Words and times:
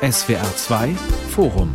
SWR 0.00 0.54
2 0.54 0.94
Forum 1.30 1.72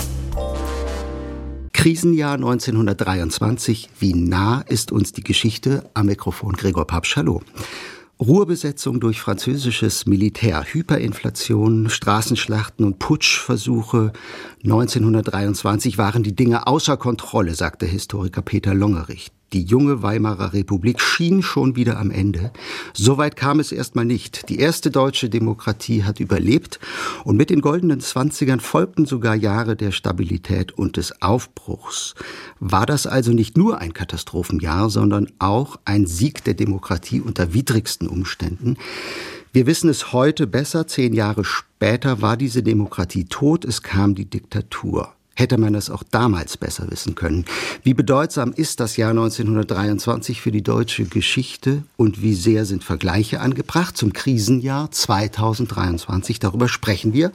Krisenjahr 1.74 2.36
1923. 2.36 3.90
Wie 4.00 4.14
nah 4.14 4.62
ist 4.62 4.94
uns 4.94 5.12
die 5.12 5.26
Geschichte? 5.26 5.90
Am 5.94 6.06
Mikrofon 6.06 6.54
Gregor 6.54 6.88
Papsch. 6.88 7.18
Hallo. 7.18 7.42
Ruhrbesetzung 8.22 9.02
durch 9.02 9.20
französisches 9.20 10.06
Militär, 10.06 10.64
Hyperinflation, 10.64 11.90
Straßenschlachten 11.90 12.86
und 12.86 13.00
Putschversuche 13.00 14.14
1923 14.64 15.98
waren 15.98 16.24
die 16.24 16.34
Dinge 16.34 16.66
außer 16.66 16.96
Kontrolle, 16.96 17.56
sagte 17.56 17.86
Historiker 17.86 18.42
Peter 18.42 18.74
Longerich. 18.74 19.34
Die 19.54 19.64
junge 19.64 20.02
Weimarer 20.02 20.54
Republik 20.54 21.00
schien 21.00 21.44
schon 21.44 21.76
wieder 21.76 22.00
am 22.00 22.10
Ende. 22.10 22.52
Soweit 22.94 23.36
kam 23.36 23.60
es 23.60 23.72
erstmal 23.72 24.04
nicht. 24.04 24.50
Die 24.50 24.58
erste 24.58 24.90
deutsche 24.90 25.30
Demokratie 25.30 26.04
hat 26.04 26.20
überlebt 26.20 26.80
und 27.24 27.38
mit 27.38 27.52
den 27.52 27.62
goldenen 27.62 28.00
Zwanzigern 28.00 28.60
folgten 28.60 29.06
sogar 29.06 29.36
Jahre 29.36 29.76
der 29.76 29.92
Stabilität 29.92 30.72
und 30.72 30.98
des 30.98 31.22
Aufbruchs. 31.22 32.16
War 32.60 32.88
das 32.88 33.06
also 33.06 33.32
nicht 33.32 33.56
nur 33.56 33.78
ein 33.78 33.94
Katastrophenjahr, 33.94 34.90
sondern 34.90 35.32
auch 35.38 35.78
ein 35.86 36.08
Sieg 36.08 36.44
der 36.44 36.56
Demokratie 36.56 37.22
unter 37.22 37.54
widrigsten 37.54 38.08
Umständen? 38.08 38.78
Wir 39.52 39.68
wissen 39.68 39.88
es 39.88 40.14
heute 40.14 40.48
besser. 40.48 40.88
Zehn 40.88 41.14
Jahre 41.14 41.46
später 41.46 42.24
war 42.24 42.38
diese 42.38 42.64
Demokratie 42.64 43.26
tot. 43.26 43.66
Es 43.66 43.84
kam 43.84 44.16
die 44.16 44.28
Diktatur. 44.28 45.14
Hätte 45.36 45.58
man 45.58 45.74
es 45.74 45.90
auch 45.90 46.04
damals 46.04 46.58
besser 46.58 46.90
wissen 46.92 47.16
können. 47.16 47.46
Wie 47.82 47.96
bedeutsam 47.96 48.54
ist 48.54 48.80
das 48.80 48.98
Jahr 48.98 49.10
1923 49.10 50.40
für 50.42 50.52
die 50.52 50.62
deutsche 50.62 51.06
Geschichte 51.06 51.84
und 51.98 52.22
wie 52.22 52.36
sehr 52.36 52.66
sind 52.66 52.84
Vergleiche 52.84 53.42
angebracht 53.42 53.98
zum 53.98 54.14
Krisenjahr 54.14 54.92
2023? 54.92 56.40
Darüber 56.40 56.68
sprechen 56.68 57.14
wir. 57.14 57.32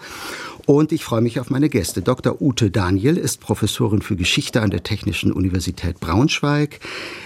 Und 0.68 0.92
ich 0.92 1.02
freue 1.02 1.22
mich 1.22 1.40
auf 1.40 1.48
meine 1.48 1.70
Gäste. 1.70 2.02
Dr. 2.02 2.42
Ute 2.42 2.70
Daniel 2.70 3.16
ist 3.16 3.40
Professorin 3.40 4.02
für 4.02 4.16
Geschichte 4.16 4.60
an 4.60 4.68
der 4.68 4.82
Technischen 4.82 5.32
Universität 5.32 5.98
Braunschweig. 5.98 6.80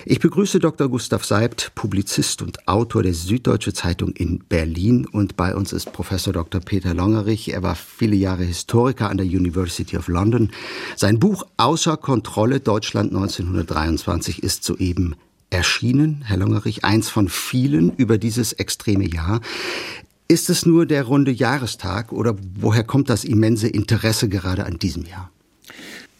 Ich 0.04 0.20
begrüße 0.20 0.60
Dr. 0.60 0.88
Gustav 0.88 1.24
Seibt, 1.24 1.72
Publizist 1.74 2.40
und 2.40 2.68
Autor 2.68 3.02
der 3.02 3.14
Süddeutsche 3.14 3.72
Zeitung 3.72 4.12
in 4.12 4.44
Berlin. 4.48 5.06
Und 5.06 5.36
bei 5.36 5.56
uns 5.56 5.72
ist 5.72 5.92
Professor 5.92 6.32
Dr. 6.32 6.60
Peter 6.60 6.94
Longerich. 6.94 7.52
Er 7.52 7.64
war 7.64 7.74
viele 7.74 8.14
Jahre 8.14 8.44
Historiker 8.44 9.10
an 9.10 9.16
der 9.16 9.26
University 9.26 9.96
of 9.96 10.06
London. 10.06 10.52
Sein 10.96 11.18
Buch 11.18 11.44
Außer 11.56 11.96
Kontrolle 11.96 12.60
Deutschland 12.60 13.12
1923 13.12 14.42
ist 14.42 14.64
soeben 14.64 15.14
erschienen, 15.50 16.22
Herr 16.24 16.38
Longerich, 16.38 16.84
eins 16.84 17.08
von 17.08 17.28
vielen 17.28 17.94
über 17.96 18.18
dieses 18.18 18.52
extreme 18.54 19.06
Jahr. 19.06 19.40
Ist 20.28 20.48
es 20.48 20.64
nur 20.64 20.86
der 20.86 21.04
runde 21.04 21.30
Jahrestag 21.30 22.12
oder 22.12 22.36
woher 22.58 22.84
kommt 22.84 23.10
das 23.10 23.24
immense 23.24 23.68
Interesse 23.68 24.28
gerade 24.28 24.64
an 24.64 24.78
diesem 24.78 25.04
Jahr? 25.04 25.30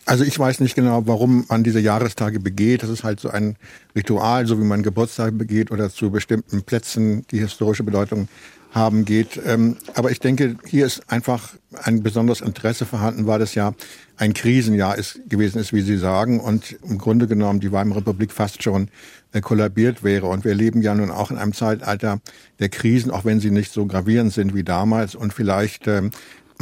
Also 0.05 0.25
ich 0.25 0.39
weiß 0.39 0.61
nicht 0.61 0.75
genau, 0.75 1.07
warum 1.07 1.47
man 1.49 1.63
diese 1.63 1.81
Jahrestage 1.81 2.41
begeht. 2.41 2.83
Das 2.83 2.91
ist 2.91 3.05
halt 3.05 3.21
so 3.21 3.31
ein 3.31 3.57
Ritual, 3.95 4.47
so 4.47 4.59
wie 4.59 4.65
man 4.65 4.83
Geburtstage 4.83 5.33
begeht 5.33 5.71
oder 5.71 5.91
zu 5.91 6.11
bestimmten 6.11 6.63
Plätzen, 6.63 7.25
die 7.31 7.39
historische 7.39 7.85
Bedeutung 7.85 8.29
haben 8.73 9.05
geht. 9.05 9.41
Ähm, 9.45 9.77
aber 9.95 10.11
ich 10.11 10.19
denke, 10.19 10.57
hier 10.67 10.87
ist 10.87 11.11
einfach 11.11 11.55
ein 11.83 12.03
besonderes 12.03 12.41
Interesse 12.41 12.87
vorhanden, 12.87 13.27
weil 13.27 13.43
es 13.43 13.55
ja 13.55 13.75
ein 14.17 14.35
Krisenjahr 14.35 14.97
ist, 14.97 15.21
gewesen 15.29 15.59
ist, 15.59 15.73
wie 15.73 15.83
Sie 15.83 15.97
sagen, 15.97 16.41
und 16.41 16.77
im 16.83 16.99
Grunde 16.99 17.27
genommen 17.27 17.61
die 17.61 17.73
Weimarer 17.73 17.99
Republik 17.99 18.33
fast 18.33 18.63
schon 18.63 18.89
äh, 19.33 19.41
kollabiert 19.41 20.03
wäre. 20.03 20.27
Und 20.27 20.45
wir 20.45 20.55
leben 20.55 20.83
ja 20.83 20.95
nun 20.95 21.11
auch 21.11 21.31
in 21.31 21.39
einem 21.39 21.53
Zeitalter 21.53 22.21
der 22.61 22.69
Krisen, 22.69 23.11
auch 23.11 23.25
wenn 23.25 23.41
sie 23.41 23.51
nicht 23.51 23.73
so 23.73 23.87
gravierend 23.87 24.33
sind 24.33 24.55
wie 24.55 24.65
damals. 24.65 25.15
Und 25.15 25.33
vielleicht 25.33 25.87
ähm, 25.87 26.11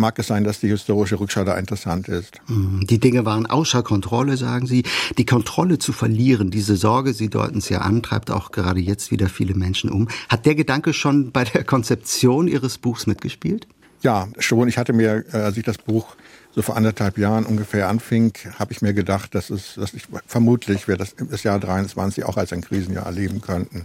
mag 0.01 0.19
es 0.19 0.27
sein, 0.27 0.45
dass 0.45 0.61
die 0.61 0.69
historische 0.69 1.21
Rückschau 1.21 1.45
da 1.45 1.57
interessant 1.57 2.09
ist. 2.09 2.41
Mhm. 2.49 2.87
Die 2.87 2.99
Dinge 2.99 3.25
waren 3.25 3.47
außer 3.47 3.83
Kontrolle, 3.83 4.37
sagen 4.37 4.67
Sie. 4.67 4.83
Die 5.19 5.27
Kontrolle 5.27 5.79
zu 5.79 5.93
verlieren, 5.93 6.51
diese 6.51 6.77
Sorge, 6.77 7.13
Sie 7.13 7.29
deuten 7.29 7.59
es 7.59 7.69
ja 7.69 7.83
an, 7.83 8.03
treibt 8.03 8.31
auch 8.31 8.51
gerade 8.51 8.81
jetzt 8.81 9.11
wieder 9.11 9.29
viele 9.29 9.55
Menschen 9.55 9.91
um. 9.91 10.09
Hat 10.29 10.47
der 10.47 10.55
Gedanke 10.55 10.93
schon 10.93 11.31
bei 11.31 11.45
der 11.45 11.65
Konzeption 11.71 12.49
Ihres 12.49 12.79
Buchs 12.79 13.07
mitgespielt? 13.07 13.69
Ja, 14.03 14.29
schon. 14.39 14.69
Ich 14.69 14.79
hatte 14.79 14.93
mir, 14.93 15.25
äh, 15.33 15.37
als 15.37 15.57
ich 15.57 15.65
das 15.65 15.79
Buch 15.79 16.17
so 16.53 16.63
vor 16.63 16.77
anderthalb 16.77 17.17
Jahren 17.17 17.47
ungefähr 17.47 17.89
anfing, 17.89 18.33
habe 18.59 18.73
ich 18.73 18.83
mir 18.83 18.93
gedacht, 18.93 19.35
dass 19.35 19.51
es, 19.51 19.75
dass 19.77 19.95
ich 19.95 20.03
vermutlich 20.27 20.89
wir 20.89 20.97
das, 20.97 21.15
das 21.17 21.43
Jahr 21.45 21.61
23 21.61 22.25
auch 22.25 22.37
als 22.37 22.53
ein 22.53 22.61
Krisenjahr 22.61 23.07
erleben 23.07 23.41
könnten. 23.41 23.85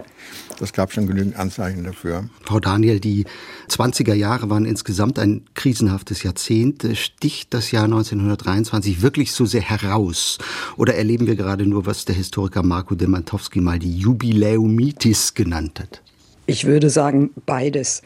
Das 0.59 0.73
gab 0.73 0.91
schon 0.91 1.05
genügend 1.05 1.35
Anzeichen 1.35 1.83
dafür. 1.83 2.29
Frau 2.43 2.59
Daniel, 2.59 2.99
die 2.99 3.25
20er 3.69 4.13
Jahre 4.13 4.49
waren 4.49 4.65
insgesamt 4.65 5.19
ein 5.19 5.45
krisenhaftes 5.53 6.23
Jahrzehnt. 6.23 6.87
Sticht 6.93 7.53
das 7.53 7.71
Jahr 7.71 7.83
1923 7.83 9.01
wirklich 9.01 9.33
so 9.33 9.45
sehr 9.45 9.61
heraus? 9.61 10.39
Oder 10.77 10.95
erleben 10.95 11.27
wir 11.27 11.35
gerade 11.35 11.67
nur, 11.67 11.85
was 11.85 12.05
der 12.05 12.15
Historiker 12.15 12.63
Marco 12.63 12.95
Demantowski 12.95 13.61
mal 13.61 13.77
die 13.77 13.95
Jubiläumitis 13.97 15.33
genannt 15.33 15.79
hat? 15.79 16.01
Ich 16.47 16.65
würde 16.65 16.89
sagen, 16.89 17.31
beides. 17.45 18.01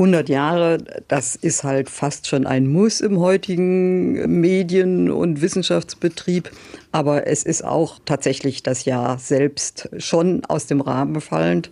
100 0.00 0.30
Jahre, 0.30 0.78
das 1.08 1.36
ist 1.36 1.62
halt 1.62 1.90
fast 1.90 2.26
schon 2.26 2.46
ein 2.46 2.66
Muss 2.66 3.02
im 3.02 3.20
heutigen 3.20 4.40
Medien- 4.40 5.10
und 5.10 5.42
Wissenschaftsbetrieb. 5.42 6.50
Aber 6.90 7.26
es 7.26 7.42
ist 7.42 7.62
auch 7.62 7.98
tatsächlich 8.06 8.62
das 8.62 8.86
Jahr 8.86 9.18
selbst 9.18 9.90
schon 9.98 10.42
aus 10.46 10.66
dem 10.66 10.80
Rahmen 10.80 11.20
fallend. 11.20 11.70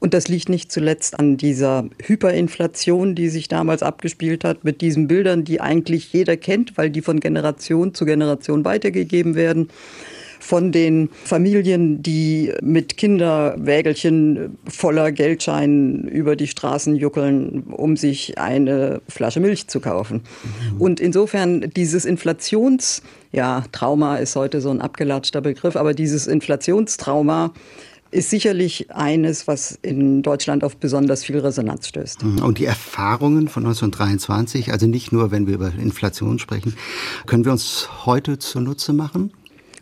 Und 0.00 0.12
das 0.12 0.28
liegt 0.28 0.50
nicht 0.50 0.70
zuletzt 0.70 1.18
an 1.18 1.38
dieser 1.38 1.88
Hyperinflation, 2.02 3.14
die 3.14 3.30
sich 3.30 3.48
damals 3.48 3.82
abgespielt 3.82 4.44
hat, 4.44 4.62
mit 4.62 4.82
diesen 4.82 5.08
Bildern, 5.08 5.44
die 5.44 5.62
eigentlich 5.62 6.12
jeder 6.12 6.36
kennt, 6.36 6.76
weil 6.76 6.90
die 6.90 7.00
von 7.00 7.20
Generation 7.20 7.94
zu 7.94 8.04
Generation 8.04 8.66
weitergegeben 8.66 9.34
werden 9.34 9.70
von 10.46 10.70
den 10.70 11.10
Familien, 11.24 12.02
die 12.02 12.52
mit 12.62 12.96
Kinderwägelchen 12.96 14.56
voller 14.68 15.10
Geldscheinen 15.10 16.06
über 16.06 16.36
die 16.36 16.46
Straßen 16.46 16.94
juckeln, 16.94 17.64
um 17.64 17.96
sich 17.96 18.38
eine 18.38 19.00
Flasche 19.08 19.40
Milch 19.40 19.66
zu 19.66 19.80
kaufen. 19.80 20.22
Mhm. 20.74 20.80
Und 20.80 21.00
insofern 21.00 21.68
dieses 21.74 22.04
Inflations, 22.04 23.02
ja, 23.32 23.64
Trauma 23.72 24.18
ist 24.18 24.36
heute 24.36 24.60
so 24.60 24.70
ein 24.70 24.80
abgelatschter 24.80 25.40
Begriff, 25.40 25.74
aber 25.74 25.94
dieses 25.94 26.28
Inflationstrauma 26.28 27.52
ist 28.12 28.30
sicherlich 28.30 28.92
eines, 28.92 29.48
was 29.48 29.76
in 29.82 30.22
Deutschland 30.22 30.62
auf 30.62 30.76
besonders 30.76 31.24
viel 31.24 31.40
Resonanz 31.40 31.88
stößt. 31.88 32.22
Mhm. 32.22 32.38
Und 32.44 32.58
die 32.58 32.66
Erfahrungen 32.66 33.48
von 33.48 33.64
1923, 33.64 34.70
also 34.70 34.86
nicht 34.86 35.10
nur, 35.10 35.32
wenn 35.32 35.48
wir 35.48 35.54
über 35.54 35.72
Inflation 35.74 36.38
sprechen, 36.38 36.76
können 37.26 37.44
wir 37.44 37.50
uns 37.50 37.88
heute 38.06 38.38
zunutze 38.38 38.92
machen? 38.92 39.32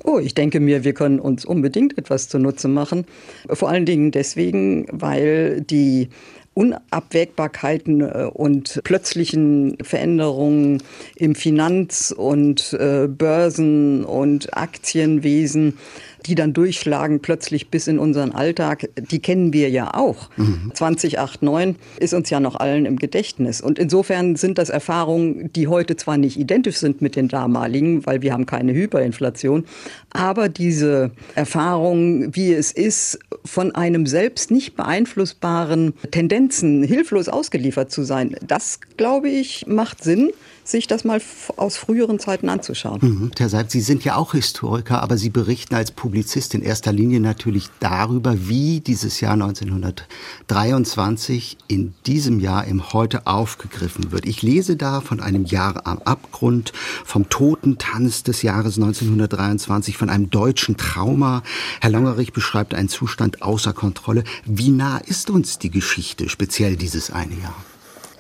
Oh, 0.07 0.19
ich 0.19 0.35
denke 0.35 0.61
mir, 0.61 0.85
wir 0.85 0.93
können 0.93 1.19
uns 1.19 1.47
unbedingt 1.47 1.97
etwas 1.97 2.29
zunutze 2.29 2.69
machen. 2.69 3.07
Vor 3.49 3.71
allen 3.71 3.87
Dingen 3.87 4.11
deswegen, 4.11 4.87
weil 4.93 5.63
die 5.63 6.11
Unabwägbarkeiten 6.53 8.03
äh, 8.03 8.31
und 8.33 8.81
plötzlichen 8.85 9.77
Veränderungen 9.83 10.83
im 11.17 11.35
Finanz- 11.35 12.15
und 12.17 12.75
äh, 12.75 13.09
Börsen- 13.09 14.05
und 14.05 14.57
Aktienwesen 14.57 15.79
die 16.27 16.35
dann 16.35 16.53
durchschlagen 16.53 17.21
plötzlich 17.21 17.71
bis 17.71 17.87
in 17.87 17.99
unseren 17.99 18.33
Alltag, 18.33 18.89
die 18.97 19.21
kennen 19.21 19.53
wir 19.53 19.69
ja 19.71 19.95
auch. 19.95 20.31
Mhm. 20.37 20.73
2089 20.75 21.77
ist 21.99 22.15
uns 22.15 22.31
ja 22.31 22.41
noch 22.41 22.57
allen 22.57 22.87
im 22.87 22.99
Gedächtnis. 22.99 23.61
Und 23.61 23.79
insofern 23.79 24.37
sind 24.37 24.59
das 24.59 24.71
Erfahrungen, 24.71 25.53
die 25.53 25.69
heute 25.69 25.97
zwar 25.97 26.17
nicht 26.17 26.39
identisch 26.39 26.77
sind 26.77 27.03
mit 27.03 27.17
den 27.17 27.29
damaligen, 27.29 28.07
weil 28.07 28.23
wir 28.23 28.33
haben 28.33 28.47
keine 28.47 28.73
Hyperinflation, 28.73 29.65
aber 30.11 30.49
diese 30.49 31.11
Erfahrungen, 31.35 32.35
wie 32.35 32.53
es 32.53 32.73
ist, 32.73 33.19
von 33.45 33.75
einem 33.75 34.07
selbst 34.07 34.51
nicht 34.51 34.77
beeinflussbaren 34.77 35.95
Tendenzen 36.11 36.83
hilflos 36.83 37.29
ausgeliefert 37.29 37.91
zu 37.91 38.03
sein, 38.03 38.37
das, 38.47 38.81
glaube 38.97 39.29
ich, 39.29 39.67
macht 39.67 40.03
Sinn 40.03 40.31
sich 40.65 40.87
das 40.87 41.05
mal 41.05 41.21
aus 41.57 41.77
früheren 41.77 42.19
Zeiten 42.19 42.49
anzuschauen. 42.49 43.01
Mhm. 43.03 43.31
Herr 43.37 43.51
Seib, 43.51 43.71
Sie 43.71 43.83
sind 43.83 44.03
ja 44.05 44.17
auch 44.17 44.33
Historiker, 44.33 45.03
aber 45.03 45.19
Sie 45.19 45.31
berichten 45.31 45.75
als 45.75 45.91
Publizist 45.91 46.55
in 46.55 46.63
erster 46.63 46.93
Linie 46.93 47.19
natürlich 47.21 47.69
darüber, 47.81 48.49
wie 48.49 48.81
dieses 48.81 49.21
Jahr 49.21 49.35
1923 49.35 51.59
in 51.69 51.93
diesem 52.07 52.41
Jahr 52.41 52.65
im 52.65 52.95
Heute 52.95 53.27
aufgegriffen 53.27 54.11
wird. 54.11 54.25
Ich 54.27 54.41
lese 54.43 54.77
da 54.77 55.03
von 55.03 55.21
einem 55.21 55.45
Jahr 55.45 55.87
am 55.87 55.99
Abgrund, 55.99 56.73
vom 57.05 57.29
Totentanz 57.29 58.23
des 58.23 58.41
Jahres 58.43 58.77
1923, 58.77 59.99
von 59.99 60.09
einem 60.09 60.31
deutschen 60.31 60.79
Trauma. 60.79 61.43
Herr 61.81 61.91
Longerich 61.91 62.33
beschreibt 62.33 62.75
einen 62.75 62.89
Zustand 62.89 63.43
außer 63.43 63.75
Kontrolle. 63.75 64.25
Wie 64.47 64.71
nah 64.71 64.97
ist 64.99 65.29
uns 65.29 65.59
die 65.59 65.71
Geschichte, 65.71 66.31
speziell 66.31 66.77
dieses 66.77 67.11
eine 67.11 67.35
Jahr? 67.35 67.55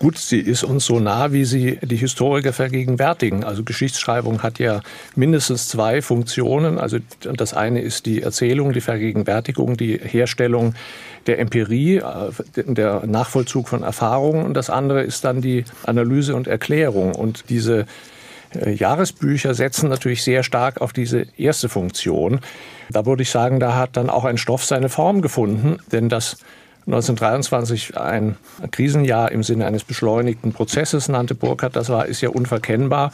Gut, 0.00 0.19
sie 0.19 0.41
ist 0.41 0.64
uns 0.64 0.87
so 0.87 0.99
nah, 0.99 1.32
wie 1.32 1.44
sie 1.44 1.79
die 1.81 1.96
Historiker 1.96 2.52
vergegenwärtigen. 2.52 3.44
Also 3.44 3.62
Geschichtsschreibung 3.62 4.43
hat 4.43 4.58
ja 4.58 4.81
mindestens 5.14 5.69
zwei 5.69 6.02
Funktionen. 6.02 6.79
Also 6.79 6.99
das 7.20 7.55
eine 7.55 7.81
ist 7.81 8.05
die 8.06 8.23
Erzählung, 8.23 8.73
die 8.73 8.81
Vergegenwärtigung, 8.81 9.76
die 9.76 9.99
Herstellung 9.99 10.75
der 11.26 11.38
Empirie, 11.38 11.99
äh, 11.99 12.02
der 12.67 13.06
Nachvollzug 13.06 13.69
von 13.69 13.82
Erfahrungen. 13.82 14.44
Und 14.44 14.55
das 14.55 14.69
andere 14.69 15.02
ist 15.02 15.25
dann 15.25 15.41
die 15.41 15.64
Analyse 15.85 16.35
und 16.35 16.49
Erklärung. 16.49 17.14
Und 17.14 17.44
diese 17.49 17.87
äh, 18.55 18.73
Jahresbücher 18.73 19.55
setzen 19.55 19.88
natürlich 19.88 20.25
sehr 20.25 20.43
stark 20.43 20.81
auf 20.81 20.93
diese 20.93 21.26
erste 21.37 21.69
Funktion. 21.69 22.41
Da 22.91 23.06
würde 23.06 23.23
ich 23.23 23.31
sagen, 23.31 23.61
da 23.61 23.76
hat 23.76 23.96
dann 23.96 24.11
auch 24.11 24.25
ein 24.25 24.38
Stoff 24.38 24.64
seine 24.64 24.88
Form 24.88 25.23
gefunden, 25.23 25.79
denn 25.93 26.08
das 26.08 26.37
1923 26.87 27.97
ein 27.97 28.37
Krisenjahr 28.71 29.33
im 29.33 29.43
Sinne 29.43 29.67
eines 29.67 29.85
beschleunigten 29.85 30.53
Prozesses 30.53 31.09
nannte 31.09 31.35
Burkhardt, 31.35 31.77
das 31.77 31.89
war, 31.89 32.07
ist 32.07 32.21
ja 32.21 32.29
unverkennbar. 32.29 33.11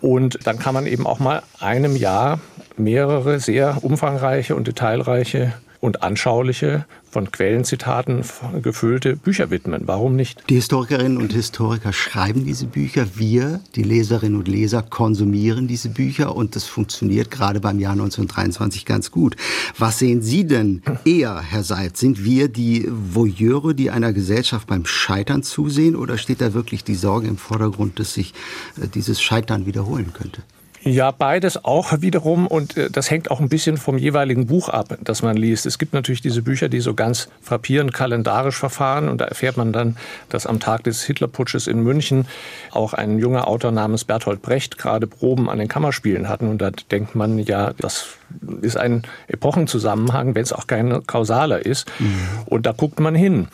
Und 0.00 0.46
dann 0.46 0.58
kann 0.58 0.74
man 0.74 0.86
eben 0.86 1.06
auch 1.06 1.18
mal 1.18 1.42
einem 1.58 1.96
Jahr 1.96 2.40
mehrere 2.76 3.40
sehr 3.40 3.82
umfangreiche 3.82 4.54
und 4.54 4.66
detailreiche 4.66 5.52
und 5.80 6.02
anschauliche, 6.02 6.84
von 7.10 7.30
Quellenzitaten 7.30 8.24
gefüllte 8.62 9.16
Bücher 9.16 9.50
widmen. 9.50 9.82
Warum 9.86 10.14
nicht? 10.14 10.44
Die 10.48 10.54
Historikerinnen 10.54 11.18
und 11.18 11.32
Historiker 11.32 11.92
schreiben 11.92 12.44
diese 12.44 12.66
Bücher. 12.66 13.06
Wir, 13.16 13.60
die 13.74 13.82
Leserinnen 13.82 14.38
und 14.38 14.46
Leser, 14.46 14.82
konsumieren 14.82 15.66
diese 15.66 15.88
Bücher 15.88 16.36
und 16.36 16.54
das 16.54 16.64
funktioniert 16.64 17.30
gerade 17.30 17.60
beim 17.60 17.80
Jahr 17.80 17.92
1923 17.92 18.84
ganz 18.84 19.10
gut. 19.10 19.36
Was 19.76 19.98
sehen 19.98 20.22
Sie 20.22 20.46
denn 20.46 20.82
eher, 21.04 21.40
Herr 21.40 21.64
Seid? 21.64 21.96
Sind 21.96 22.24
wir 22.24 22.48
die 22.48 22.88
Voyeure, 22.88 23.74
die 23.74 23.90
einer 23.90 24.12
Gesellschaft 24.12 24.68
beim 24.68 24.86
Scheitern 24.86 25.42
zusehen 25.42 25.96
oder 25.96 26.16
steht 26.16 26.40
da 26.40 26.54
wirklich 26.54 26.84
die 26.84 26.94
Sorge 26.94 27.26
im 27.26 27.36
Vordergrund, 27.36 27.98
dass 27.98 28.14
sich 28.14 28.34
äh, 28.80 28.86
dieses 28.86 29.20
Scheitern 29.20 29.66
wiederholen 29.66 30.12
könnte? 30.12 30.42
Ja, 30.82 31.10
beides 31.10 31.62
auch 31.62 32.00
wiederum 32.00 32.46
und 32.46 32.76
äh, 32.76 32.90
das 32.90 33.10
hängt 33.10 33.30
auch 33.30 33.40
ein 33.40 33.50
bisschen 33.50 33.76
vom 33.76 33.98
jeweiligen 33.98 34.46
Buch 34.46 34.70
ab, 34.70 34.96
das 35.02 35.22
man 35.22 35.36
liest. 35.36 35.66
Es 35.66 35.78
gibt 35.78 35.92
natürlich 35.92 36.22
diese 36.22 36.40
Bücher, 36.40 36.70
die 36.70 36.80
so 36.80 36.94
ganz 36.94 37.28
frappierend 37.42 37.92
kalendarisch 37.92 38.56
verfahren 38.56 39.08
und 39.08 39.20
da 39.20 39.26
erfährt 39.26 39.58
man 39.58 39.72
dann, 39.72 39.98
dass 40.30 40.46
am 40.46 40.58
Tag 40.58 40.84
des 40.84 41.02
Hitlerputsches 41.02 41.66
in 41.66 41.82
München 41.82 42.26
auch 42.70 42.94
ein 42.94 43.18
junger 43.18 43.46
Autor 43.46 43.72
namens 43.72 44.04
Bertolt 44.04 44.40
Brecht 44.40 44.78
gerade 44.78 45.06
Proben 45.06 45.50
an 45.50 45.58
den 45.58 45.68
Kammerspielen 45.68 46.30
hatten 46.30 46.48
und 46.48 46.62
da 46.62 46.70
denkt 46.70 47.14
man 47.14 47.38
ja, 47.38 47.74
das 47.78 48.16
ist 48.62 48.78
ein 48.78 49.02
Epochenzusammenhang, 49.28 50.34
wenn 50.34 50.42
es 50.42 50.52
auch 50.52 50.66
kein 50.66 51.06
kausaler 51.06 51.64
ist 51.66 51.90
mhm. 51.98 52.16
und 52.46 52.64
da 52.64 52.72
guckt 52.72 53.00
man 53.00 53.14
hin. 53.14 53.48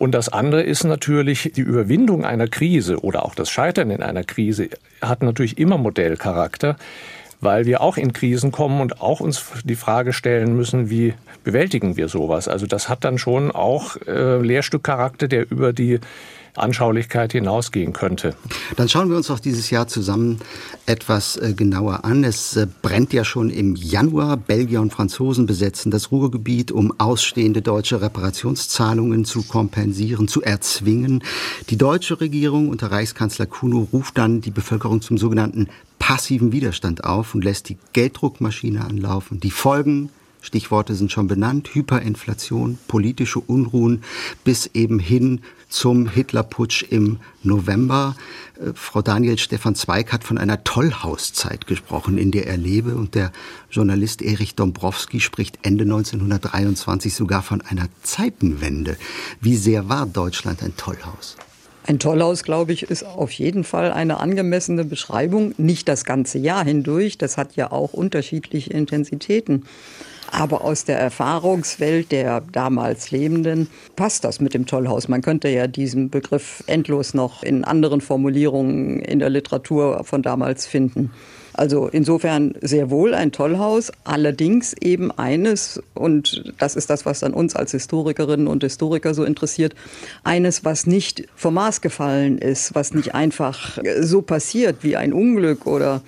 Und 0.00 0.12
das 0.12 0.30
andere 0.30 0.62
ist 0.62 0.84
natürlich 0.84 1.52
die 1.54 1.60
Überwindung 1.60 2.24
einer 2.24 2.48
Krise 2.48 3.00
oder 3.04 3.22
auch 3.22 3.34
das 3.34 3.50
Scheitern 3.50 3.90
in 3.90 4.02
einer 4.02 4.24
Krise 4.24 4.70
hat 5.02 5.22
natürlich 5.22 5.58
immer 5.58 5.76
Modellcharakter, 5.76 6.76
weil 7.42 7.66
wir 7.66 7.82
auch 7.82 7.98
in 7.98 8.14
Krisen 8.14 8.50
kommen 8.50 8.80
und 8.80 9.02
auch 9.02 9.20
uns 9.20 9.44
die 9.62 9.74
Frage 9.74 10.14
stellen 10.14 10.56
müssen, 10.56 10.88
wie 10.88 11.12
bewältigen 11.44 11.98
wir 11.98 12.08
sowas. 12.08 12.48
Also 12.48 12.64
das 12.64 12.88
hat 12.88 13.04
dann 13.04 13.18
schon 13.18 13.50
auch 13.50 13.96
äh, 14.06 14.40
Lehrstückcharakter, 14.40 15.28
der 15.28 15.50
über 15.50 15.74
die 15.74 16.00
Anschaulichkeit 16.56 17.32
hinausgehen 17.32 17.92
könnte. 17.92 18.34
Dann 18.76 18.88
schauen 18.88 19.10
wir 19.10 19.16
uns 19.16 19.28
doch 19.28 19.40
dieses 19.40 19.70
Jahr 19.70 19.88
zusammen 19.88 20.38
etwas 20.86 21.36
äh, 21.36 21.54
genauer 21.54 22.04
an. 22.04 22.24
Es 22.24 22.56
äh, 22.56 22.66
brennt 22.82 23.12
ja 23.12 23.24
schon 23.24 23.50
im 23.50 23.76
Januar. 23.76 24.36
Belgier 24.36 24.80
und 24.80 24.92
Franzosen 24.92 25.46
besetzen 25.46 25.90
das 25.90 26.10
Ruhrgebiet, 26.10 26.72
um 26.72 26.92
ausstehende 26.98 27.62
deutsche 27.62 28.00
Reparationszahlungen 28.00 29.24
zu 29.24 29.42
kompensieren, 29.42 30.28
zu 30.28 30.42
erzwingen. 30.42 31.22
Die 31.68 31.76
deutsche 31.76 32.20
Regierung 32.20 32.68
unter 32.68 32.90
Reichskanzler 32.90 33.46
Kuno 33.46 33.88
ruft 33.92 34.18
dann 34.18 34.40
die 34.40 34.50
Bevölkerung 34.50 35.02
zum 35.02 35.18
sogenannten 35.18 35.68
passiven 35.98 36.52
Widerstand 36.52 37.04
auf 37.04 37.34
und 37.34 37.44
lässt 37.44 37.68
die 37.68 37.78
Gelddruckmaschine 37.92 38.84
anlaufen. 38.84 39.40
Die 39.40 39.50
Folgen 39.50 40.10
Stichworte 40.42 40.94
sind 40.94 41.12
schon 41.12 41.26
benannt, 41.26 41.74
Hyperinflation, 41.74 42.78
politische 42.88 43.40
Unruhen 43.40 44.02
bis 44.44 44.66
eben 44.72 44.98
hin 44.98 45.42
zum 45.70 46.08
Hitlerputsch 46.08 46.82
im 46.82 47.18
November. 47.42 48.16
Äh, 48.58 48.72
Frau 48.74 49.00
Daniel 49.00 49.38
Stefan 49.38 49.74
Zweig 49.74 50.12
hat 50.12 50.24
von 50.24 50.36
einer 50.36 50.62
Tollhauszeit 50.64 51.66
gesprochen, 51.66 52.18
in 52.18 52.30
der 52.30 52.46
er 52.46 52.56
lebe 52.56 52.96
und 52.96 53.14
der 53.14 53.32
Journalist 53.70 54.20
Erich 54.20 54.54
Dombrowski 54.54 55.20
spricht 55.20 55.58
Ende 55.62 55.84
1923 55.84 57.14
sogar 57.14 57.42
von 57.42 57.62
einer 57.62 57.88
Zeitenwende. 58.02 58.96
Wie 59.40 59.56
sehr 59.56 59.88
war 59.88 60.06
Deutschland 60.06 60.62
ein 60.62 60.76
Tollhaus? 60.76 61.36
Ein 61.86 61.98
Tollhaus, 61.98 62.42
glaube 62.42 62.72
ich, 62.72 62.82
ist 62.82 63.04
auf 63.04 63.32
jeden 63.32 63.64
Fall 63.64 63.90
eine 63.90 64.20
angemessene 64.20 64.84
Beschreibung. 64.84 65.54
Nicht 65.56 65.88
das 65.88 66.04
ganze 66.04 66.38
Jahr 66.38 66.64
hindurch. 66.64 67.16
Das 67.16 67.36
hat 67.36 67.56
ja 67.56 67.72
auch 67.72 67.94
unterschiedliche 67.94 68.70
Intensitäten. 68.70 69.64
Aber 70.32 70.64
aus 70.64 70.84
der 70.84 70.98
Erfahrungswelt 70.98 72.12
der 72.12 72.40
damals 72.52 73.10
Lebenden 73.10 73.68
passt 73.96 74.24
das 74.24 74.40
mit 74.40 74.54
dem 74.54 74.66
Tollhaus. 74.66 75.08
Man 75.08 75.22
könnte 75.22 75.48
ja 75.48 75.66
diesen 75.66 76.10
Begriff 76.10 76.62
endlos 76.66 77.14
noch 77.14 77.42
in 77.42 77.64
anderen 77.64 78.00
Formulierungen 78.00 79.00
in 79.00 79.18
der 79.18 79.30
Literatur 79.30 80.04
von 80.04 80.22
damals 80.22 80.66
finden. 80.66 81.10
Also 81.52 81.88
insofern 81.88 82.54
sehr 82.60 82.90
wohl 82.90 83.12
ein 83.12 83.32
Tollhaus, 83.32 83.92
allerdings 84.04 84.72
eben 84.80 85.10
eines, 85.10 85.82
und 85.94 86.54
das 86.58 86.76
ist 86.76 86.88
das, 86.90 87.04
was 87.04 87.20
dann 87.20 87.34
uns 87.34 87.56
als 87.56 87.72
Historikerinnen 87.72 88.46
und 88.46 88.62
Historiker 88.62 89.14
so 89.14 89.24
interessiert, 89.24 89.74
eines, 90.22 90.64
was 90.64 90.86
nicht 90.86 91.24
vom 91.34 91.54
Maß 91.54 91.80
gefallen 91.80 92.38
ist, 92.38 92.74
was 92.74 92.94
nicht 92.94 93.14
einfach 93.14 93.78
so 94.00 94.22
passiert 94.22 94.78
wie 94.82 94.96
ein 94.96 95.12
Unglück 95.12 95.66
oder 95.66 96.02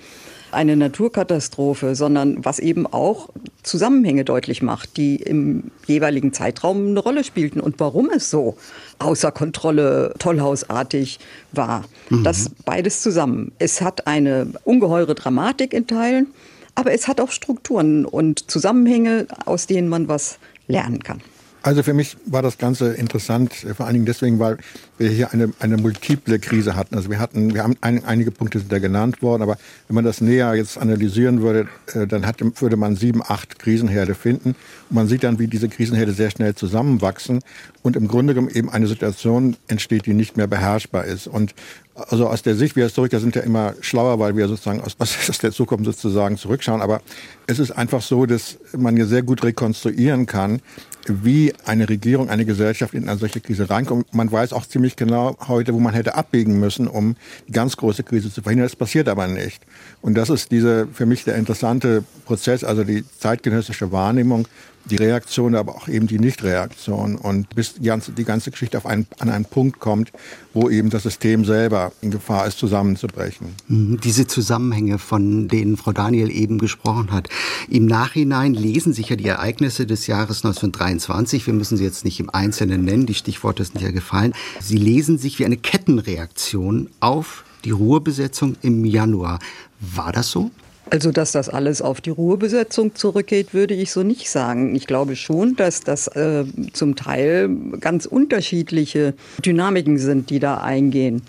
eine 0.53 0.75
Naturkatastrophe, 0.75 1.95
sondern 1.95 2.43
was 2.45 2.59
eben 2.59 2.87
auch 2.87 3.29
Zusammenhänge 3.63 4.25
deutlich 4.25 4.61
macht, 4.61 4.97
die 4.97 5.15
im 5.15 5.71
jeweiligen 5.85 6.33
Zeitraum 6.33 6.87
eine 6.87 6.99
Rolle 6.99 7.23
spielten 7.23 7.59
und 7.59 7.79
warum 7.79 8.09
es 8.09 8.29
so 8.29 8.57
außer 8.99 9.31
Kontrolle, 9.31 10.13
tollhausartig 10.19 11.19
war. 11.51 11.83
Mhm. 12.09 12.23
Das 12.23 12.49
beides 12.65 13.01
zusammen. 13.01 13.51
Es 13.59 13.81
hat 13.81 14.07
eine 14.07 14.47
ungeheure 14.63 15.15
Dramatik 15.15 15.73
in 15.73 15.87
Teilen, 15.87 16.27
aber 16.75 16.93
es 16.93 17.07
hat 17.07 17.19
auch 17.19 17.31
Strukturen 17.31 18.05
und 18.05 18.49
Zusammenhänge, 18.49 19.27
aus 19.45 19.67
denen 19.67 19.89
man 19.89 20.07
was 20.07 20.37
lernen 20.67 21.03
kann. 21.03 21.21
Also 21.65 21.81
für 21.81 21.93
mich 21.93 22.17
war 22.25 22.41
das 22.41 22.57
Ganze 22.57 22.91
interessant, 22.91 23.53
vor 23.53 23.85
allen 23.85 23.93
Dingen 23.93 24.05
deswegen, 24.05 24.37
weil 24.37 24.57
wir 24.97 25.09
hier 25.09 25.31
eine, 25.31 25.53
eine 25.59 25.77
multiple 25.77 26.37
Krise 26.37 26.75
hatten. 26.75 26.93
Also 26.93 27.09
wir 27.09 27.19
hatten, 27.19 27.53
wir 27.53 27.63
haben 27.63 27.77
ein, 27.79 28.03
einige 28.03 28.31
Punkte 28.31 28.59
sind 28.59 28.69
da 28.69 28.79
genannt 28.79 29.21
worden, 29.21 29.41
aber 29.41 29.57
wenn 29.87 29.95
man 29.95 30.03
das 30.03 30.19
näher 30.19 30.53
jetzt 30.55 30.77
analysieren 30.77 31.41
würde, 31.41 31.69
äh, 31.93 32.05
dann 32.05 32.25
hat, 32.25 32.41
würde 32.61 32.75
man 32.75 32.97
sieben, 32.97 33.21
acht 33.25 33.59
Krisenherde 33.59 34.13
finden. 34.13 34.57
Und 34.89 34.95
man 34.95 35.07
sieht 35.07 35.23
dann, 35.23 35.39
wie 35.39 35.47
diese 35.47 35.69
Krisenherde 35.69 36.11
sehr 36.11 36.31
schnell 36.31 36.53
zusammenwachsen 36.53 37.39
und 37.81 37.95
im 37.95 38.09
Grunde 38.09 38.33
genommen 38.33 38.53
eben 38.53 38.69
eine 38.69 38.87
Situation 38.87 39.55
entsteht, 39.69 40.05
die 40.05 40.13
nicht 40.13 40.35
mehr 40.35 40.47
beherrschbar 40.47 41.05
ist. 41.05 41.27
Und 41.27 41.55
also 41.95 42.27
aus 42.27 42.41
der 42.41 42.55
Sicht, 42.55 42.75
wir 42.75 42.83
Historiker 42.83 43.21
sind 43.21 43.35
ja 43.35 43.41
immer 43.41 43.75
schlauer, 43.79 44.19
weil 44.19 44.35
wir 44.35 44.49
sozusagen 44.49 44.81
aus, 44.81 44.95
aus 44.99 45.37
der 45.37 45.53
Zukunft 45.53 45.85
sozusagen 45.85 46.37
zurückschauen. 46.37 46.81
Aber 46.81 47.01
es 47.47 47.59
ist 47.59 47.71
einfach 47.71 48.01
so, 48.01 48.25
dass 48.25 48.57
man 48.75 48.97
hier 48.97 49.05
sehr 49.05 49.23
gut 49.23 49.43
rekonstruieren 49.43 50.25
kann, 50.25 50.59
wie 51.07 51.53
eine 51.65 51.87
Regierung, 51.89 52.29
eine 52.29 52.45
Gesellschaft 52.45 52.93
in 52.93 53.09
eine 53.09 53.17
solche 53.17 53.41
Krise 53.41 53.69
reinkommt. 53.69 54.13
Man 54.13 54.31
weiß 54.31 54.53
auch 54.53 54.65
ziemlich 54.65 54.95
genau 54.95 55.37
heute, 55.47 55.73
wo 55.73 55.79
man 55.79 55.93
hätte 55.93 56.15
abbiegen 56.15 56.59
müssen, 56.59 56.87
um 56.87 57.15
die 57.47 57.51
ganz 57.51 57.77
große 57.77 58.03
Krise 58.03 58.31
zu 58.31 58.41
verhindern. 58.41 58.65
Das 58.65 58.75
passiert 58.75 59.07
aber 59.07 59.27
nicht. 59.27 59.65
Und 60.01 60.15
das 60.15 60.29
ist 60.29 60.51
diese, 60.51 60.87
für 60.87 61.05
mich 61.05 61.23
der 61.23 61.35
interessante 61.35 62.03
Prozess, 62.25 62.63
also 62.63 62.83
die 62.83 63.03
zeitgenössische 63.19 63.91
Wahrnehmung 63.91 64.47
die 64.85 64.97
Reaktion, 64.97 65.55
aber 65.55 65.75
auch 65.75 65.87
eben 65.87 66.07
die 66.07 66.19
Nichtreaktion. 66.19 67.15
Und 67.15 67.53
bis 67.55 67.75
die 67.75 67.83
ganze, 67.83 68.11
die 68.11 68.25
ganze 68.25 68.51
Geschichte 68.51 68.77
auf 68.77 68.85
einen, 68.85 69.07
an 69.19 69.29
einen 69.29 69.45
Punkt 69.45 69.79
kommt, 69.79 70.11
wo 70.53 70.69
eben 70.69 70.89
das 70.89 71.03
System 71.03 71.45
selber 71.45 71.91
in 72.01 72.11
Gefahr 72.11 72.47
ist, 72.47 72.57
zusammenzubrechen. 72.57 73.47
Mhm. 73.67 73.99
Diese 74.03 74.27
Zusammenhänge, 74.27 74.99
von 74.99 75.47
denen 75.47 75.77
Frau 75.77 75.91
Daniel 75.91 76.29
eben 76.31 76.57
gesprochen 76.57 77.11
hat. 77.11 77.29
Im 77.69 77.85
Nachhinein 77.85 78.53
lesen 78.53 78.93
sich 78.93 79.09
ja 79.09 79.15
die 79.15 79.27
Ereignisse 79.27 79.85
des 79.85 80.07
Jahres 80.07 80.43
1923. 80.43 81.47
Wir 81.47 81.53
müssen 81.53 81.77
sie 81.77 81.83
jetzt 81.83 82.05
nicht 82.05 82.19
im 82.19 82.29
Einzelnen 82.29 82.83
nennen. 82.83 83.05
Die 83.05 83.13
Stichworte 83.13 83.63
sind 83.63 83.81
ja 83.81 83.91
gefallen. 83.91 84.33
Sie 84.59 84.77
lesen 84.77 85.17
sich 85.17 85.39
wie 85.39 85.45
eine 85.45 85.57
Kettenreaktion 85.57 86.89
auf 86.99 87.45
die 87.63 87.71
Ruhrbesetzung 87.71 88.57
im 88.61 88.85
Januar. 88.85 89.39
War 89.79 90.11
das 90.11 90.29
so? 90.29 90.51
Also, 90.93 91.11
dass 91.11 91.31
das 91.31 91.49
alles 91.49 91.81
auf 91.81 92.01
die 92.01 92.11
Ruhebesetzung 92.11 92.93
zurückgeht, 92.93 93.55
würde 93.55 93.73
ich 93.73 93.91
so 93.91 94.03
nicht 94.03 94.29
sagen. 94.29 94.75
Ich 94.75 94.85
glaube 94.85 95.15
schon, 95.15 95.55
dass 95.55 95.81
das 95.81 96.05
äh, 96.09 96.45
zum 96.71 96.95
Teil 96.95 97.49
ganz 97.79 98.05
unterschiedliche 98.05 99.15
Dynamiken 99.43 99.97
sind, 99.97 100.29
die 100.29 100.37
da 100.37 100.59
eingehen. 100.59 101.23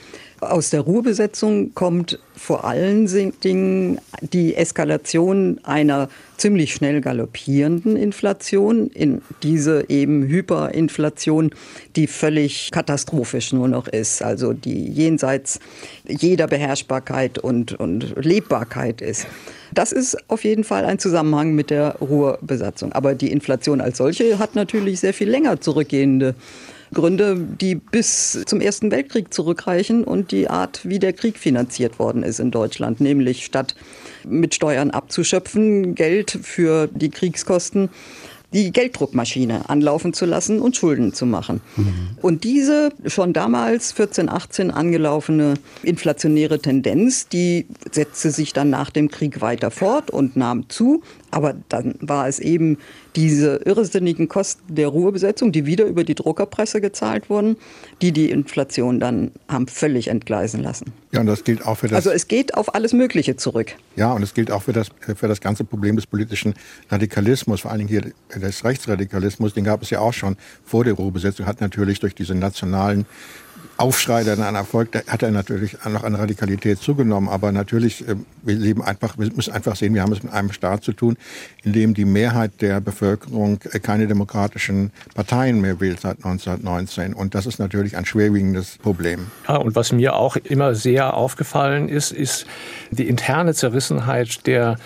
Aus 0.51 0.71
der 0.71 0.81
Ruhrbesetzung 0.81 1.75
kommt 1.75 2.19
vor 2.37 2.65
allen 2.65 3.07
Dingen 3.43 4.01
die 4.21 4.55
Eskalation 4.55 5.61
einer 5.63 6.09
ziemlich 6.37 6.75
schnell 6.75 7.01
galoppierenden 7.01 7.97
Inflation 7.97 8.89
in 8.89 9.23
diese 9.43 9.89
eben 9.89 10.25
Hyperinflation, 10.25 11.51
die 11.97 12.07
völlig 12.07 12.71
katastrophisch 12.71 13.53
nur 13.53 13.69
noch 13.69 13.89
ist, 13.89 14.23
also 14.23 14.53
die 14.53 14.89
jenseits 14.89 15.61
jeder 16.07 16.47
Beherrschbarkeit 16.47 17.39
und, 17.39 17.73
und 17.73 18.15
Lebbarkeit 18.17 19.01
ist. 19.01 19.27
Das 19.73 19.93
ist 19.93 20.17
auf 20.29 20.45
jeden 20.45 20.65
Fall 20.65 20.85
ein 20.85 20.99
Zusammenhang 20.99 21.55
mit 21.55 21.71
der 21.71 21.97
Ruhrbesatzung. 21.97 22.93
Aber 22.93 23.15
die 23.15 23.33
Inflation 23.33 23.81
als 23.81 23.99
solche 23.99 24.39
hat 24.39 24.55
natürlich 24.55 25.01
sehr 25.01 25.15
viel 25.15 25.29
länger 25.29 25.61
zurückgehende 25.61 26.35
Gründe, 26.95 27.37
die 27.37 27.75
bis 27.75 28.43
zum 28.47 28.61
Ersten 28.61 28.91
Weltkrieg 28.91 29.35
zurückreichen 29.35 30.05
und 30.05 30.33
die 30.33 30.49
Art, 30.49 30.81
wie 30.85 30.99
der 30.99 31.13
Krieg 31.13 31.39
finanziert 31.39 31.99
worden 31.99 32.23
ist 32.23 32.41
in 32.41 32.51
Deutschland, 32.51 33.01
nämlich 33.01 33.45
statt 33.45 33.75
mit 34.25 34.55
Steuern 34.55 34.91
abzuschöpfen, 34.91 35.95
Geld 35.95 36.39
für 36.43 36.89
die 36.89 37.11
Kriegskosten 37.11 37.91
die 38.55 38.71
Gelddruckmaschine 38.71 39.69
anlaufen 39.69 40.13
zu 40.15 40.27
lassen 40.27 40.61
und 40.61 40.77
Schulden 40.77 41.13
zu 41.13 41.27
machen. 41.27 41.61
Mhm. 41.77 42.11
Und 42.23 42.45
diese 42.45 42.91
schon 43.07 43.33
damals 43.33 43.91
14, 43.93 44.29
18 44.29 44.71
angelaufene 44.71 45.55
inflationäre 45.83 46.61
Tendenz, 46.61 47.29
die 47.29 47.67
setzte 47.91 48.31
sich 48.31 48.53
dann 48.53 48.71
nach 48.71 48.91
dem 48.91 49.11
Krieg 49.11 49.41
weiter 49.41 49.73
fort 49.73 50.11
und 50.11 50.37
nahm 50.37 50.69
zu. 50.69 51.03
Aber 51.33 51.57
dann 51.69 51.97
war 52.01 52.29
es 52.29 52.39
eben 52.39 52.79
diese 53.17 53.61
irrsinnigen 53.65 54.29
Kosten 54.29 54.75
der 54.75 54.89
Ruhebesetzung, 54.89 55.53
die 55.53 55.67
wieder 55.67 55.85
über 55.85 56.05
die 56.05 56.15
Druckerpresse 56.15 56.81
gezahlt 56.81 57.31
wurden, 57.31 57.57
die 58.03 58.13
die 58.13 58.31
Inflation 58.31 59.01
dann 59.01 59.31
haben 59.49 59.69
völlig 59.69 60.09
entgleisen 60.09 60.63
lassen. 60.63 60.93
Ja, 61.13 61.21
und 61.21 61.27
das 61.27 61.45
gilt 61.45 61.65
auch 61.65 61.77
für 61.77 61.89
das. 61.89 61.97
Also 61.97 62.11
es 62.11 62.29
geht 62.29 62.55
auf 62.55 62.75
alles 62.75 62.93
Mögliche 62.93 63.37
zurück. 63.37 63.75
Ja, 63.97 64.13
und 64.13 64.23
es 64.23 64.35
gilt 64.35 64.51
auch 64.51 64.63
für 64.63 64.73
das, 64.73 64.89
für 65.01 65.29
das 65.29 65.41
ganze 65.41 65.65
Problem 65.65 65.97
des 65.97 66.07
politischen 66.07 66.55
Radikalismus, 66.91 67.61
vor 67.61 67.71
allen 67.71 67.87
Dingen 67.87 67.91
hier 67.91 68.13
des 68.41 68.65
Rechtsradikalismus. 68.65 69.55
Den 69.55 69.65
gab 69.65 69.83
es 69.83 69.91
ja 69.91 70.01
auch 70.01 70.13
schon 70.13 70.37
vor 70.65 70.85
der 70.85 70.95
Ruhebesetzung, 70.95 71.47
hat 71.47 71.61
natürlich 71.61 72.01
durch 72.01 72.15
diese 72.15 72.35
nationalen 72.35 73.07
Aufschrei, 73.77 74.25
der 74.25 74.37
dann 74.37 74.55
erfolgt, 74.55 74.95
hat 74.95 75.23
er 75.23 75.31
natürlich 75.31 75.77
noch 75.85 76.05
an 76.05 76.15
Radikalität 76.15 76.79
zugenommen. 76.79 77.29
Aber 77.29 77.53
natürlich, 77.53 78.07
äh, 78.09 78.17
wir 78.43 78.55
leben 78.55 78.83
einfach, 78.83 79.19
wir 79.19 79.31
müssen 79.35 79.53
einfach 79.53 79.77
sehen, 79.77 79.95
wir 79.95 80.03
haben 80.03 80.13
es 80.13 80.23
mit 80.23 80.33
einem 80.33 80.53
Staat 80.53 80.85
zu 80.85 80.93
tun, 80.93 81.17
in 81.63 81.73
dem 81.73 81.95
die 81.95 82.05
Mehrheit 82.05 82.53
der 82.61 82.81
Bevölkerung 82.81 83.59
äh, 83.73 83.81
keine 83.81 84.07
demokratischen 84.07 84.93
Parteien 85.15 85.61
mehr 85.61 85.81
wählt 85.81 86.01
seit 86.01 86.19
1919. 86.19 87.15
Und 87.15 87.35
das 87.35 87.47
ist 87.47 87.59
natürlich 87.59 87.97
ein 87.97 88.07
schwerwiegendes 88.07 88.79
Problem. 88.79 89.27
Ja, 89.49 89.57
und 89.57 89.75
was 89.75 89.93
mir 89.93 90.15
auch 90.15 90.37
immer 90.37 90.75
sehr 90.75 91.15
aufgefallen 91.15 91.89
ist, 91.89 92.13
ist 92.13 92.47
die 92.91 93.09
interne 93.09 93.55
Zerrissenheit 93.55 94.47
der 94.47 94.77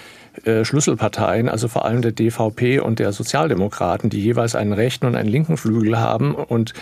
äh, 0.45 0.65
Schlüsselparteien, 0.65 1.49
also 1.49 1.69
vor 1.69 1.85
allem 1.85 2.03
der 2.03 2.13
DVP 2.13 2.81
und 2.81 2.99
der 2.99 3.13
Sozialdemokraten, 3.13 4.09
die 4.11 4.21
jeweils 4.21 4.55
einen 4.55 4.73
rechten 4.73 5.07
und 5.07 5.15
einen 5.15 5.29
linken 5.29 5.57
Flügel 5.57 5.99
haben 5.99 6.35
und 6.35 6.75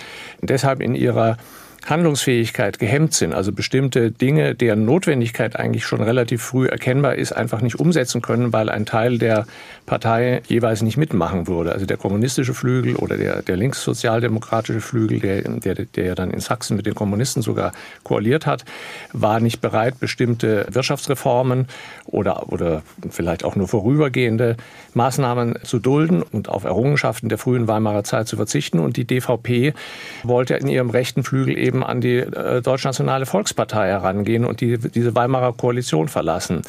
deshalb 0.42 0.80
in 0.80 0.94
ihrer 0.94 1.36
Handlungsfähigkeit 1.86 2.78
gehemmt 2.78 3.14
sind, 3.14 3.32
also 3.32 3.52
bestimmte 3.52 4.10
Dinge, 4.10 4.54
deren 4.54 4.84
Notwendigkeit 4.84 5.56
eigentlich 5.56 5.86
schon 5.86 6.02
relativ 6.02 6.42
früh 6.42 6.66
erkennbar 6.66 7.14
ist, 7.14 7.32
einfach 7.32 7.60
nicht 7.60 7.78
umsetzen 7.78 8.22
können, 8.22 8.52
weil 8.52 8.68
ein 8.68 8.86
Teil 8.86 9.18
der 9.18 9.46
Partei 9.86 10.42
jeweils 10.48 10.82
nicht 10.82 10.96
mitmachen 10.96 11.46
würde. 11.46 11.72
Also 11.72 11.86
der 11.86 11.96
kommunistische 11.96 12.54
Flügel 12.54 12.96
oder 12.96 13.16
der, 13.16 13.42
der 13.42 13.56
linkssozialdemokratische 13.56 14.80
Flügel, 14.80 15.20
der, 15.20 15.42
der, 15.74 15.84
der 15.86 16.14
dann 16.16 16.32
in 16.32 16.40
Sachsen 16.40 16.76
mit 16.76 16.86
den 16.86 16.94
Kommunisten 16.94 17.40
sogar 17.40 17.72
koaliert 18.02 18.46
hat, 18.46 18.64
war 19.12 19.38
nicht 19.38 19.60
bereit, 19.60 20.00
bestimmte 20.00 20.66
Wirtschaftsreformen 20.70 21.68
oder, 22.06 22.52
oder 22.52 22.82
vielleicht 23.10 23.44
auch 23.44 23.54
nur 23.54 23.68
vorübergehende 23.68 24.56
Maßnahmen 24.94 25.58
zu 25.62 25.78
dulden 25.78 26.22
und 26.22 26.48
auf 26.48 26.64
Errungenschaften 26.64 27.28
der 27.28 27.38
frühen 27.38 27.68
Weimarer 27.68 28.02
Zeit 28.02 28.26
zu 28.26 28.36
verzichten. 28.36 28.80
Und 28.80 28.96
die 28.96 29.04
DVP 29.04 29.72
wollte 30.24 30.54
in 30.54 30.68
ihrem 30.68 30.90
rechten 30.90 31.22
Flügel 31.22 31.56
eben 31.56 31.75
an 31.82 32.00
die 32.00 32.18
äh, 32.18 32.62
Deutschnationale 32.62 33.26
Volkspartei 33.26 33.88
herangehen 33.88 34.44
und 34.44 34.60
die, 34.60 34.78
diese 34.78 35.14
Weimarer 35.14 35.52
Koalition 35.52 36.08
verlassen. 36.08 36.62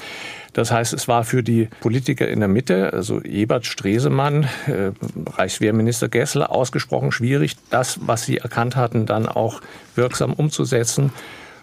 Das 0.54 0.72
heißt, 0.72 0.94
es 0.94 1.08
war 1.08 1.24
für 1.24 1.44
die 1.44 1.70
Politiker 1.82 2.28
in 2.28 2.40
der 2.40 2.50
Mitte, 2.50 2.92
also 2.92 3.22
Ebert, 3.22 3.66
Stresemann, 3.66 4.46
äh, 4.66 4.92
Reichswehrminister 5.36 6.10
Gessler, 6.10 6.52
ausgesprochen 6.52 7.12
schwierig, 7.12 7.56
das, 7.70 8.00
was 8.02 8.24
sie 8.26 8.38
erkannt 8.38 8.76
hatten, 8.76 9.06
dann 9.06 9.28
auch 9.28 9.62
wirksam 9.96 10.34
umzusetzen. 10.34 11.12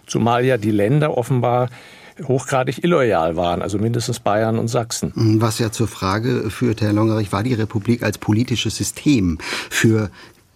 Zumal 0.07 0.45
ja 0.45 0.57
die 0.57 0.71
Länder 0.71 1.17
offenbar 1.17 1.69
hochgradig 2.23 2.83
illoyal 2.83 3.35
waren, 3.35 3.61
also 3.61 3.77
mindestens 3.77 4.19
Bayern 4.19 4.57
und 4.57 4.67
Sachsen. 4.67 5.11
Was 5.41 5.59
ja 5.59 5.71
zur 5.71 5.87
Frage 5.87 6.49
führt, 6.49 6.81
Herr 6.81 6.93
Longerich, 6.93 7.31
war 7.31 7.43
die 7.43 7.53
Republik 7.53 8.03
als 8.03 8.17
politisches 8.17 8.77
System 8.77 9.37
für 9.69 10.09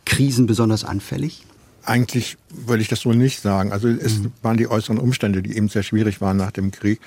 Krisen 0.06 0.48
besonders 0.48 0.86
anfällig? 0.86 1.46
Eigentlich 1.90 2.38
würde 2.50 2.84
ich 2.84 2.88
das 2.88 3.00
so 3.00 3.14
nicht 3.14 3.42
sagen. 3.42 3.72
Also 3.72 3.88
es 3.88 4.20
mhm. 4.20 4.32
waren 4.44 4.58
die 4.58 4.68
äußeren 4.68 5.00
Umstände, 5.00 5.42
die 5.42 5.58
eben 5.58 5.70
sehr 5.70 5.82
schwierig 5.82 6.22
waren 6.22 6.38
nach 6.38 6.52
dem 6.52 6.70
Krieg. 6.70 7.00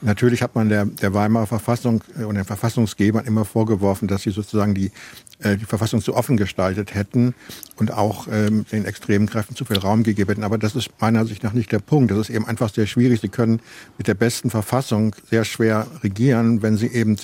Natürlich 0.00 0.42
hat 0.42 0.54
man 0.54 0.70
der, 0.70 0.86
der 0.86 1.12
Weimarer 1.12 1.46
Verfassung 1.46 2.02
äh, 2.18 2.24
und 2.24 2.36
den 2.36 2.46
Verfassungsgebern 2.46 3.26
immer 3.26 3.44
vorgeworfen, 3.44 4.08
dass 4.08 4.22
sie 4.22 4.30
sozusagen 4.30 4.74
die, 4.74 4.92
äh, 5.40 5.58
die 5.58 5.66
Verfassung 5.66 6.00
zu 6.00 6.16
offen 6.16 6.38
gestaltet 6.38 6.94
hätten 6.94 7.34
und 7.76 7.92
auch 7.92 8.28
ähm, 8.32 8.64
den 8.72 8.86
extremen 8.86 9.28
Kräften 9.28 9.54
zu 9.56 9.66
viel 9.66 9.76
Raum 9.76 10.04
gegeben 10.04 10.30
hätten. 10.30 10.44
Aber 10.44 10.56
das 10.56 10.74
ist 10.74 10.88
meiner 11.00 11.26
Sicht 11.26 11.42
nach 11.42 11.52
nicht 11.52 11.70
der 11.70 11.80
Punkt. 11.80 12.10
Das 12.10 12.18
ist 12.18 12.30
eben 12.30 12.46
einfach 12.46 12.72
sehr 12.72 12.86
schwierig. 12.86 13.20
Sie 13.20 13.28
können 13.28 13.60
mit 13.98 14.08
der 14.08 14.14
besten 14.14 14.48
Verfassung 14.48 15.14
sehr 15.28 15.44
schwer 15.44 15.86
regieren, 16.02 16.62
wenn 16.62 16.78
sie 16.78 16.86
eben 16.86 17.18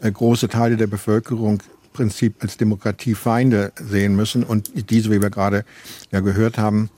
äh, 0.00 0.10
große 0.10 0.48
Teile 0.48 0.76
der 0.76 0.88
Bevölkerung 0.88 1.62
Prinzip 1.96 2.34
als 2.40 2.58
Demokratiefeinde 2.58 3.72
sehen 3.76 4.16
müssen 4.16 4.42
und 4.42 4.90
diese, 4.90 5.10
wie 5.10 5.22
wir 5.22 5.30
gerade 5.30 5.64
ja 6.12 6.20
gehört 6.20 6.58
haben, 6.58 6.90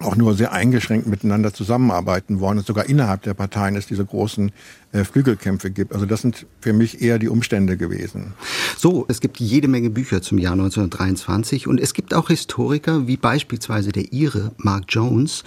auch 0.00 0.16
nur 0.16 0.34
sehr 0.34 0.52
eingeschränkt 0.52 1.06
miteinander 1.06 1.52
zusammenarbeiten 1.52 2.40
wollen 2.40 2.58
und 2.58 2.66
sogar 2.66 2.86
innerhalb 2.86 3.22
der 3.22 3.34
Parteien 3.34 3.76
es 3.76 3.86
diese 3.86 4.04
großen 4.04 4.50
äh, 4.92 5.04
Flügelkämpfe 5.04 5.70
gibt. 5.70 5.92
Also 5.92 6.06
das 6.06 6.22
sind 6.22 6.46
für 6.60 6.72
mich 6.72 7.02
eher 7.02 7.18
die 7.18 7.28
Umstände 7.28 7.76
gewesen. 7.76 8.32
So, 8.78 9.04
es 9.08 9.20
gibt 9.20 9.38
jede 9.40 9.68
Menge 9.68 9.90
Bücher 9.90 10.22
zum 10.22 10.38
Jahr 10.38 10.52
1923 10.52 11.66
und 11.66 11.78
es 11.78 11.92
gibt 11.92 12.14
auch 12.14 12.28
Historiker 12.28 13.06
wie 13.06 13.18
beispielsweise 13.18 13.92
der 13.92 14.12
Ire 14.12 14.52
Mark 14.56 14.84
Jones, 14.88 15.44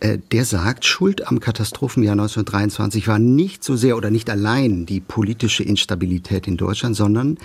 äh, 0.00 0.18
der 0.32 0.44
sagt, 0.44 0.84
Schuld 0.84 1.26
am 1.26 1.40
Katastrophenjahr 1.40 2.12
1923 2.12 3.08
war 3.08 3.18
nicht 3.18 3.64
so 3.64 3.74
sehr 3.74 3.96
oder 3.96 4.10
nicht 4.10 4.28
allein 4.28 4.84
die 4.84 5.00
politische 5.00 5.62
Instabilität 5.62 6.46
in 6.46 6.58
Deutschland, 6.58 6.94
sondern 6.94 7.38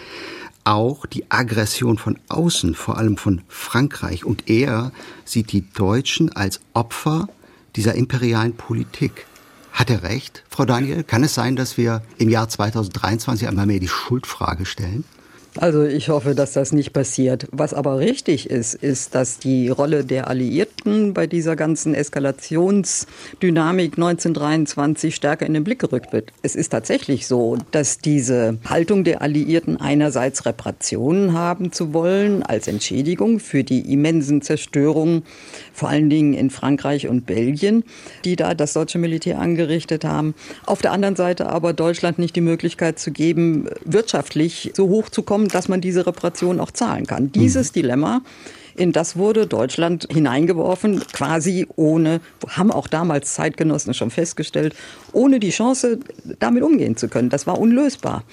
auch 0.64 1.06
die 1.06 1.30
Aggression 1.30 1.98
von 1.98 2.20
außen, 2.30 2.76
vor 2.76 2.98
allem 2.98 3.18
von 3.18 3.42
Frankreich. 3.48 4.26
Und 4.26 4.50
er 4.50 4.92
sieht 5.26 5.52
die 5.52 5.70
Deutschen 5.72 6.36
als 6.36 6.60
Opfer 6.74 7.28
dieser 7.76 7.96
imperialen 7.96 8.56
Politik. 8.56 9.26
Hat 9.72 9.90
er 9.90 10.04
recht, 10.04 10.44
Frau 10.50 10.66
Daniel? 10.66 11.04
Kann 11.04 11.24
es 11.24 11.34
sein, 11.34 11.56
dass 11.56 11.78
wir 11.78 12.04
im 12.18 12.30
Jahr 12.30 12.48
2023 12.48 13.48
einmal 13.48 13.66
mehr 13.66 13.80
die 13.80 13.88
Schuldfrage 13.88 14.66
stellen? 14.66 15.04
Also 15.58 15.84
ich 15.84 16.10
hoffe, 16.10 16.34
dass 16.34 16.54
das 16.54 16.72
nicht 16.72 16.94
passiert. 16.94 17.48
Was 17.52 17.76
aber 17.76 18.00
richtig 18.00 18.50
ist, 18.50 18.74
ist, 18.74 19.14
dass 19.14 19.38
die 19.38 19.70
Rolle 19.70 20.04
der 20.04 20.28
Alliierten 20.28 21.14
bei 21.14 21.28
dieser 21.28 21.56
ganzen 21.56 21.94
Eskalationsdynamik 21.94 23.94
1923 23.94 25.14
stärker 25.14 25.46
in 25.46 25.54
den 25.54 25.64
Blick 25.64 25.78
gerückt 25.78 26.12
wird. 26.12 26.32
Es 26.42 26.56
ist 26.56 26.70
tatsächlich 26.70 27.28
so, 27.28 27.58
dass 27.70 28.00
diese 28.00 28.58
Haltung 28.66 29.04
der 29.04 29.22
Alliierten 29.22 29.80
einerseits 29.80 30.48
Reparationen 30.48 31.34
haben 31.34 31.72
zu 31.72 31.94
wollen 31.94 32.42
als 32.42 32.68
Entschädigung 32.68 33.40
für 33.40 33.64
die 33.64 33.94
immensen 33.94 34.42
Zerstörungen, 34.42 35.22
vor 35.72 35.90
allen 35.90 36.10
Dingen 36.10 36.34
in 36.34 36.50
Frankreich 36.50 37.08
und 37.08 37.28
Belgien, 37.28 37.84
die 38.26 38.36
da 38.36 38.56
das 38.56 38.74
deutsche 38.74 38.98
Militär 38.98 39.40
angerichtet 39.40 40.04
haben. 40.04 40.34
Auf 40.66 40.82
der 40.82 40.94
anderen 40.94 41.16
Seite 41.16 41.46
aber 41.46 41.74
Deutschland 41.74 42.18
nicht 42.18 42.36
die 42.36 42.42
Möglichkeit 42.42 42.98
zu 42.98 43.12
geben, 43.12 43.70
wirtschaftlich 43.86 44.72
so 44.76 44.90
hoch 44.90 45.10
zu 45.10 45.22
kommen, 45.22 45.43
dass 45.48 45.68
man 45.68 45.82
diese 45.82 46.06
Reparation 46.06 46.60
auch 46.60 46.72
zahlen 46.72 47.06
kann. 47.06 47.32
Dieses 47.32 47.72
mhm. 47.72 47.74
Dilemma 47.74 48.22
in 48.76 48.92
das 48.92 49.16
wurde 49.16 49.46
Deutschland 49.46 50.08
hineingeworfen, 50.12 51.00
quasi 51.12 51.68
ohne, 51.76 52.22
haben 52.48 52.72
auch 52.72 52.88
damals 52.88 53.34
Zeitgenossen 53.36 53.94
schon 53.94 54.10
festgestellt, 54.10 54.76
ohne 55.12 55.40
die 55.40 55.52
Chance, 55.52 56.00
damit 56.40 56.64
umgehen 56.64 56.98
zu 56.98 57.08
können. 57.08 57.30
Das 57.30 57.46
war 57.46 57.60
unlösbar. 57.60 58.24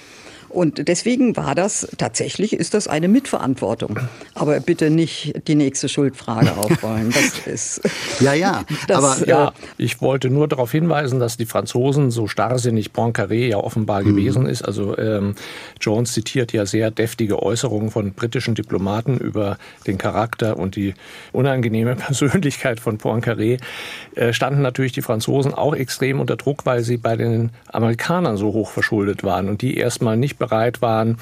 Und 0.51 0.89
deswegen 0.89 1.37
war 1.37 1.55
das 1.55 1.87
tatsächlich, 1.97 2.53
ist 2.53 2.75
das 2.75 2.89
eine 2.89 3.07
Mitverantwortung. 3.07 4.01
Aber 4.35 4.59
bitte 4.59 4.91
nicht 4.91 5.47
die 5.47 5.55
nächste 5.55 5.89
Schuldfrage 5.89 6.53
aufrollen. 6.57 7.13
Das 7.13 7.47
ist. 7.47 7.81
ja, 8.21 8.35
ja. 8.35 8.65
Das, 8.89 8.97
aber 8.99 9.29
ja, 9.29 9.49
äh, 9.49 9.53
ich 9.79 10.01
wollte 10.01 10.29
nur 10.29 10.49
darauf 10.49 10.73
hinweisen, 10.73 11.21
dass 11.21 11.37
die 11.37 11.47
Franzosen 11.47 12.11
so 12.11 12.27
starrsinnig 12.27 12.91
Poincaré 12.91 13.47
ja 13.47 13.59
offenbar 13.59 14.03
mhm. 14.03 14.07
gewesen 14.07 14.47
ist. 14.47 14.63
Also 14.63 14.99
ähm, 14.99 15.37
Jones 15.81 16.15
zitiert 16.15 16.53
ja 16.53 16.67
sehr 16.67 16.91
deftige 16.91 17.41
Äußerungen 17.41 17.91
von 17.91 18.13
britischen 18.13 18.57
Diplomaten 18.57 19.19
über 19.19 19.57
den 19.87 19.99
Charakter 19.99 20.59
und 20.59 20.75
die 20.75 20.95
unangenehme 21.31 21.95
Persönlichkeit 21.95 22.81
von 22.81 22.99
Poincaré. 22.99 23.61
Äh, 24.17 24.33
standen 24.33 24.63
natürlich 24.63 24.93
die 24.93 25.03
Franzosen 25.03 25.55
auch 25.55 25.77
extrem 25.77 26.19
unter 26.19 26.37
Druck, 26.37 26.67
weil 26.67 26.83
sie 26.83 26.97
bei 26.97 27.15
den 27.15 27.51
Amerikanern 27.69 28.37
so 28.37 28.53
hoch 28.53 28.71
verschuldet 28.71 29.23
waren 29.23 29.49
und 29.49 29.63
die 29.63 29.77
erstmal 29.77 30.17
nicht 30.17 30.40
bereit 30.41 30.83
waren, 30.83 31.19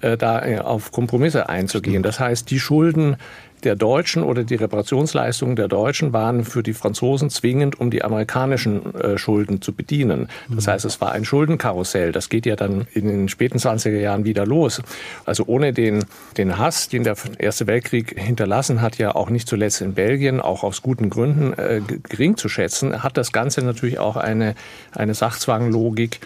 äh, 0.00 0.16
da 0.16 0.44
äh, 0.44 0.58
auf 0.58 0.90
Kompromisse 0.90 1.48
einzugehen. 1.48 2.02
Das 2.02 2.18
heißt, 2.18 2.50
die 2.50 2.58
Schulden 2.58 3.16
der 3.64 3.76
Deutschen 3.76 4.22
oder 4.22 4.44
die 4.44 4.54
Reparationsleistungen 4.54 5.56
der 5.56 5.68
Deutschen 5.68 6.12
waren 6.12 6.44
für 6.44 6.62
die 6.62 6.74
Franzosen 6.74 7.30
zwingend, 7.30 7.80
um 7.80 7.90
die 7.90 8.04
amerikanischen 8.04 8.94
äh, 8.94 9.18
Schulden 9.18 9.62
zu 9.62 9.72
bedienen. 9.72 10.28
Das 10.48 10.68
heißt, 10.68 10.84
es 10.84 11.00
war 11.00 11.12
ein 11.12 11.24
Schuldenkarussell. 11.24 12.12
Das 12.12 12.28
geht 12.28 12.46
ja 12.46 12.56
dann 12.56 12.86
in 12.92 13.06
den 13.06 13.28
späten 13.28 13.58
20er 13.58 13.98
Jahren 13.98 14.24
wieder 14.24 14.46
los. 14.46 14.82
Also 15.24 15.44
ohne 15.46 15.72
den, 15.72 16.04
den 16.36 16.58
Hass, 16.58 16.88
den 16.88 17.04
der 17.04 17.16
Erste 17.38 17.66
Weltkrieg 17.66 18.18
hinterlassen 18.18 18.82
hat, 18.82 18.98
ja 18.98 19.14
auch 19.14 19.30
nicht 19.30 19.48
zuletzt 19.48 19.80
in 19.80 19.94
Belgien, 19.94 20.40
auch 20.40 20.62
aus 20.62 20.82
guten 20.82 21.10
Gründen 21.10 21.54
äh, 21.54 21.80
gering 22.08 22.36
zu 22.36 22.48
schätzen, 22.48 23.02
hat 23.02 23.16
das 23.16 23.32
Ganze 23.32 23.62
natürlich 23.62 23.98
auch 23.98 24.16
eine, 24.16 24.54
eine 24.92 25.14
Sachzwanglogik 25.14 26.20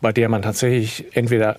bei 0.00 0.12
der 0.12 0.28
man 0.28 0.42
tatsächlich 0.42 1.04
entweder 1.12 1.58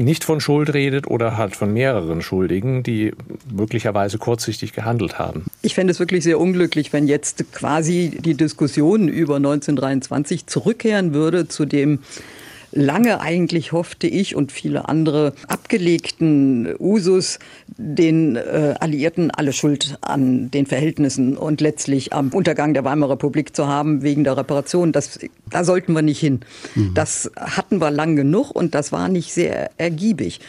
nicht 0.00 0.24
von 0.24 0.40
Schuld 0.40 0.74
redet 0.74 1.06
oder 1.06 1.36
halt 1.36 1.56
von 1.56 1.72
mehreren 1.72 2.20
Schuldigen, 2.20 2.82
die 2.82 3.12
möglicherweise 3.50 4.18
kurzsichtig 4.18 4.72
gehandelt 4.72 5.18
haben. 5.18 5.46
Ich 5.62 5.74
fände 5.74 5.92
es 5.92 5.98
wirklich 5.98 6.24
sehr 6.24 6.38
unglücklich, 6.38 6.92
wenn 6.92 7.06
jetzt 7.06 7.52
quasi 7.52 8.18
die 8.20 8.34
Diskussion 8.34 9.08
über 9.08 9.36
1923 9.36 10.46
zurückkehren 10.46 11.14
würde 11.14 11.48
zu 11.48 11.64
dem 11.64 12.00
lange 12.72 13.20
eigentlich 13.20 13.72
hoffte 13.72 14.06
ich 14.06 14.34
und 14.34 14.50
viele 14.50 14.88
andere 14.88 15.34
abgelegten 15.46 16.74
Usus, 16.78 17.38
den 17.76 18.36
äh, 18.36 18.74
Alliierten 18.80 19.30
alle 19.30 19.52
Schuld 19.52 19.96
an 20.00 20.50
den 20.50 20.66
Verhältnissen 20.66 21.36
und 21.36 21.60
letztlich 21.60 22.12
am 22.12 22.30
Untergang 22.30 22.74
der 22.74 22.84
Weimarer 22.84 23.12
Republik 23.12 23.54
zu 23.54 23.68
haben 23.68 24.02
wegen 24.02 24.24
der 24.24 24.36
Reparation. 24.36 24.92
Das, 24.92 25.18
da 25.50 25.64
sollten 25.64 25.92
wir 25.92 26.02
nicht 26.02 26.20
hin. 26.20 26.40
Mhm. 26.74 26.94
Das 26.94 27.30
hatten 27.36 27.80
wir 27.80 27.90
lang 27.90 28.16
genug 28.16 28.50
und 28.50 28.74
das 28.74 28.92
war 28.92 29.08
nicht 29.08 29.32
sehr 29.32 29.70
ergiebig. 29.78 30.40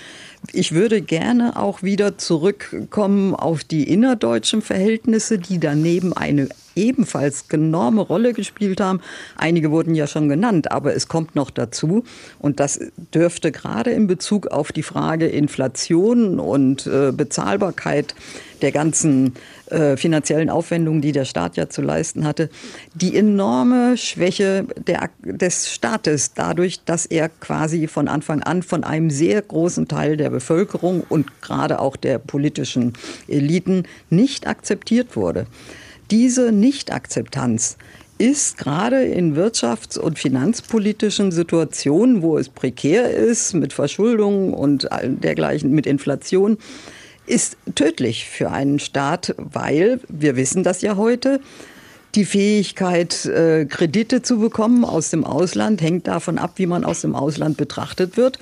Ich 0.52 0.74
würde 0.74 1.02
gerne 1.02 1.58
auch 1.58 1.84
wieder 1.84 2.18
zurückkommen 2.18 3.34
auf 3.34 3.64
die 3.64 3.84
innerdeutschen 3.84 4.62
Verhältnisse, 4.62 5.40
die 5.40 5.60
daneben 5.60 6.12
eine 6.12 6.50
ebenfalls 6.76 7.46
enorme 7.50 8.02
Rolle 8.02 8.34
gespielt 8.34 8.82
haben. 8.82 9.02
Einige 9.36 9.72
wurden 9.72 9.96
ja 9.96 10.08
schon 10.08 10.30
genannt, 10.30 10.72
aber 10.72 10.96
es 10.96 11.08
kommt 11.08 11.36
noch 11.36 11.50
dazu. 11.50 12.04
Und 12.40 12.60
das 12.60 12.80
dürfte 13.14 13.52
gerade 13.52 13.92
in 13.92 14.08
Bezug 14.08 14.48
auf 14.48 14.72
die 14.72 14.84
Frage 14.84 15.28
Inflation 15.28 16.40
und 16.40 16.88
äh, 16.88 17.12
Bezahlbarkeit 17.12 18.16
der 18.62 18.72
ganzen 18.72 19.34
äh, 19.70 19.98
finanziellen 19.98 20.50
Aufwendungen, 20.50 21.02
die 21.02 21.12
der 21.12 21.26
Staat 21.26 21.58
ja 21.58 21.70
zu 21.70 21.82
leisten 21.82 22.26
hatte, 22.26 22.50
die 22.94 23.16
enorme 23.16 23.98
Schwäche 23.98 24.66
der, 24.88 25.10
des 25.22 25.72
Staates 25.72 26.34
dadurch, 26.34 26.84
dass 26.86 27.06
er 27.06 27.30
quasi 27.30 27.88
von 27.88 28.08
Anfang 28.08 28.42
an 28.42 28.64
von 28.64 28.84
einem 28.84 29.10
sehr 29.10 29.42
großen 29.42 29.88
Teil 29.88 30.16
der 30.16 30.30
Bevölkerung 30.30 31.04
und 31.08 31.42
gerade 31.42 31.80
auch 31.80 31.98
der 31.98 32.20
politischen 32.20 32.94
Eliten 33.28 33.84
nicht 34.10 34.48
akzeptiert 34.48 35.16
wurde. 35.16 35.46
Diese 36.14 36.52
Nichtakzeptanz 36.52 37.78
ist 38.20 38.60
gerade 38.60 39.04
in 39.04 39.36
wirtschafts- 39.36 39.98
und 39.98 40.20
finanzpolitischen 40.20 41.32
Situationen, 41.32 42.22
wo 42.22 42.38
es 42.38 42.50
prekär 42.50 43.10
ist, 43.10 43.56
mit 43.56 43.74
Verschuldung 43.74 44.54
und 44.54 44.88
dergleichen, 45.02 45.72
mit 45.72 45.88
Inflation, 45.88 46.60
ist 47.26 47.58
tödlich 47.74 48.26
für 48.26 48.52
einen 48.52 48.78
Staat, 48.78 49.34
weil 49.40 50.02
wir 50.08 50.36
wissen 50.36 50.62
das 50.62 50.84
ja 50.84 50.98
heute. 50.98 51.40
Die 52.14 52.26
Fähigkeit, 52.26 53.26
äh, 53.26 53.66
Kredite 53.66 54.22
zu 54.22 54.38
bekommen 54.38 54.86
aus 54.86 55.10
dem 55.10 55.24
Ausland, 55.24 55.82
hängt 55.82 56.06
davon 56.06 56.38
ab, 56.38 56.52
wie 56.58 56.68
man 56.68 56.86
aus 56.86 57.02
dem 57.02 57.16
Ausland 57.16 57.58
betrachtet 57.58 58.18
wird 58.18 58.38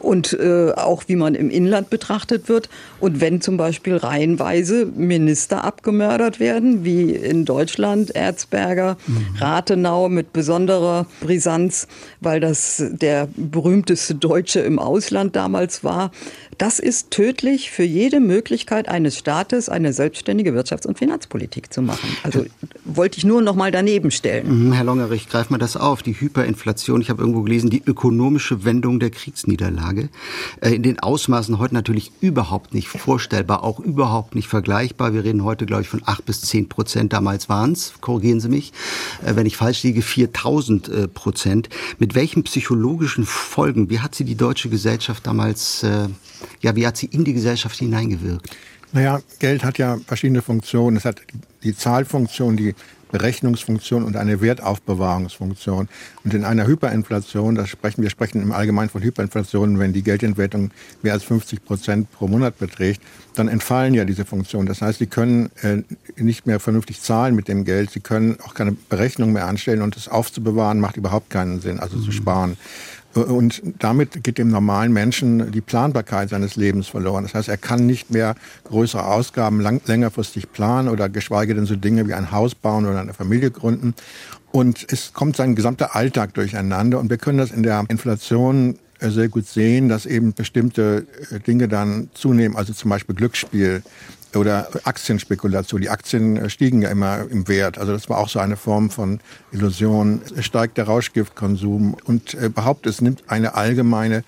und 0.00 0.32
äh, 0.32 0.72
auch 0.72 1.04
wie 1.06 1.16
man 1.16 1.34
im 1.34 1.50
Inland 1.50 1.90
betrachtet 1.90 2.48
wird. 2.48 2.68
Und 2.98 3.20
wenn 3.20 3.40
zum 3.40 3.56
Beispiel 3.56 3.96
reihenweise 3.96 4.86
Minister 4.86 5.64
abgemördert 5.64 6.40
werden, 6.40 6.84
wie 6.84 7.12
in 7.12 7.44
Deutschland 7.44 8.10
Erzberger, 8.14 8.96
mhm. 9.06 9.36
Rathenau 9.38 10.08
mit 10.08 10.32
besonderer 10.32 11.06
Brisanz, 11.20 11.86
weil 12.20 12.40
das 12.40 12.82
der 12.90 13.28
berühmteste 13.36 14.14
Deutsche 14.14 14.60
im 14.60 14.78
Ausland 14.78 15.36
damals 15.36 15.84
war, 15.84 16.10
das 16.60 16.78
ist 16.78 17.10
tödlich 17.10 17.70
für 17.70 17.84
jede 17.84 18.20
Möglichkeit 18.20 18.86
eines 18.86 19.16
Staates, 19.16 19.70
eine 19.70 19.94
selbstständige 19.94 20.52
Wirtschafts- 20.52 20.86
und 20.86 20.98
Finanzpolitik 20.98 21.72
zu 21.72 21.80
machen. 21.80 22.06
Also 22.22 22.44
wollte 22.84 23.16
ich 23.16 23.24
nur 23.24 23.40
noch 23.40 23.54
mal 23.54 23.70
daneben 23.70 24.10
stellen. 24.10 24.66
Mhm, 24.66 24.72
Herr 24.72 24.84
Longerich, 24.84 25.28
greif 25.28 25.48
mal 25.48 25.56
das 25.56 25.78
auf. 25.78 26.02
Die 26.02 26.12
Hyperinflation, 26.12 27.00
ich 27.00 27.08
habe 27.08 27.22
irgendwo 27.22 27.42
gelesen, 27.42 27.70
die 27.70 27.82
ökonomische 27.86 28.62
Wendung 28.64 29.00
der 29.00 29.08
Kriegsniederlage. 29.08 29.89
Äh, 30.60 30.74
in 30.74 30.82
den 30.82 30.98
Ausmaßen 30.98 31.58
heute 31.58 31.74
natürlich 31.74 32.12
überhaupt 32.20 32.74
nicht 32.74 32.88
vorstellbar, 32.88 33.62
auch 33.62 33.80
überhaupt 33.80 34.34
nicht 34.34 34.48
vergleichbar. 34.48 35.14
Wir 35.14 35.24
reden 35.24 35.44
heute, 35.44 35.66
glaube 35.66 35.82
ich, 35.82 35.88
von 35.88 36.02
acht 36.04 36.24
bis 36.26 36.42
zehn 36.42 36.68
Prozent. 36.68 37.12
Damals 37.12 37.48
waren 37.48 37.72
es, 37.72 37.94
korrigieren 38.00 38.40
Sie 38.40 38.48
mich, 38.48 38.72
äh, 39.24 39.36
wenn 39.36 39.46
ich 39.46 39.56
falsch 39.56 39.82
liege, 39.82 40.02
4000 40.02 40.88
äh, 40.88 41.08
Prozent. 41.08 41.68
Mit 41.98 42.14
welchen 42.14 42.42
psychologischen 42.44 43.24
Folgen, 43.24 43.90
wie 43.90 44.00
hat 44.00 44.14
sie 44.14 44.24
die 44.24 44.36
deutsche 44.36 44.68
Gesellschaft 44.68 45.26
damals 45.26 45.84
ja, 46.60 46.76
wie 46.76 46.86
hat 46.86 46.96
sie 46.96 47.06
in 47.06 47.24
die 47.24 47.32
Gesellschaft 47.32 47.78
hineingewirkt? 47.78 48.48
Naja, 48.92 49.20
Geld 49.38 49.64
hat 49.64 49.78
ja 49.78 49.98
verschiedene 50.06 50.42
Funktionen. 50.42 50.96
Es 50.96 51.04
hat 51.04 51.20
die 51.62 51.76
Zahlfunktion, 51.76 52.56
die 52.56 52.74
Berechnungsfunktion 53.10 54.04
und 54.04 54.16
eine 54.16 54.40
Wertaufbewahrungsfunktion. 54.40 55.88
Und 56.24 56.34
in 56.34 56.44
einer 56.44 56.66
Hyperinflation, 56.66 57.54
das 57.54 57.68
sprechen, 57.68 58.02
wir 58.02 58.10
sprechen 58.10 58.42
im 58.42 58.52
Allgemeinen 58.52 58.90
von 58.90 59.02
Hyperinflation, 59.02 59.78
wenn 59.78 59.92
die 59.92 60.02
Geldentwertung 60.02 60.70
mehr 61.02 61.12
als 61.12 61.24
50 61.24 61.64
Prozent 61.64 62.10
pro 62.12 62.28
Monat 62.28 62.58
beträgt, 62.58 63.02
dann 63.34 63.48
entfallen 63.48 63.94
ja 63.94 64.04
diese 64.04 64.24
Funktionen. 64.24 64.66
Das 64.66 64.82
heißt, 64.82 64.98
sie 64.98 65.06
können 65.06 65.50
äh, 65.62 65.82
nicht 66.16 66.46
mehr 66.46 66.60
vernünftig 66.60 67.00
zahlen 67.00 67.34
mit 67.34 67.48
dem 67.48 67.64
Geld, 67.64 67.90
sie 67.90 68.00
können 68.00 68.36
auch 68.44 68.54
keine 68.54 68.72
Berechnung 68.72 69.32
mehr 69.32 69.46
anstellen 69.46 69.82
und 69.82 69.96
es 69.96 70.08
aufzubewahren 70.08 70.80
macht 70.80 70.96
überhaupt 70.96 71.30
keinen 71.30 71.60
Sinn, 71.60 71.78
also 71.78 71.96
mhm. 71.96 72.02
zu 72.02 72.12
sparen. 72.12 72.56
Und 73.14 73.62
damit 73.80 74.22
geht 74.22 74.38
dem 74.38 74.50
normalen 74.50 74.92
Menschen 74.92 75.50
die 75.50 75.60
Planbarkeit 75.60 76.28
seines 76.28 76.54
Lebens 76.54 76.86
verloren. 76.86 77.24
Das 77.24 77.34
heißt, 77.34 77.48
er 77.48 77.56
kann 77.56 77.84
nicht 77.84 78.10
mehr 78.10 78.36
größere 78.64 79.04
Ausgaben 79.04 79.60
lang, 79.60 79.80
längerfristig 79.86 80.52
planen 80.52 80.88
oder 80.88 81.08
geschweige 81.08 81.54
denn 81.54 81.66
so 81.66 81.74
Dinge 81.74 82.06
wie 82.06 82.14
ein 82.14 82.30
Haus 82.30 82.54
bauen 82.54 82.86
oder 82.86 83.00
eine 83.00 83.14
Familie 83.14 83.50
gründen. 83.50 83.94
Und 84.52 84.86
es 84.92 85.12
kommt 85.12 85.36
sein 85.36 85.56
gesamter 85.56 85.96
Alltag 85.96 86.34
durcheinander. 86.34 86.98
Und 87.00 87.10
wir 87.10 87.18
können 87.18 87.38
das 87.38 87.50
in 87.50 87.64
der 87.64 87.84
Inflation 87.88 88.78
äh, 89.00 89.10
sehr 89.10 89.28
gut 89.28 89.46
sehen, 89.46 89.88
dass 89.88 90.06
eben 90.06 90.32
bestimmte 90.32 91.06
äh, 91.30 91.40
Dinge 91.40 91.68
dann 91.68 92.10
zunehmen, 92.14 92.56
also 92.56 92.72
zum 92.72 92.90
Beispiel 92.90 93.14
Glücksspiel 93.14 93.82
oder 94.36 94.68
Aktienspekulation. 94.84 95.80
Die 95.80 95.90
Aktien 95.90 96.36
äh, 96.36 96.50
stiegen 96.50 96.82
ja 96.82 96.90
immer 96.90 97.20
im 97.30 97.48
Wert. 97.48 97.78
Also 97.78 97.92
das 97.92 98.08
war 98.08 98.18
auch 98.18 98.28
so 98.28 98.38
eine 98.38 98.56
Form 98.56 98.90
von 98.90 99.20
Illusion. 99.52 100.22
Es 100.36 100.44
steigt 100.44 100.78
der 100.78 100.84
Rauschgiftkonsum 100.84 101.96
und 102.04 102.34
überhaupt 102.34 102.86
es 102.86 103.00
nimmt 103.00 103.24
eine 103.28 103.54
allgemeine 103.54 104.24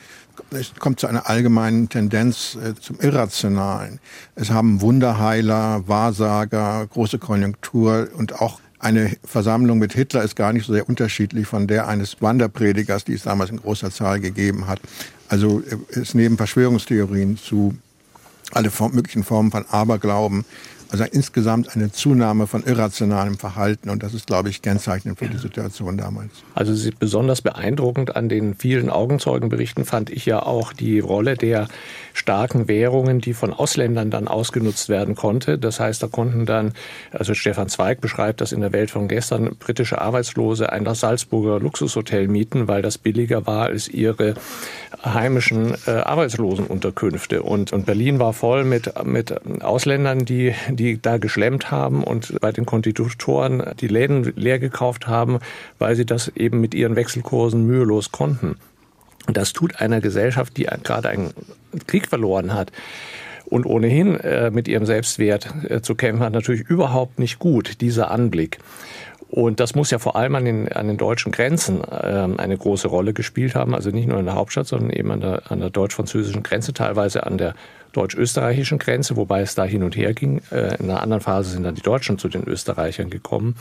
es 0.51 0.75
kommt 0.79 1.01
zu 1.01 1.07
einer 1.07 1.29
allgemeinen 1.29 1.89
Tendenz 1.89 2.57
äh, 2.57 2.75
zum 2.75 2.99
Irrationalen. 3.01 4.01
Es 4.35 4.51
haben 4.51 4.81
Wunderheiler, 4.81 5.87
Wahrsager, 5.87 6.87
große 6.87 7.19
Konjunktur 7.19 8.09
und 8.17 8.41
auch 8.41 8.61
eine 8.79 9.17
Versammlung 9.25 9.79
mit 9.79 9.93
Hitler 9.93 10.25
ist 10.25 10.35
gar 10.35 10.53
nicht 10.53 10.67
so 10.67 10.73
sehr 10.73 10.89
unterschiedlich 10.89 11.47
von 11.47 11.69
der 11.69 11.87
eines 11.87 12.21
Wanderpredigers, 12.21 13.05
die 13.05 13.13
es 13.13 13.23
damals 13.23 13.51
in 13.51 13.59
großer 13.59 13.93
Zahl 13.93 14.19
gegeben 14.19 14.67
hat. 14.67 14.81
Also 15.29 15.61
äh, 15.61 16.01
es 16.01 16.15
nehmen 16.15 16.37
Verschwörungstheorien 16.37 17.37
zu, 17.37 17.77
alle 18.53 18.71
möglichen 18.93 19.25
Formen 19.25 19.51
von 19.51 19.67
Aberglauben, 19.67 20.45
Also 20.93 21.05
insgesamt 21.05 21.75
eine 21.75 21.91
Zunahme 21.91 22.47
von 22.47 22.65
irrationalem 22.65 23.39
Verhalten. 23.39 23.89
Und 23.89 24.03
das 24.03 24.13
ist, 24.13 24.27
glaube 24.27 24.51
ich, 24.51 24.61
kennzeichnend 24.61 25.19
für 25.19 25.27
die 25.27 25.39
Situation 25.39 25.97
damals. 25.97 26.31
Also 26.55 26.91
besonders 26.99 27.41
beeindruckend 27.41 28.15
an 28.15 28.29
den 28.29 28.55
vielen 28.55 28.91
Augenzeugenberichten 28.91 29.87
fand 29.87 30.11
ich 30.11 30.27
ja 30.27 30.43
auch 30.43 30.75
die 30.75 31.01
Rolle 31.01 31.39
der 31.39 31.69
starken 32.13 32.69
Währungen, 32.69 33.23
die 33.23 33.33
von 33.33 33.55
Ausländern 33.55 34.11
dann 34.11 34.29
ausgenutzt 34.29 34.91
werden 34.91 35.15
konnte. 35.15 35.59
Das 35.59 35.81
heißt, 35.81 36.03
da 36.03 36.09
konnten 36.09 36.45
dann, 36.45 36.75
also 37.11 37.33
Stefan 37.33 37.71
Zweig 37.71 38.03
beschreibt 38.03 38.43
das 38.43 38.53
in 38.53 38.61
der 38.61 38.75
Welt 38.75 38.91
von 38.91 39.09
gestern, 39.09 39.57
britische 39.59 39.99
Arbeitslose 39.99 40.73
ein 40.73 40.85
Salzburger 40.95 41.59
Luxushotel 41.59 42.29
mieten, 42.29 42.69
weil 42.69 42.83
das 42.83 42.99
billiger 42.99 43.47
war 43.47 43.65
als 43.65 43.89
ihre 43.89 44.35
heimischen 45.03 45.75
äh, 45.87 45.93
Arbeitslosenunterkünfte. 45.93 47.43
Und, 47.43 47.73
und 47.73 47.87
Berlin 47.87 48.19
war 48.19 48.35
voll 48.35 48.65
mit, 48.65 48.93
mit 49.07 49.63
Ausländern, 49.63 50.27
die, 50.27 50.55
die 50.69 50.82
da 51.01 51.19
geschlemmt 51.19 51.71
haben 51.71 52.05
und 52.05 52.41
bei 52.41 52.53
den 52.53 52.67
Konditorien 52.67 53.63
die 53.81 53.89
Läden 53.89 54.33
leer 54.37 54.59
gekauft 54.59 55.07
haben, 55.07 55.39
weil 55.79 55.97
sie 55.97 56.07
das 56.07 56.29
eben 56.29 56.61
mit 56.61 56.75
ihren 56.75 56.97
Wechselkursen 56.97 57.67
mühelos 57.67 58.13
konnten. 58.13 58.57
Das 59.27 59.53
tut 59.53 59.81
einer 59.81 60.01
Gesellschaft, 60.01 60.57
die 60.57 60.65
gerade 60.83 61.09
einen 61.09 61.33
Krieg 61.87 62.09
verloren 62.09 62.55
hat 62.55 62.73
und 63.53 63.67
ohnehin 63.67 64.19
äh, 64.21 64.51
mit 64.51 64.67
ihrem 64.67 64.87
Selbstwert 64.87 65.49
äh, 65.69 65.83
zu 65.83 65.95
kämpfen 65.95 66.25
hat, 66.25 66.33
natürlich 66.33 66.63
überhaupt 66.63 67.19
nicht 67.19 67.39
gut, 67.39 67.81
dieser 67.81 68.11
Anblick. 68.11 68.59
Und 69.33 69.61
das 69.61 69.75
muss 69.75 69.91
ja 69.91 69.99
vor 69.99 70.15
allem 70.15 70.35
an 70.35 70.45
den, 70.45 70.71
an 70.73 70.89
den 70.89 70.99
deutschen 70.99 71.33
Grenzen 71.33 71.81
äh, 71.85 72.29
eine 72.37 72.59
große 72.59 72.87
Rolle 72.87 73.15
gespielt 73.15 73.55
haben. 73.55 73.75
Also 73.75 73.89
nicht 73.89 74.07
nur 74.07 74.19
in 74.19 74.27
der 74.27 74.35
Hauptstadt, 74.35 74.67
sondern 74.67 74.91
eben 74.91 75.11
an 75.11 75.23
der, 75.23 75.51
an 75.51 75.59
der 75.59 75.71
deutsch-französischen 75.71 76.43
Grenze, 76.43 76.75
teilweise 76.75 77.25
an 77.25 77.39
der 77.39 77.55
deutsch-österreichischen 77.93 78.79
Grenze, 78.79 79.17
wobei 79.17 79.41
es 79.41 79.55
da 79.55 79.65
hin 79.65 79.85
und 79.85 79.97
her 79.97 80.13
ging. 80.13 80.43
Äh, 80.51 80.77
in 80.77 80.91
einer 80.91 81.03
anderen 81.03 81.23
Phase 81.23 81.49
sind 81.49 81.63
dann 81.63 81.75
die 81.75 81.81
Deutschen 81.81 82.19
zu 82.19 82.29
den 82.29 82.47
Österreichern 82.47 83.09
gekommen. 83.09 83.57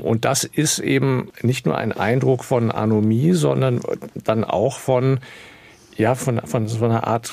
Und 0.00 0.24
das 0.24 0.44
ist 0.44 0.78
eben 0.78 1.32
nicht 1.42 1.66
nur 1.66 1.76
ein 1.76 1.90
Eindruck 1.90 2.44
von 2.44 2.70
Anomie, 2.70 3.32
sondern 3.32 3.80
dann 4.14 4.44
auch 4.44 4.78
von 4.78 5.18
ja, 5.96 6.14
von, 6.14 6.40
von 6.44 6.68
so 6.68 6.84
einer 6.84 7.06
Art 7.06 7.32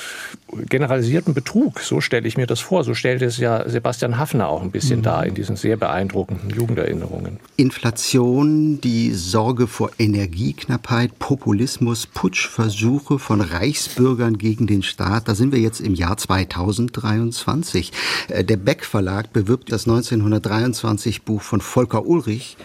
generalisierten 0.70 1.34
Betrug. 1.34 1.80
So 1.80 2.02
stelle 2.02 2.28
ich 2.28 2.38
mir 2.38 2.48
das 2.48 2.60
vor. 2.60 2.84
So 2.84 2.94
stellt 2.94 3.22
es 3.22 3.38
ja 3.38 3.68
Sebastian 3.68 4.18
Hafner 4.18 4.48
auch 4.48 4.62
ein 4.62 4.72
bisschen 4.72 5.00
mhm. 5.00 5.04
dar 5.04 5.26
in 5.26 5.34
diesen 5.34 5.56
sehr 5.56 5.78
beeindruckenden 5.78 6.50
Jugenderinnerungen. 6.50 7.40
Inflation, 7.58 8.80
die 8.82 9.12
Sorge 9.14 9.68
vor 9.68 9.92
Energieknappheit, 9.98 11.18
Populismus, 11.20 12.06
Putschversuche 12.06 13.20
von 13.20 13.42
Reichsbürgern 13.42 14.38
gegen 14.38 14.68
den 14.68 14.84
Staat. 14.84 15.28
Da 15.28 15.36
sind 15.36 15.52
wir 15.52 15.60
jetzt 15.60 15.82
im 15.82 15.96
Jahr 15.96 16.18
2023. 16.18 17.92
Äh, 18.30 18.44
der 18.44 18.58
Beck 18.58 18.86
Verlag 18.86 19.34
bewirbt 19.34 19.72
das 19.72 19.88
1923 19.88 21.24
Buch 21.24 21.42
von 21.42 21.62
Volker 21.62 22.06
Ulrich 22.06 22.58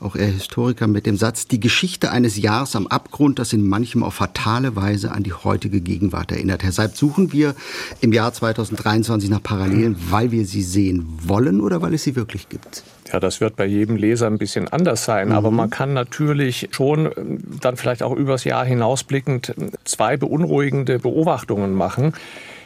auch 0.00 0.16
er 0.16 0.26
Historiker, 0.26 0.86
mit 0.86 1.06
dem 1.06 1.16
Satz, 1.16 1.46
die 1.46 1.60
Geschichte 1.60 2.10
eines 2.10 2.36
Jahres 2.36 2.74
am 2.76 2.86
Abgrund, 2.86 3.38
das 3.38 3.52
in 3.52 3.68
manchem 3.68 4.02
auf 4.02 4.14
fatale 4.14 4.76
Weise 4.76 5.12
an 5.12 5.22
die 5.22 5.32
heutige 5.32 5.80
Gegenwart 5.80 6.32
erinnert. 6.32 6.62
Herr 6.62 6.72
Seib, 6.72 6.96
suchen 6.96 7.32
wir 7.32 7.54
im 8.00 8.12
Jahr 8.12 8.32
2023 8.32 9.30
nach 9.30 9.42
Parallelen, 9.42 9.96
weil 10.10 10.30
wir 10.32 10.46
sie 10.46 10.62
sehen 10.62 11.06
wollen 11.22 11.60
oder 11.60 11.82
weil 11.82 11.94
es 11.94 12.04
sie 12.04 12.16
wirklich 12.16 12.48
gibt? 12.48 12.82
Ja, 13.12 13.20
das 13.20 13.40
wird 13.40 13.56
bei 13.56 13.66
jedem 13.66 13.96
Leser 13.96 14.26
ein 14.26 14.38
bisschen 14.38 14.68
anders 14.68 15.04
sein, 15.04 15.28
mhm. 15.28 15.34
aber 15.34 15.50
man 15.50 15.70
kann 15.70 15.92
natürlich 15.92 16.68
schon 16.70 17.06
äh, 17.06 17.12
dann 17.60 17.76
vielleicht 17.76 18.02
auch 18.02 18.14
übers 18.14 18.44
Jahr 18.44 18.64
hinausblickend 18.64 19.54
zwei 19.84 20.16
beunruhigende 20.16 20.98
Beobachtungen 20.98 21.74
machen. 21.74 22.14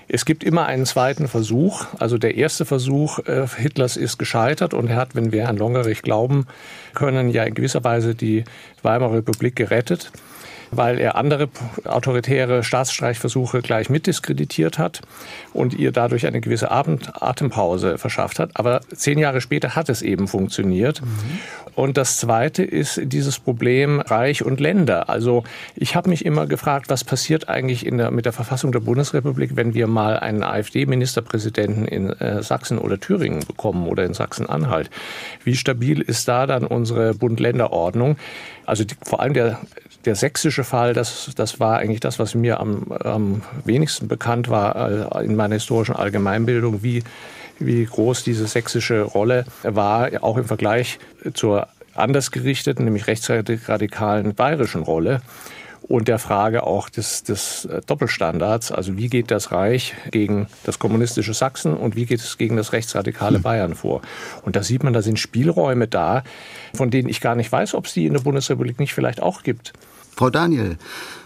Es 0.09 0.25
gibt 0.25 0.45
immer 0.45 0.67
einen 0.67 0.87
zweiten 0.87 1.29
Versuch. 1.29 1.87
Also 1.99 2.19
der 2.19 2.37
erste 2.37 2.65
Versuch 2.65 3.21
äh, 3.21 3.47
Hitlers 3.47 3.97
ist 3.97 4.19
gescheitert 4.19 4.75
und 4.75 4.89
er 4.89 4.97
hat, 4.97 5.15
wenn 5.15 5.33
wir 5.33 5.45
Herrn 5.45 5.57
Longerich 5.57 6.03
glauben 6.03 6.47
können, 6.95 7.31
ja 7.31 7.45
in 7.45 7.55
gewisser 7.55 7.85
Weise 7.85 8.15
die 8.15 8.45
Weimarer 8.83 9.15
Republik 9.15 9.57
gerettet 9.57 10.13
weil 10.77 10.99
er 10.99 11.17
andere 11.17 11.49
autoritäre 11.85 12.63
Staatsstreichversuche 12.63 13.63
gleich 13.63 13.91
mitdiskreditiert 13.91 14.79
hat 14.79 15.01
und 15.53 15.75
ihr 15.75 15.93
dadurch 15.93 16.27
eine 16.27 16.41
gewisse 16.41 16.71
Atempause 16.71 17.99
verschafft 17.99 18.39
hat. 18.39 18.51
Aber 18.55 18.81
zehn 18.95 19.19
Jahre 19.19 19.41
später 19.41 19.75
hat 19.77 19.89
es 19.89 20.03
eben 20.03 20.29
funktioniert. 20.29 21.03
Mhm. 21.03 21.41
Und 21.75 21.97
das 21.97 22.19
Zweite 22.19 22.63
ist 22.63 23.01
dieses 23.03 23.41
Problem 23.41 24.01
Reich 24.01 24.45
und 24.45 24.61
Länder. 24.61 25.09
Also 25.09 25.45
ich 25.75 25.97
habe 25.97 26.09
mich 26.09 26.25
immer 26.25 26.47
gefragt, 26.47 26.87
was 26.89 27.03
passiert 27.03 27.49
eigentlich 27.49 27.83
der, 27.83 28.11
mit 28.11 28.27
der 28.27 28.33
Verfassung 28.33 28.71
der 28.71 28.81
Bundesrepublik, 28.81 29.57
wenn 29.57 29.75
wir 29.75 29.87
mal 29.87 30.19
einen 30.19 30.45
AfD-Ministerpräsidenten 30.45 31.87
in 31.87 32.11
äh, 32.11 32.43
Sachsen 32.43 32.79
oder 32.79 33.01
Thüringen 33.01 33.41
bekommen 33.41 33.89
oder 33.89 34.05
in 34.05 34.15
Sachsen-Anhalt. 34.15 34.91
Wie 35.43 35.57
stabil 35.57 36.01
ist 36.01 36.29
da 36.29 36.47
dann 36.47 36.65
unsere 36.65 37.15
Bund-Länder-Ordnung? 37.15 38.17
Also 38.67 38.85
die, 38.85 38.95
vor 39.03 39.21
allem 39.21 39.35
der, 39.35 39.59
der 40.05 40.15
sächsische 40.15 40.65
Fall, 40.65 40.93
das, 40.93 41.31
das 41.35 41.61
war 41.61 41.79
eigentlich 41.79 42.01
das, 42.01 42.19
was 42.19 42.35
mir 42.35 42.61
am, 42.61 42.93
am 42.93 43.43
wenigsten 43.65 44.09
bekannt 44.09 44.49
war 44.49 45.17
äh, 45.17 45.25
in 45.25 45.37
meiner 45.37 45.55
historischen 45.55 45.97
Allgemeinbildung, 45.97 46.83
wie, 46.83 47.03
wie 47.59 47.85
groß 47.85 48.25
diese 48.25 48.47
sächsische 48.47 49.03
Rolle 49.03 49.45
war, 49.63 50.11
auch 50.23 50.37
im 50.37 50.45
Vergleich 50.45 50.99
zur 51.35 51.69
anders 51.95 52.31
gerichteten, 52.31 52.85
nämlich 52.85 53.07
rechtsradikalen 53.07 54.35
bayerischen 54.35 54.83
Rolle 54.83 55.23
und 55.87 56.09
der 56.09 56.19
Frage 56.19 56.65
auch 56.65 56.89
des, 56.89 57.23
des 57.25 57.69
Doppelstandards. 57.87 58.73
Also 58.73 58.97
wie 58.97 59.09
geht 59.09 59.31
das 59.31 59.53
Reich 59.53 59.95
gegen 60.11 60.49
das 60.65 60.79
kommunistische 60.79 61.35
Sachsen 61.35 61.75
und 61.75 61.95
wie 61.95 62.07
geht 62.07 62.21
es 62.21 62.39
gegen 62.39 62.57
das 62.57 62.73
rechtsradikale 62.73 63.37
hm. 63.37 63.43
Bayern 63.43 63.75
vor? 63.75 64.01
Und 64.43 64.57
da 64.57 64.63
sieht 64.63 64.83
man, 64.83 64.93
da 64.93 65.03
sind 65.03 65.19
Spielräume 65.19 65.87
da, 65.87 66.25
von 66.75 66.91
denen 66.91 67.09
ich 67.09 67.21
gar 67.21 67.35
nicht 67.35 67.53
weiß, 67.53 67.75
ob 67.75 67.87
es 67.87 67.95
die 67.95 68.07
in 68.07 68.15
der 68.15 68.21
Bundesrepublik 68.21 68.79
nicht 68.81 68.95
vielleicht 68.95 69.23
auch 69.23 69.43
gibt. 69.43 69.73
Frau 70.15 70.31
Daniel, 70.31 70.77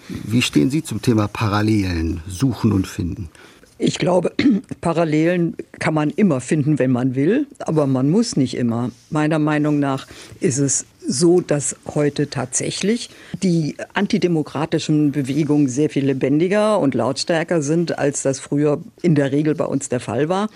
wie 0.09 0.41
stehen 0.41 0.71
Sie 0.71 0.83
zum 0.83 1.03
Thema 1.03 1.29
Parallelen 1.29 2.23
suchen 2.27 2.73
und 2.73 2.87
finden? 2.87 3.29
Ich 3.77 3.99
glaube, 3.99 4.33
Parallelen 4.81 5.57
kann 5.79 5.93
man 5.95 6.11
immer 6.11 6.41
finden, 6.41 6.79
wenn 6.79 6.91
man 6.91 7.15
will, 7.15 7.47
aber 7.59 7.87
man 7.87 8.09
muss 8.09 8.37
nicht 8.37 8.57
immer. 8.57 8.91
Meiner 9.11 9.39
Meinung 9.39 9.79
nach 9.79 10.07
ist 10.41 10.59
es 10.59 10.87
so, 11.07 11.41
dass 11.41 11.77
heute 11.95 12.31
tatsächlich 12.31 13.11
die 13.43 13.77
antidemokratischen 13.95 15.13
Bewegungen 15.13 15.69
sehr 15.69 15.91
viel 15.91 16.07
lebendiger 16.07 16.81
und 16.81 16.95
lautstärker 16.95 17.63
sind, 17.63 17.99
als 17.99 18.23
das 18.23 18.41
früher 18.41 18.81
in 19.03 19.15
der 19.15 19.33
Regel 19.33 19.55
bei 19.55 19.67
uns 19.67 19.89
der 19.89 20.01
Fall 20.01 20.29
war. 20.29 20.49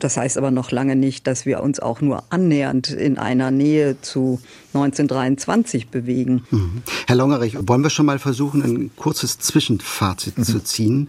Das 0.00 0.16
heißt 0.16 0.38
aber 0.38 0.50
noch 0.50 0.70
lange 0.70 0.96
nicht, 0.96 1.26
dass 1.26 1.46
wir 1.46 1.62
uns 1.62 1.80
auch 1.80 2.00
nur 2.00 2.24
annähernd 2.30 2.90
in 2.90 3.18
einer 3.18 3.50
Nähe 3.50 4.00
zu 4.00 4.40
1923 4.74 5.88
bewegen. 5.88 6.44
Mhm. 6.50 6.82
Herr 7.06 7.16
Longerich, 7.16 7.56
wollen 7.66 7.82
wir 7.82 7.90
schon 7.90 8.06
mal 8.06 8.18
versuchen, 8.18 8.62
ein 8.62 8.90
kurzes 8.96 9.38
Zwischenfazit 9.38 10.38
mhm. 10.38 10.44
zu 10.44 10.60
ziehen? 10.60 11.08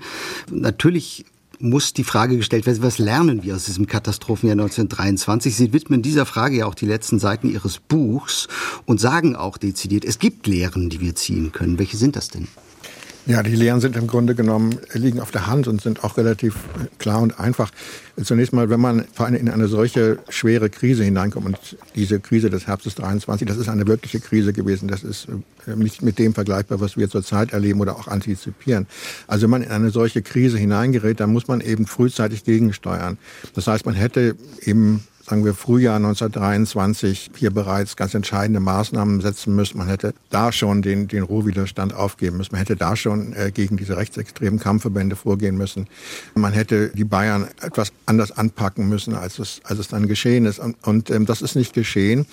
Natürlich 0.52 1.26
muss 1.60 1.94
die 1.94 2.04
Frage 2.04 2.38
gestellt 2.38 2.66
werden, 2.66 2.84
was 2.84 2.98
lernen 2.98 3.44
wir 3.44 3.56
aus 3.56 3.66
diesem 3.66 3.88
Katastrophenjahr 3.88 4.54
1923? 4.54 5.56
Sie 5.56 5.74
widmen 5.74 6.02
dieser 6.02 6.26
Frage 6.26 6.58
ja 6.58 6.66
auch 6.66 6.76
die 6.76 6.86
letzten 6.86 7.20
Seiten 7.20 7.50
Ihres 7.50 7.80
Buchs 7.80 8.48
und 8.86 9.00
sagen 9.00 9.36
auch 9.36 9.58
dezidiert, 9.58 10.06
es 10.06 10.20
gibt 10.20 10.48
Lehren, 10.48 10.90
die 10.90 11.02
wir 11.02 11.16
ziehen 11.16 11.52
können. 11.52 11.80
Welche 11.80 11.98
sind 11.98 12.16
das 12.16 12.30
denn? 12.30 12.48
Ja, 13.28 13.44
die 13.44 13.58
Lehren 13.58 13.82
sind 13.82 13.98
im 13.98 14.08
Grunde 14.08 14.36
genommen, 14.36 14.80
liegen 14.94 15.20
auf 15.20 15.32
der 15.32 15.48
Hand 15.48 15.68
und 15.68 15.82
sind 15.82 16.02
auch 16.06 16.16
relativ 16.16 16.56
klar 16.98 17.20
und 17.20 17.38
einfach. 17.42 17.72
Zunächst 18.24 18.54
mal, 18.54 18.70
wenn 18.70 18.80
man 18.80 19.04
vor 19.14 19.26
allem 19.26 19.36
in 19.36 19.50
eine 19.50 19.68
solche 19.68 20.20
schwere 20.30 20.70
Krise 20.70 21.04
hineinkommt 21.04 21.46
und 21.46 21.78
diese 21.94 22.22
Krise 22.22 22.50
des 22.50 22.68
Herbstes 22.68 22.96
23, 22.96 23.46
das 23.46 23.58
ist 23.58 23.68
eine 23.68 23.86
wirkliche 23.86 24.22
Krise 24.22 24.54
gewesen. 24.54 24.88
Das 24.88 25.04
ist 25.04 25.28
äh, 25.68 25.76
nicht 25.76 26.02
mit 26.04 26.20
dem 26.20 26.34
vergleichbar, 26.34 26.80
was 26.80 26.96
wir 26.96 27.10
zurzeit 27.10 27.52
erleben 27.52 27.82
oder 27.82 27.98
auch 27.98 28.08
antizipieren. 28.08 28.88
Also 29.28 29.44
wenn 29.44 29.52
man 29.52 29.64
in 29.64 29.72
eine 29.72 29.90
solche 29.90 30.22
Krise 30.22 30.58
hineingerät, 30.58 31.20
dann 31.20 31.34
muss 31.34 31.50
man 31.50 31.60
eben 31.60 31.86
frühzeitig 31.86 32.46
gegensteuern. 32.46 33.18
Das 33.56 33.68
heißt, 33.68 33.86
man 33.86 33.96
hätte 33.96 34.38
eben 34.62 35.04
sagen 35.28 35.44
wir, 35.44 35.54
Frühjahr 35.54 35.98
1923 35.98 37.32
hier 37.36 37.52
bereits 37.52 37.98
ganz 37.98 38.14
entscheidende 38.14 38.62
Maßnahmen 38.62 39.20
setzen 39.20 39.56
müssen. 39.56 39.78
Man 39.78 39.88
hätte 39.88 40.14
da 40.30 40.54
schon 40.54 40.82
den, 40.82 41.10
den 41.10 41.24
Ruhewiderstand 41.24 41.94
aufgeben 41.94 42.38
müssen. 42.38 42.54
Man 42.54 42.60
hätte 42.60 42.78
da 42.78 42.96
schon 42.96 43.34
äh, 43.34 43.52
gegen 43.54 43.76
diese 43.76 43.98
rechtsextremen 43.98 44.58
Kampfverbände 44.58 45.18
vorgehen 45.18 45.58
müssen. 45.58 45.88
Man 46.34 46.54
hätte 46.54 46.92
die 46.94 47.04
Bayern 47.04 47.48
etwas 47.62 47.92
anders 48.06 48.32
anpacken 48.32 48.88
müssen, 48.88 49.16
als 49.16 49.40
es, 49.40 49.60
als 49.66 49.80
es 49.80 49.90
dann 49.90 50.08
geschehen 50.08 50.46
ist. 50.46 50.60
Und, 50.60 50.78
und 50.88 51.10
ähm, 51.10 51.26
das 51.26 51.42
ist 51.42 51.56
nicht 51.56 51.74
geschehen, 51.74 52.26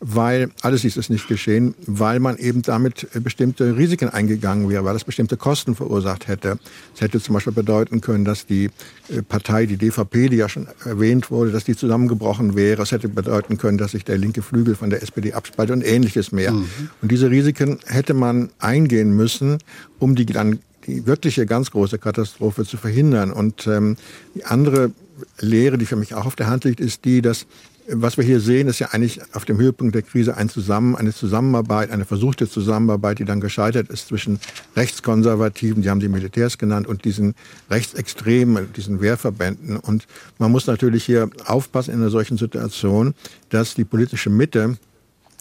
weil, 0.00 0.50
alles 0.60 0.82
dies 0.82 0.98
ist 0.98 1.08
nicht 1.08 1.28
geschehen, 1.28 1.74
weil 1.86 2.20
man 2.20 2.36
eben 2.36 2.60
damit 2.60 3.08
äh, 3.14 3.20
bestimmte 3.20 3.78
Risiken 3.78 4.10
eingegangen 4.10 4.68
wäre, 4.68 4.84
weil 4.84 4.92
das 4.92 5.04
bestimmte 5.04 5.38
Kosten 5.38 5.74
verursacht 5.74 6.28
hätte. 6.28 6.58
Es 6.94 7.00
hätte 7.00 7.18
zum 7.18 7.32
Beispiel 7.32 7.54
bedeuten 7.54 8.02
können, 8.02 8.26
dass 8.26 8.44
die 8.44 8.66
äh, 9.08 9.22
Partei, 9.22 9.64
die 9.64 9.78
DVP, 9.78 10.28
die 10.28 10.36
ja 10.36 10.50
schon 10.50 10.68
erwähnt 10.84 11.30
wurde, 11.30 11.50
dass 11.50 11.64
die 11.64 11.76
zusammengebrochen 11.76 12.41
gebrochen 12.42 12.56
wäre. 12.56 12.82
Es 12.82 12.92
hätte 12.92 13.08
bedeuten 13.08 13.58
können, 13.58 13.78
dass 13.78 13.92
sich 13.92 14.04
der 14.04 14.18
linke 14.18 14.42
Flügel 14.42 14.74
von 14.74 14.90
der 14.90 15.02
SPD 15.02 15.32
abspaltet 15.32 15.76
und 15.76 15.82
ähnliches 15.82 16.32
mehr. 16.32 16.52
Mhm. 16.52 16.68
Und 17.00 17.12
diese 17.12 17.30
Risiken 17.30 17.78
hätte 17.86 18.14
man 18.14 18.50
eingehen 18.58 19.14
müssen, 19.14 19.58
um 19.98 20.14
die 20.14 20.26
dann 20.26 20.58
die 20.86 21.06
wirkliche 21.06 21.46
ganz 21.46 21.70
große 21.70 21.98
Katastrophe 21.98 22.64
zu 22.64 22.76
verhindern. 22.76 23.32
Und 23.32 23.66
ähm, 23.66 23.96
die 24.34 24.44
andere 24.44 24.90
Lehre, 25.38 25.78
die 25.78 25.86
für 25.86 25.96
mich 25.96 26.14
auch 26.14 26.26
auf 26.26 26.36
der 26.36 26.48
Hand 26.48 26.64
liegt, 26.64 26.80
ist 26.80 27.04
die, 27.04 27.22
dass 27.22 27.46
was 27.88 28.16
wir 28.16 28.24
hier 28.24 28.40
sehen, 28.40 28.68
ist 28.68 28.78
ja 28.78 28.88
eigentlich 28.92 29.20
auf 29.32 29.44
dem 29.44 29.58
Höhepunkt 29.58 29.94
der 29.94 30.02
Krise 30.02 30.36
ein 30.36 30.48
Zusammen, 30.48 30.94
eine 30.96 31.12
Zusammenarbeit, 31.12 31.90
eine 31.90 32.04
versuchte 32.04 32.48
Zusammenarbeit, 32.48 33.18
die 33.18 33.24
dann 33.24 33.40
gescheitert 33.40 33.90
ist 33.90 34.08
zwischen 34.08 34.38
Rechtskonservativen, 34.76 35.82
die 35.82 35.90
haben 35.90 36.00
die 36.00 36.08
Militärs 36.08 36.58
genannt, 36.58 36.86
und 36.86 37.04
diesen 37.04 37.34
Rechtsextremen, 37.70 38.72
diesen 38.74 39.00
Wehrverbänden. 39.00 39.76
Und 39.76 40.06
man 40.38 40.52
muss 40.52 40.66
natürlich 40.66 41.04
hier 41.04 41.30
aufpassen 41.46 41.92
in 41.92 42.00
einer 42.00 42.10
solchen 42.10 42.38
Situation, 42.38 43.14
dass 43.50 43.74
die 43.74 43.84
politische 43.84 44.30
Mitte 44.30 44.76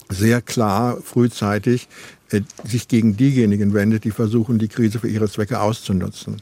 sehr 0.09 0.41
klar 0.41 0.97
frühzeitig 1.01 1.87
äh, 2.31 2.41
sich 2.63 2.87
gegen 2.87 3.17
diejenigen 3.17 3.73
wendet, 3.73 4.03
die 4.03 4.11
versuchen, 4.11 4.59
die 4.59 4.67
Krise 4.67 4.99
für 4.99 5.07
ihre 5.07 5.29
Zwecke 5.29 5.59
auszunutzen. 5.59 6.41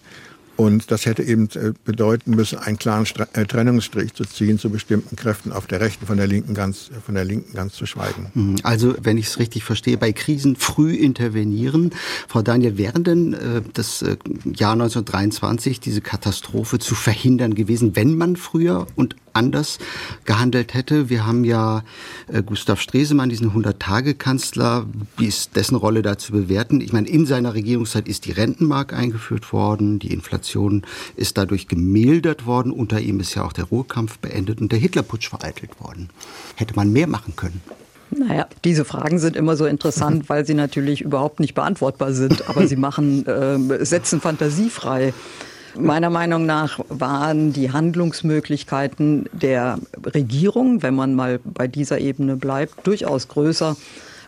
Und 0.59 0.91
das 0.91 1.05
hätte 1.05 1.23
eben 1.23 1.47
äh, 1.53 1.71
bedeuten 1.85 2.31
müssen, 2.31 2.59
einen 2.59 2.77
klaren 2.77 3.07
äh, 3.31 3.45
Trennungsstrich 3.45 4.13
zu 4.13 4.25
ziehen 4.25 4.59
zu 4.59 4.69
bestimmten 4.69 5.15
Kräften 5.15 5.53
auf 5.53 5.67
der 5.67 5.79
rechten, 5.79 6.05
von 6.05 6.17
der 6.17 6.27
linken 6.27 6.53
ganz, 6.53 6.91
von 7.05 7.15
der 7.15 7.23
linken 7.23 7.53
ganz 7.53 7.75
zu 7.75 7.85
schweigen. 7.85 8.29
Mhm. 8.33 8.55
Also, 8.63 8.93
wenn 9.01 9.17
ich 9.17 9.27
es 9.27 9.39
richtig 9.39 9.63
verstehe, 9.63 9.97
bei 9.97 10.11
Krisen 10.11 10.57
früh 10.57 10.93
intervenieren. 10.95 11.91
Frau 12.27 12.41
Daniel, 12.41 12.77
wäre 12.77 12.99
denn 12.99 13.35
äh, 13.35 13.61
das 13.73 14.01
äh, 14.01 14.17
Jahr 14.43 14.73
1923 14.73 15.79
diese 15.79 16.01
Katastrophe 16.01 16.77
zu 16.77 16.93
verhindern 16.93 17.55
gewesen, 17.55 17.95
wenn 17.95 18.17
man 18.17 18.35
früher 18.35 18.85
und 18.97 19.15
anders 19.31 19.79
gehandelt 20.25 20.73
hätte. 20.73 21.09
Wir 21.09 21.25
haben 21.25 21.45
ja 21.45 21.83
äh, 22.27 22.43
Gustav 22.43 22.81
Stresemann, 22.81 23.29
diesen 23.29 23.51
100-Tage-Kanzler, 23.51 24.87
wie 25.17 25.27
ist 25.27 25.55
dessen 25.55 25.75
Rolle 25.75 26.01
da 26.01 26.17
zu 26.17 26.33
bewerten? 26.33 26.81
Ich 26.81 26.91
meine, 26.91 27.07
in 27.07 27.25
seiner 27.25 27.53
Regierungszeit 27.53 28.09
ist 28.09 28.25
die 28.25 28.31
Rentenmark 28.31 28.91
eingeführt 28.91 29.53
worden, 29.53 29.99
die 29.99 30.11
Inflation 30.11 30.48
ist 31.15 31.37
dadurch 31.37 31.67
gemildert 31.67 32.45
worden, 32.45 32.71
unter 32.71 32.99
ihm 32.99 33.19
ist 33.19 33.35
ja 33.35 33.43
auch 33.43 33.53
der 33.53 33.65
Ruhekampf 33.65 34.19
beendet 34.19 34.61
und 34.61 34.71
der 34.71 34.79
Hitlerputsch 34.79 35.29
vereitelt 35.29 35.79
worden. 35.79 36.09
Hätte 36.55 36.75
man 36.75 36.91
mehr 36.91 37.07
machen 37.07 37.35
können? 37.35 37.61
Naja, 38.11 38.47
diese 38.63 38.85
Fragen 38.85 39.19
sind 39.19 39.35
immer 39.35 39.55
so 39.55 39.65
interessant, 39.65 40.25
weil 40.29 40.45
sie 40.45 40.55
natürlich 40.55 41.01
überhaupt 41.01 41.39
nicht 41.39 41.53
beantwortbar 41.53 42.13
sind, 42.13 42.49
aber 42.49 42.67
sie 42.67 42.75
machen, 42.75 43.25
äh, 43.25 43.85
setzen 43.85 44.21
Fantasie 44.21 44.69
frei. 44.69 45.13
Meiner 45.77 46.09
Meinung 46.09 46.47
nach 46.47 46.79
waren 46.89 47.53
die 47.53 47.71
Handlungsmöglichkeiten 47.71 49.29
der 49.31 49.77
Regierung, 50.03 50.81
wenn 50.81 50.95
man 50.95 51.13
mal 51.13 51.39
bei 51.43 51.67
dieser 51.67 51.99
Ebene 51.99 52.35
bleibt, 52.35 52.87
durchaus 52.87 53.27
größer 53.27 53.77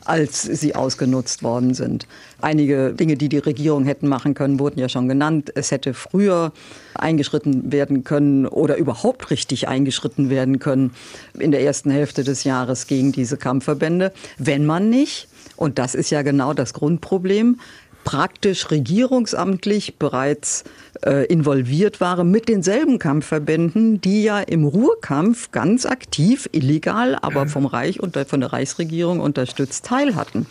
als 0.05 0.41
sie 0.43 0.75
ausgenutzt 0.75 1.43
worden 1.43 1.73
sind. 1.73 2.07
Einige 2.39 2.93
Dinge, 2.93 3.15
die 3.15 3.29
die 3.29 3.37
Regierung 3.37 3.85
hätten 3.85 4.07
machen 4.07 4.33
können, 4.33 4.59
wurden 4.59 4.79
ja 4.79 4.89
schon 4.89 5.07
genannt. 5.07 5.51
Es 5.55 5.71
hätte 5.71 5.93
früher 5.93 6.51
eingeschritten 6.95 7.71
werden 7.71 8.03
können 8.03 8.45
oder 8.47 8.77
überhaupt 8.77 9.31
richtig 9.31 9.67
eingeschritten 9.67 10.29
werden 10.29 10.59
können 10.59 10.91
in 11.37 11.51
der 11.51 11.61
ersten 11.61 11.91
Hälfte 11.91 12.23
des 12.23 12.43
Jahres 12.43 12.87
gegen 12.87 13.11
diese 13.11 13.37
Kampfverbände, 13.37 14.11
wenn 14.37 14.65
man 14.65 14.89
nicht, 14.89 15.27
und 15.55 15.79
das 15.79 15.95
ist 15.95 16.09
ja 16.09 16.21
genau 16.21 16.53
das 16.53 16.73
Grundproblem, 16.73 17.59
praktisch 18.03 18.71
regierungsamtlich 18.71 19.97
bereits 19.99 20.63
äh, 21.05 21.25
involviert 21.25 22.01
waren 22.01 22.29
mit 22.31 22.49
denselben 22.49 22.99
Kampfverbänden, 22.99 24.01
die 24.01 24.23
ja 24.23 24.39
im 24.39 24.65
Ruhrkampf 24.65 25.51
ganz 25.51 25.85
aktiv, 25.85 26.49
illegal, 26.51 27.17
aber 27.21 27.47
vom 27.47 27.65
Reich 27.65 27.99
und 27.99 28.17
von 28.27 28.39
der 28.39 28.53
Reichsregierung 28.53 29.19
unterstützt 29.19 29.85
teil 29.85 30.15
hatten. 30.15 30.45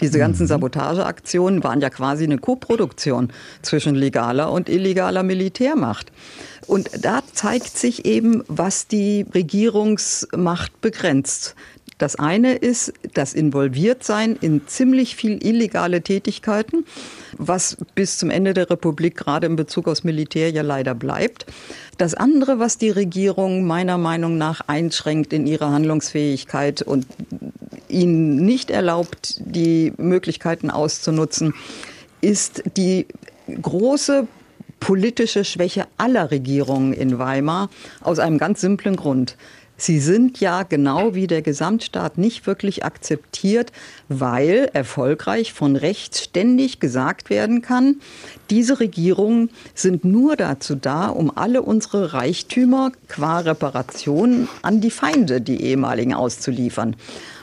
Diese 0.00 0.18
ganzen 0.18 0.44
mhm. 0.44 0.48
Sabotageaktionen 0.48 1.62
waren 1.62 1.80
ja 1.80 1.90
quasi 1.90 2.24
eine 2.24 2.38
Koproduktion 2.38 3.32
zwischen 3.62 3.94
legaler 3.94 4.50
und 4.50 4.68
illegaler 4.68 5.22
Militärmacht. 5.22 6.10
Und 6.66 6.90
da 7.04 7.20
zeigt 7.32 7.76
sich 7.76 8.04
eben, 8.04 8.42
was 8.48 8.86
die 8.86 9.26
Regierungsmacht 9.34 10.80
begrenzt. 10.80 11.54
Das 11.98 12.16
eine 12.16 12.54
ist 12.54 12.92
das 13.14 13.34
Involviertsein 13.34 14.36
in 14.40 14.66
ziemlich 14.66 15.16
viel 15.16 15.44
illegale 15.44 16.02
Tätigkeiten, 16.02 16.84
was 17.38 17.76
bis 17.94 18.18
zum 18.18 18.30
Ende 18.30 18.54
der 18.54 18.70
Republik 18.70 19.16
gerade 19.16 19.46
in 19.46 19.56
Bezug 19.56 19.88
aufs 19.88 20.04
Militär 20.04 20.50
ja 20.50 20.62
leider 20.62 20.94
bleibt. 20.94 21.46
Das 21.98 22.14
andere, 22.14 22.58
was 22.58 22.78
die 22.78 22.90
Regierung 22.90 23.66
meiner 23.66 23.98
Meinung 23.98 24.38
nach 24.38 24.62
einschränkt 24.66 25.32
in 25.32 25.46
ihrer 25.46 25.70
Handlungsfähigkeit 25.70 26.82
und 26.82 27.06
ihnen 27.88 28.36
nicht 28.44 28.70
erlaubt, 28.70 29.36
die 29.44 29.92
Möglichkeiten 29.98 30.70
auszunutzen, 30.70 31.54
ist 32.20 32.62
die 32.76 33.06
große 33.60 34.26
politische 34.80 35.44
Schwäche 35.44 35.86
aller 35.96 36.30
Regierungen 36.32 36.92
in 36.92 37.18
Weimar 37.18 37.70
aus 38.00 38.18
einem 38.18 38.38
ganz 38.38 38.60
simplen 38.60 38.96
Grund. 38.96 39.36
Sie 39.84 39.98
sind 39.98 40.38
ja 40.38 40.62
genau 40.62 41.16
wie 41.16 41.26
der 41.26 41.42
Gesamtstaat 41.42 42.16
nicht 42.16 42.46
wirklich 42.46 42.84
akzeptiert, 42.84 43.72
weil 44.08 44.70
erfolgreich 44.72 45.52
von 45.52 45.74
rechts 45.74 46.22
ständig 46.22 46.78
gesagt 46.78 47.30
werden 47.30 47.62
kann, 47.62 47.96
diese 48.48 48.78
Regierungen 48.78 49.50
sind 49.74 50.04
nur 50.04 50.36
dazu 50.36 50.76
da, 50.76 51.08
um 51.08 51.36
alle 51.36 51.62
unsere 51.62 52.12
Reichtümer 52.12 52.92
qua 53.08 53.40
Reparation 53.40 54.46
an 54.62 54.80
die 54.80 54.92
Feinde, 54.92 55.40
die 55.40 55.60
ehemaligen, 55.60 56.14
auszuliefern. 56.14 56.94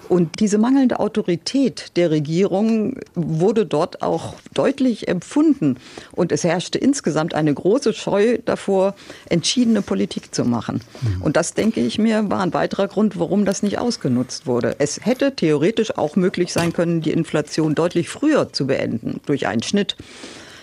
Und 0.10 0.40
diese 0.40 0.58
mangelnde 0.58 1.00
Autorität 1.00 1.96
der 1.96 2.10
Regierung 2.10 2.98
wurde 3.14 3.66
dort 3.66 4.02
auch 4.02 4.34
deutlich 4.54 5.08
empfunden. 5.08 5.78
Und 6.12 6.32
es 6.32 6.44
herrschte 6.44 6.80
insgesamt 6.80 7.36
eine 7.36 7.54
große 7.54 7.94
Scheu 7.94 8.40
davor, 8.44 8.96
entschiedene 9.30 9.84
Politik 9.84 10.34
zu 10.34 10.46
machen. 10.46 10.82
Mhm. 11.02 11.22
Und 11.22 11.38
das, 11.38 11.54
denke 11.54 11.80
ich 11.80 12.00
mir, 12.00 12.30
war 12.30 12.42
ein 12.42 12.54
weiterer 12.54 12.88
Grund, 12.88 13.20
warum 13.20 13.46
das 13.46 13.62
nicht 13.62 13.78
ausgenutzt 13.78 14.48
wurde. 14.48 14.76
Es 14.80 15.06
hätte 15.06 15.36
theoretisch 15.36 15.98
auch 15.98 16.16
möglich 16.16 16.52
sein 16.52 16.74
können, 16.74 17.02
die 17.02 17.12
Inflation 17.12 17.76
deutlich 17.76 18.10
früher 18.10 18.52
zu 18.52 18.66
beenden 18.66 19.22
durch 19.28 19.46
einen 19.46 19.64
Schnitt. 19.64 19.96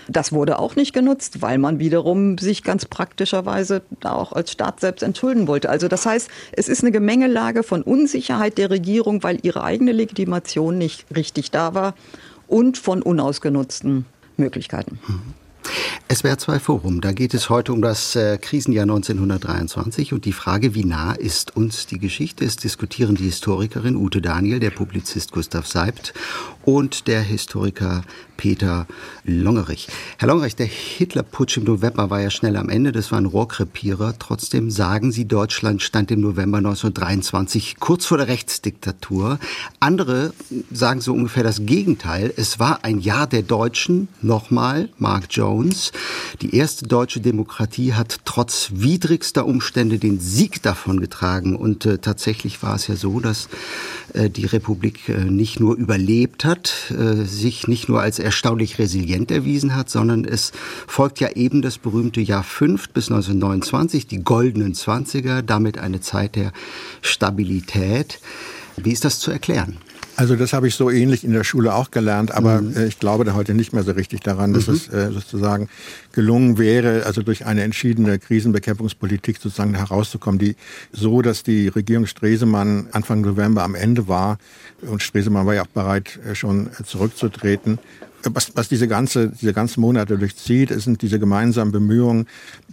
Das 0.08 0.32
wurde 0.32 0.58
auch 0.58 0.76
nicht 0.76 0.92
genutzt, 0.92 1.42
weil 1.42 1.58
man 1.58 1.78
wiederum 1.78 2.38
sich 2.38 2.62
ganz 2.62 2.84
praktischerweise 2.84 3.82
auch 4.04 4.32
als 4.32 4.52
Staat 4.52 4.80
selbst 4.80 5.02
entschulden 5.02 5.48
wollte. 5.48 5.68
Also 5.68 5.88
das 5.88 6.06
heißt, 6.06 6.28
es 6.52 6.68
ist 6.68 6.82
eine 6.82 6.92
Gemengelage 6.92 7.62
von 7.62 7.82
Unsicherheit 7.82 8.58
der 8.58 8.70
Regierung, 8.70 9.22
weil 9.22 9.38
ihre 9.42 9.64
eigene 9.64 9.92
Legitimation 9.92 10.78
nicht 10.78 11.06
richtig 11.14 11.50
da 11.50 11.74
war 11.74 11.94
und 12.46 12.78
von 12.78 13.02
unausgenutzten 13.02 14.06
Möglichkeiten. 14.36 14.98
Mhm. 15.06 15.34
SWR 16.12 16.38
2 16.38 16.60
Forum, 16.60 17.00
da 17.00 17.10
geht 17.10 17.34
es 17.34 17.50
heute 17.50 17.72
um 17.72 17.82
das 17.82 18.14
äh, 18.14 18.38
Krisenjahr 18.40 18.84
1923 18.84 20.12
und 20.12 20.24
die 20.24 20.32
Frage, 20.32 20.74
wie 20.76 20.84
nah 20.84 21.12
ist 21.14 21.56
uns 21.56 21.86
die 21.86 21.98
Geschichte? 21.98 22.44
Es 22.44 22.56
diskutieren 22.56 23.16
die 23.16 23.24
Historikerin 23.24 23.96
Ute 23.96 24.20
Daniel, 24.20 24.60
der 24.60 24.70
Publizist 24.70 25.32
Gustav 25.32 25.66
Seibt 25.66 26.14
und 26.64 27.08
der 27.08 27.22
Historiker 27.22 28.02
Peter 28.36 28.86
Longerich. 29.24 29.88
Herr 30.18 30.28
Longerich, 30.28 30.56
der 30.56 30.66
Hitlerputsch 30.66 31.56
im 31.56 31.64
November 31.64 32.10
war 32.10 32.20
ja 32.20 32.30
schnell 32.30 32.56
am 32.56 32.68
Ende, 32.68 32.92
das 32.92 33.10
war 33.10 33.18
ein 33.18 33.26
Rohrkrepierer. 33.26 34.14
Trotzdem 34.18 34.70
sagen 34.70 35.12
Sie, 35.12 35.26
Deutschland 35.26 35.82
stand 35.82 36.10
im 36.10 36.20
November 36.20 36.58
1923 36.58 37.76
kurz 37.80 38.06
vor 38.06 38.18
der 38.18 38.28
Rechtsdiktatur. 38.28 39.38
Andere 39.80 40.32
sagen 40.70 41.00
so 41.00 41.12
ungefähr 41.12 41.42
das 41.42 41.66
Gegenteil. 41.66 42.32
Es 42.36 42.58
war 42.58 42.84
ein 42.84 43.00
Jahr 43.00 43.26
der 43.26 43.42
Deutschen, 43.42 44.08
nochmal, 44.22 44.88
Mark 44.98 45.26
Jones. 45.30 45.92
Die 46.42 46.54
erste 46.54 46.86
deutsche 46.86 47.20
Demokratie 47.20 47.94
hat 47.94 48.20
trotz 48.24 48.70
widrigster 48.72 49.46
Umstände 49.46 49.98
den 49.98 50.20
Sieg 50.20 50.62
davon 50.62 51.00
getragen. 51.00 51.56
Und 51.56 51.86
äh, 51.86 51.98
tatsächlich 51.98 52.62
war 52.62 52.76
es 52.76 52.86
ja 52.86 52.96
so, 52.96 53.20
dass 53.20 53.48
äh, 54.14 54.30
die 54.30 54.46
Republik 54.46 55.08
äh, 55.08 55.24
nicht 55.24 55.60
nur 55.60 55.76
überlebt 55.76 56.44
hat, 56.44 56.90
äh, 56.90 57.24
sich 57.24 57.68
nicht 57.68 57.88
nur 57.88 58.00
als 58.00 58.18
erstaunlich 58.26 58.78
resilient 58.78 59.30
erwiesen 59.30 59.74
hat, 59.76 59.88
sondern 59.88 60.24
es 60.24 60.52
folgt 60.86 61.20
ja 61.20 61.30
eben 61.30 61.62
das 61.62 61.78
berühmte 61.78 62.20
Jahr 62.20 62.42
5 62.42 62.90
bis 62.90 63.08
1929, 63.08 64.08
die 64.08 64.22
goldenen 64.22 64.74
Zwanziger, 64.74 65.42
damit 65.42 65.78
eine 65.78 66.00
Zeit 66.00 66.34
der 66.34 66.52
Stabilität. 67.02 68.18
Wie 68.76 68.92
ist 68.92 69.04
das 69.04 69.20
zu 69.20 69.30
erklären? 69.30 69.78
Also 70.16 70.34
das 70.34 70.54
habe 70.54 70.66
ich 70.66 70.74
so 70.74 70.90
ähnlich 70.90 71.24
in 71.24 71.32
der 71.32 71.44
Schule 71.44 71.74
auch 71.74 71.90
gelernt, 71.90 72.32
aber 72.32 72.62
mhm. 72.62 72.86
ich 72.88 72.98
glaube 72.98 73.24
da 73.24 73.34
heute 73.34 73.52
nicht 73.52 73.74
mehr 73.74 73.82
so 73.82 73.92
richtig 73.92 74.20
daran, 74.20 74.54
dass 74.54 74.66
mhm. 74.66 74.74
es 74.74 74.88
äh, 74.88 75.12
sozusagen 75.12 75.68
gelungen 76.12 76.56
wäre, 76.56 77.04
also 77.04 77.22
durch 77.22 77.44
eine 77.44 77.62
entschiedene 77.62 78.18
Krisenbekämpfungspolitik 78.18 79.36
sozusagen 79.36 79.74
herauszukommen, 79.74 80.38
die 80.38 80.56
so, 80.90 81.20
dass 81.20 81.42
die 81.42 81.68
Regierung 81.68 82.06
Stresemann 82.06 82.88
Anfang 82.92 83.20
November 83.20 83.62
am 83.62 83.74
Ende 83.74 84.08
war 84.08 84.38
und 84.80 85.02
Stresemann 85.02 85.46
war 85.46 85.54
ja 85.54 85.62
auch 85.62 85.68
bereit, 85.68 86.18
äh, 86.26 86.34
schon 86.34 86.70
zurückzutreten. 86.84 87.78
Was, 88.32 88.52
was 88.54 88.68
diese 88.68 88.88
ganze, 88.88 89.28
diese 89.28 89.52
ganzen 89.52 89.80
Monate 89.80 90.18
durchzieht, 90.18 90.70
sind 90.80 91.02
diese 91.02 91.18
gemeinsamen 91.18 91.72
Bemühungen 91.72 92.26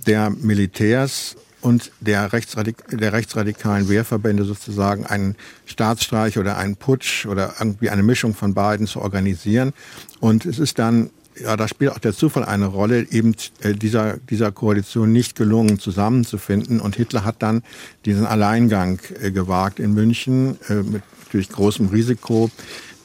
der 0.07 0.29
Militärs 0.29 1.35
und 1.61 1.91
der, 2.01 2.33
Rechtsradik 2.33 2.77
der 2.91 3.13
rechtsradikalen 3.13 3.87
Wehrverbände 3.87 4.43
sozusagen 4.43 5.05
einen 5.05 5.35
Staatsstreich 5.65 6.37
oder 6.37 6.57
einen 6.57 6.75
Putsch 6.75 7.25
oder 7.25 7.55
irgendwie 7.59 7.89
eine 7.89 8.03
Mischung 8.03 8.33
von 8.33 8.53
beiden 8.53 8.85
zu 8.85 9.01
organisieren. 9.01 9.73
Und 10.19 10.45
es 10.45 10.59
ist 10.59 10.79
dann 10.79 11.09
ja, 11.41 11.57
da 11.57 11.67
spielt 11.67 11.91
auch 11.91 11.99
der 11.99 12.13
Zufall 12.13 12.45
eine 12.45 12.67
Rolle, 12.67 13.07
eben 13.09 13.35
äh, 13.61 13.73
dieser, 13.73 14.17
dieser 14.17 14.51
Koalition 14.51 15.11
nicht 15.11 15.35
gelungen 15.35 15.79
zusammenzufinden. 15.79 16.79
Und 16.79 16.95
Hitler 16.95 17.25
hat 17.25 17.37
dann 17.39 17.63
diesen 18.05 18.25
Alleingang 18.25 18.99
äh, 19.19 19.31
gewagt 19.31 19.79
in 19.79 19.93
München 19.93 20.57
äh, 20.69 20.75
mit 20.75 21.01
natürlich 21.25 21.49
großem 21.49 21.87
Risiko. 21.87 22.51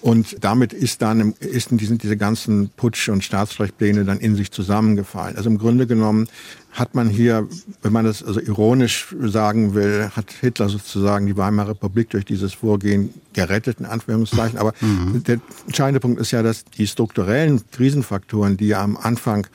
Und 0.00 0.36
damit 0.44 0.72
ist 0.72 1.02
dann 1.02 1.34
ist 1.40 1.70
sind 1.70 2.02
diese 2.02 2.16
ganzen 2.16 2.70
Putsch- 2.76 3.10
und 3.10 3.24
Staatsstreichpläne 3.24 4.04
dann 4.04 4.18
in 4.18 4.36
sich 4.36 4.52
zusammengefallen. 4.52 5.36
Also 5.36 5.50
im 5.50 5.58
Grunde 5.58 5.86
genommen 5.86 6.28
hat 6.70 6.94
man 6.94 7.08
hier, 7.08 7.48
wenn 7.82 7.92
man 7.92 8.04
das 8.04 8.22
also 8.22 8.40
ironisch 8.40 9.14
sagen 9.20 9.74
will, 9.74 10.10
hat 10.14 10.30
Hitler 10.30 10.68
sozusagen 10.68 11.26
die 11.26 11.36
Weimarer 11.36 11.70
Republik 11.70 12.10
durch 12.10 12.24
dieses 12.24 12.54
Vorgehen 12.54 13.12
gerettet, 13.32 13.80
in 13.80 13.86
Anführungszeichen. 13.86 14.58
Aber 14.58 14.72
mhm. 14.80 15.24
der 15.24 15.40
entscheidende 15.66 15.98
Punkt 15.98 16.20
ist 16.20 16.30
ja, 16.30 16.42
dass 16.42 16.64
die 16.64 16.86
strukturellen 16.86 17.62
Krisenfaktoren, 17.72 18.56
die 18.56 18.68
ja 18.68 18.82
am 18.82 18.96
Anfang 18.96 19.48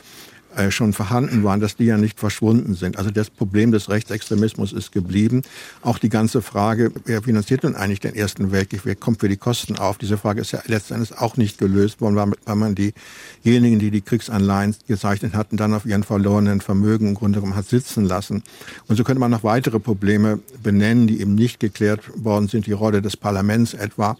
äh, 0.56 0.72
schon 0.72 0.94
vorhanden 0.94 1.44
waren, 1.44 1.60
dass 1.60 1.76
die 1.76 1.86
ja 1.86 1.98
nicht 1.98 2.20
verschwunden 2.20 2.76
sind. 2.76 2.98
Also 2.98 3.12
das 3.12 3.30
Problem 3.30 3.72
des 3.72 3.90
Rechtsextremismus 3.90 4.74
ist 4.74 4.92
geblieben. 4.92 5.42
Auch 5.82 5.98
die 5.98 6.10
ganze 6.10 6.42
Frage, 6.42 6.92
wer 7.06 7.22
finanziert 7.24 7.64
nun 7.64 7.76
eigentlich 7.76 8.00
den 8.00 8.16
Ersten 8.16 8.52
Weltkrieg, 8.52 8.82
wer 8.84 8.96
kommt 8.96 9.20
für 9.20 9.30
die 9.30 9.38
Kosten 9.38 9.78
auf, 9.78 9.98
diese 9.98 10.18
Frage 10.18 10.42
ist 10.42 10.52
ja 10.52 10.62
letztendlich 10.68 11.18
auch 11.18 11.38
nicht 11.38 11.58
gelöst 11.58 12.02
worden, 12.02 12.36
weil 12.46 12.56
man 12.56 12.76
diejenigen, 12.76 13.80
die 13.80 13.92
die 13.92 14.02
Kriegsanleihen 14.02 14.76
gezeichnet 14.88 15.34
hatten, 15.34 15.58
dann 15.58 15.74
auf 15.74 15.86
ihren 15.86 16.04
verlorenen 16.04 16.62
Vermögen 16.62 17.10
im 17.10 17.16
Grunde 17.16 17.40
genommen 17.40 17.56
hat 17.56 17.68
sitzen 17.68 18.06
lassen. 18.06 18.44
Und 18.88 18.96
so 18.96 19.04
könnte 19.04 19.20
man 19.20 19.32
noch 19.32 19.44
weitere 19.44 19.80
Probleme 19.80 20.40
benennen, 20.62 21.08
die 21.08 21.22
eben 21.22 21.36
nicht 21.36 21.60
geklärt 21.60 22.02
worden 22.16 22.48
sind, 22.48 22.68
die 22.68 22.72
Rolle 22.72 23.02
des 23.02 23.18
Parlaments 23.18 23.74
etwa. 23.74 24.18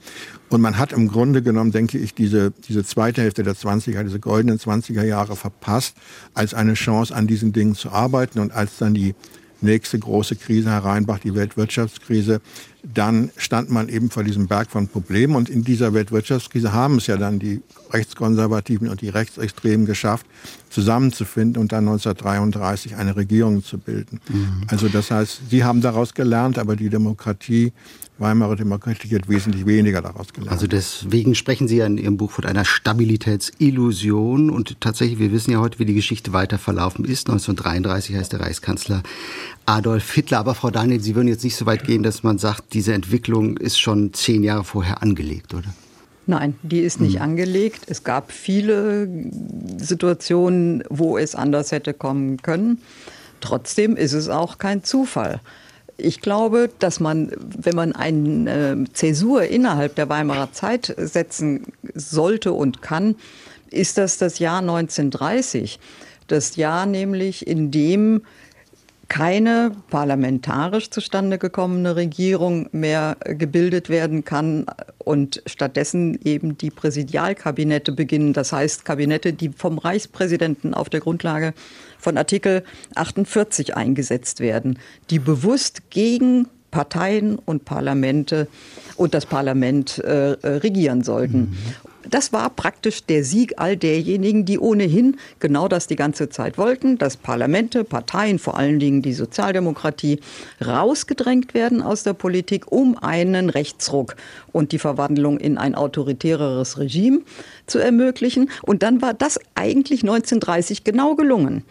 Und 0.54 0.62
man 0.62 0.78
hat 0.78 0.94
im 0.94 1.08
Grunde 1.08 1.42
genommen, 1.42 1.72
denke 1.72 1.98
ich, 1.98 2.14
diese, 2.14 2.52
diese 2.52 2.86
zweite 2.86 3.24
Hälfte 3.24 3.42
der 3.42 3.56
20er, 3.56 4.04
diese 4.04 4.20
goldenen 4.20 4.60
20er 4.60 5.04
Jahre 5.04 5.36
verpasst, 5.36 5.96
als 6.34 6.54
eine 6.54 6.74
Chance, 6.74 7.16
an 7.16 7.28
diesen 7.28 7.54
Dingen 7.54 7.76
zu 7.76 7.92
arbeiten. 7.92 8.40
Und 8.40 8.52
als 8.52 8.78
dann 8.78 8.94
die 8.94 9.16
nächste 9.64 9.98
große 9.98 10.36
Krise 10.36 10.70
hereinbrach, 10.70 11.20
die 11.20 11.34
Weltwirtschaftskrise, 11.34 12.42
dann 12.84 13.32
stand 13.38 13.70
man 13.70 13.88
eben 13.88 14.10
vor 14.10 14.24
diesem 14.24 14.48
Berg 14.48 14.70
von 14.70 14.88
Problemen. 14.88 15.36
Und 15.36 15.50
in 15.50 15.64
dieser 15.64 15.94
Weltwirtschaftskrise 15.94 16.74
haben 16.74 16.98
es 16.98 17.08
ja 17.08 17.18
dann 17.18 17.40
die 17.40 17.62
Rechtskonservativen 17.92 18.90
und 18.90 19.02
die 19.02 19.10
Rechtsextremen 19.10 19.86
geschafft, 19.86 20.26
zusammenzufinden 20.70 21.62
und 21.62 21.72
dann 21.72 21.88
1933 21.88 22.98
eine 22.98 23.16
Regierung 23.16 23.64
zu 23.64 23.78
bilden. 23.78 24.20
Mhm. 24.30 24.64
Also 24.68 24.90
das 24.90 25.12
heißt, 25.12 25.42
sie 25.50 25.64
haben 25.64 25.82
daraus 25.82 26.14
gelernt, 26.14 26.60
aber 26.60 26.76
die 26.76 26.90
Demokratie 26.90 27.72
Weimarer 28.20 28.56
Demokratie 28.56 29.16
hat 29.16 29.28
wesentlich 29.28 29.66
weniger 29.66 30.02
daraus 30.02 30.32
gelernt. 30.34 30.52
Also 30.52 30.68
deswegen 30.68 31.34
sprechen 31.34 31.68
Sie 31.68 31.78
ja 31.78 31.86
in 31.88 31.98
Ihrem 31.98 32.18
Buch 32.18 32.32
von 32.32 32.46
einer 32.46 32.64
Stabilitätsillusion 32.64 34.52
und 34.52 34.80
tatsächlich, 34.82 35.18
wir 35.20 35.32
wissen 35.32 35.52
ja 35.52 35.60
heute, 35.60 35.80
wie 35.80 35.86
die 35.86 35.96
Geschichte 35.96 36.32
weiter 36.32 36.60
verlaufen 36.60 37.06
ist. 37.06 37.28
1933 37.28 38.16
heißt 38.16 38.34
der 38.34 38.42
Reichskanzler 38.42 39.02
Adolf 39.66 40.12
Hitler. 40.14 40.40
Aber 40.40 40.54
Frau 40.54 40.70
Daniel, 40.70 41.02
Sie 41.02 41.16
würden 41.16 41.28
jetzt 41.28 41.44
nicht 41.44 41.56
so 41.56 41.66
weit 41.66 41.86
gehen, 41.86 42.04
dass 42.04 42.22
man 42.22 42.38
sagt, 42.38 42.74
diese 42.74 42.94
Entwicklung 42.94 43.58
ist 43.58 43.80
schon 43.80 44.14
zehn 44.14 44.44
Jahre 44.44 44.64
vorher 44.64 45.02
angelegt, 45.02 45.54
oder? 45.54 45.74
Nein, 46.26 46.56
die 46.62 46.80
ist 46.80 47.02
nicht 47.02 47.16
hm. 47.16 47.22
angelegt. 47.22 47.84
Es 47.88 48.04
gab 48.04 48.32
viele 48.32 49.10
Situationen, 49.78 50.84
wo 50.90 51.18
es 51.18 51.36
anders 51.36 51.72
hätte 51.72 51.94
kommen 51.94 52.38
können. 52.42 52.80
Trotzdem 53.42 53.98
ist 53.98 54.14
es 54.14 54.30
auch 54.30 54.58
kein 54.58 54.84
Zufall. 54.84 55.42
Ich 55.98 56.22
glaube, 56.22 56.70
dass 56.80 57.00
man, 57.00 57.32
wenn 57.38 57.76
man 57.76 57.94
eine 57.94 58.86
Zäsur 58.94 59.44
innerhalb 59.44 59.96
der 59.96 60.10
Weimarer 60.10 60.52
Zeit 60.52 60.94
setzen 60.98 61.68
sollte 61.94 62.54
und 62.54 62.82
kann, 62.82 63.16
ist 63.70 63.98
das 63.98 64.18
das 64.18 64.40
Jahr 64.40 64.60
1930. 64.60 65.80
Das 66.28 66.56
Jahr 66.56 66.86
nämlich, 66.86 67.46
in 67.48 67.72
dem 67.72 68.22
keine 69.14 69.74
parlamentarisch 69.92 70.90
zustande 70.90 71.38
gekommene 71.38 71.96
Regierung 71.96 72.68
mehr 72.72 73.16
gebildet 73.24 73.88
werden 73.90 74.26
kann 74.26 74.66
und 74.98 75.44
stattdessen 75.46 76.18
eben 76.24 76.58
die 76.58 76.72
Präsidialkabinette 76.72 77.92
beginnen. 77.92 78.34
Das 78.34 78.52
heißt 78.52 78.86
Kabinette, 78.86 79.32
die 79.34 79.50
vom 79.50 79.78
Reichspräsidenten 79.78 80.74
auf 80.74 80.90
der 80.90 81.00
Grundlage 81.00 81.54
von 82.00 82.18
Artikel 82.18 82.64
48 82.96 83.78
eingesetzt 83.78 84.40
werden, 84.40 84.80
die 85.12 85.20
bewusst 85.20 85.92
gegen 85.92 86.48
Parteien 86.72 87.38
und 87.38 87.66
Parlamente 87.66 88.48
und 88.96 89.14
das 89.14 89.28
Parlament 89.28 90.00
äh, 90.00 90.38
regieren 90.44 91.04
sollten. 91.04 91.38
Mhm. 91.38 91.58
Das 92.14 92.32
war 92.32 92.52
praktisch 92.52 93.06
der 93.06 93.24
Sieg 93.24 93.56
all 93.58 93.76
derjenigen, 93.76 94.46
die 94.46 94.60
ohnehin 94.60 95.18
genau 95.40 95.68
das 95.68 95.88
die 95.88 95.96
ganze 95.96 96.30
Zeit 96.30 96.60
wollten, 96.60 97.00
dass 97.00 97.18
Parlamente, 97.18 97.84
Parteien, 97.84 98.38
vor 98.38 98.56
allen 98.56 98.78
Dingen 98.78 99.02
die 99.02 99.14
Sozialdemokratie, 99.14 100.20
rausgedrängt 100.64 101.56
werden 101.56 101.82
aus 101.82 102.04
der 102.04 102.14
Politik, 102.14 102.72
um 102.72 103.00
einen 103.00 103.50
Rechtsruck 103.50 104.16
und 104.52 104.74
die 104.74 104.78
Verwandlung 104.78 105.40
in 105.40 105.58
ein 105.58 105.74
autoritäreres 105.74 106.78
Regime 106.78 107.22
zu 107.66 107.80
ermöglichen. 107.80 108.52
Und 108.62 108.84
dann 108.84 109.02
war 109.02 109.16
das 109.16 109.40
eigentlich 109.56 110.04
1930 110.04 110.84
genau 110.84 111.16
gelungen. 111.16 111.64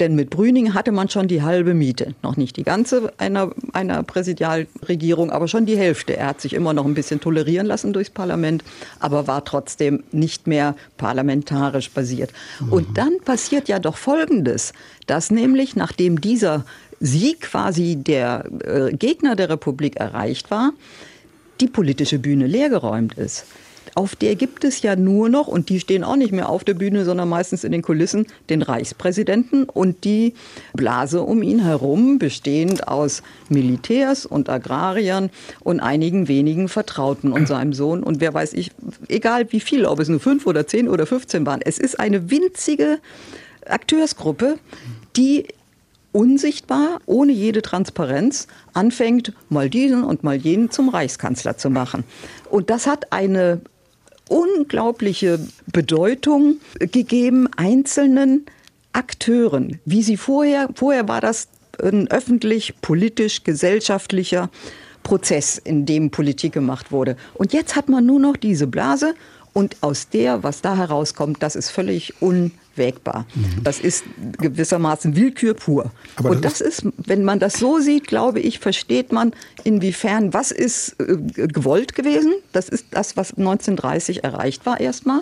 Denn 0.00 0.14
mit 0.14 0.30
Brüning 0.30 0.74
hatte 0.74 0.92
man 0.92 1.08
schon 1.08 1.28
die 1.28 1.42
halbe 1.42 1.74
Miete. 1.74 2.14
Noch 2.22 2.36
nicht 2.36 2.56
die 2.56 2.62
ganze 2.62 3.12
einer, 3.18 3.50
einer 3.72 4.02
Präsidialregierung, 4.02 5.30
aber 5.30 5.48
schon 5.48 5.66
die 5.66 5.76
Hälfte. 5.76 6.16
Er 6.16 6.28
hat 6.28 6.40
sich 6.40 6.54
immer 6.54 6.72
noch 6.72 6.84
ein 6.84 6.94
bisschen 6.94 7.20
tolerieren 7.20 7.66
lassen 7.66 7.92
durchs 7.92 8.10
Parlament, 8.10 8.64
aber 9.00 9.26
war 9.26 9.44
trotzdem 9.44 10.02
nicht 10.12 10.46
mehr 10.46 10.74
parlamentarisch 10.96 11.90
basiert. 11.90 12.32
Mhm. 12.60 12.72
Und 12.72 12.98
dann 12.98 13.18
passiert 13.24 13.68
ja 13.68 13.78
doch 13.78 13.96
Folgendes, 13.96 14.72
dass 15.06 15.30
nämlich 15.30 15.76
nachdem 15.76 16.20
dieser 16.20 16.64
Sieg 17.00 17.40
quasi 17.42 17.96
der 17.96 18.44
äh, 18.64 18.92
Gegner 18.92 19.36
der 19.36 19.50
Republik 19.50 19.96
erreicht 19.96 20.50
war, 20.50 20.72
die 21.60 21.66
politische 21.66 22.18
Bühne 22.18 22.46
leergeräumt 22.46 23.18
ist 23.18 23.46
auf 23.94 24.16
der 24.16 24.36
gibt 24.36 24.64
es 24.64 24.82
ja 24.82 24.96
nur 24.96 25.28
noch, 25.28 25.48
und 25.48 25.68
die 25.68 25.78
stehen 25.78 26.02
auch 26.04 26.16
nicht 26.16 26.32
mehr 26.32 26.48
auf 26.48 26.64
der 26.64 26.74
Bühne, 26.74 27.04
sondern 27.04 27.28
meistens 27.28 27.64
in 27.64 27.72
den 27.72 27.82
Kulissen, 27.82 28.26
den 28.48 28.62
Reichspräsidenten 28.62 29.64
und 29.64 30.04
die 30.04 30.34
Blase 30.72 31.22
um 31.22 31.42
ihn 31.42 31.62
herum, 31.62 32.18
bestehend 32.18 32.88
aus 32.88 33.22
Militärs 33.48 34.24
und 34.24 34.48
Agrariern 34.48 35.30
und 35.60 35.80
einigen 35.80 36.28
wenigen 36.28 36.68
Vertrauten 36.68 37.32
und 37.32 37.46
seinem 37.46 37.74
Sohn. 37.74 38.02
Und 38.02 38.20
wer 38.20 38.32
weiß 38.32 38.54
ich, 38.54 38.70
egal 39.08 39.52
wie 39.52 39.60
viele, 39.60 39.90
ob 39.90 40.00
es 40.00 40.08
nur 40.08 40.20
fünf 40.20 40.46
oder 40.46 40.66
zehn 40.66 40.88
oder 40.88 41.06
15 41.06 41.44
waren, 41.44 41.60
es 41.62 41.78
ist 41.78 42.00
eine 42.00 42.30
winzige 42.30 42.98
Akteursgruppe, 43.66 44.58
die 45.16 45.46
unsichtbar, 46.12 47.00
ohne 47.06 47.32
jede 47.32 47.62
Transparenz, 47.62 48.46
anfängt, 48.74 49.32
mal 49.48 49.70
diesen 49.70 50.04
und 50.04 50.24
mal 50.24 50.36
jenen 50.36 50.70
zum 50.70 50.88
Reichskanzler 50.88 51.56
zu 51.56 51.70
machen. 51.70 52.04
Und 52.50 52.70
das 52.70 52.86
hat 52.86 53.12
eine 53.12 53.60
unglaubliche 54.28 55.38
Bedeutung 55.66 56.56
gegeben 56.78 57.48
einzelnen 57.56 58.46
Akteuren, 58.92 59.80
wie 59.84 60.02
sie 60.02 60.16
vorher, 60.16 60.68
vorher 60.74 61.08
war 61.08 61.20
das 61.20 61.48
ein 61.82 62.10
öffentlich, 62.10 62.74
politisch, 62.82 63.44
gesellschaftlicher 63.44 64.50
Prozess, 65.02 65.58
in 65.58 65.86
dem 65.86 66.10
Politik 66.10 66.52
gemacht 66.52 66.92
wurde. 66.92 67.16
Und 67.34 67.52
jetzt 67.52 67.74
hat 67.74 67.88
man 67.88 68.06
nur 68.06 68.20
noch 68.20 68.36
diese 68.36 68.66
Blase 68.66 69.14
und 69.52 69.76
aus 69.82 70.08
der, 70.08 70.42
was 70.42 70.60
da 70.60 70.76
herauskommt, 70.76 71.42
das 71.42 71.56
ist 71.56 71.70
völlig 71.70 72.14
un 72.20 72.52
wägbar. 72.76 73.26
Mhm. 73.34 73.64
Das 73.64 73.80
ist 73.80 74.04
gewissermaßen 74.38 75.16
Willkür 75.16 75.54
pur. 75.54 75.90
Aber 76.16 76.30
und 76.30 76.44
das, 76.44 76.60
ist, 76.60 76.86
wenn 76.96 77.24
man 77.24 77.38
das 77.38 77.54
so 77.54 77.78
sieht, 77.78 78.06
glaube 78.06 78.40
ich, 78.40 78.58
versteht 78.58 79.12
man, 79.12 79.32
inwiefern, 79.64 80.32
was 80.32 80.50
ist 80.50 80.96
äh, 81.00 81.16
gewollt 81.48 81.94
gewesen. 81.94 82.34
Das 82.52 82.68
ist 82.68 82.86
das, 82.90 83.16
was 83.16 83.30
1930 83.30 84.24
erreicht 84.24 84.66
war 84.66 84.80
erstmal. 84.80 85.20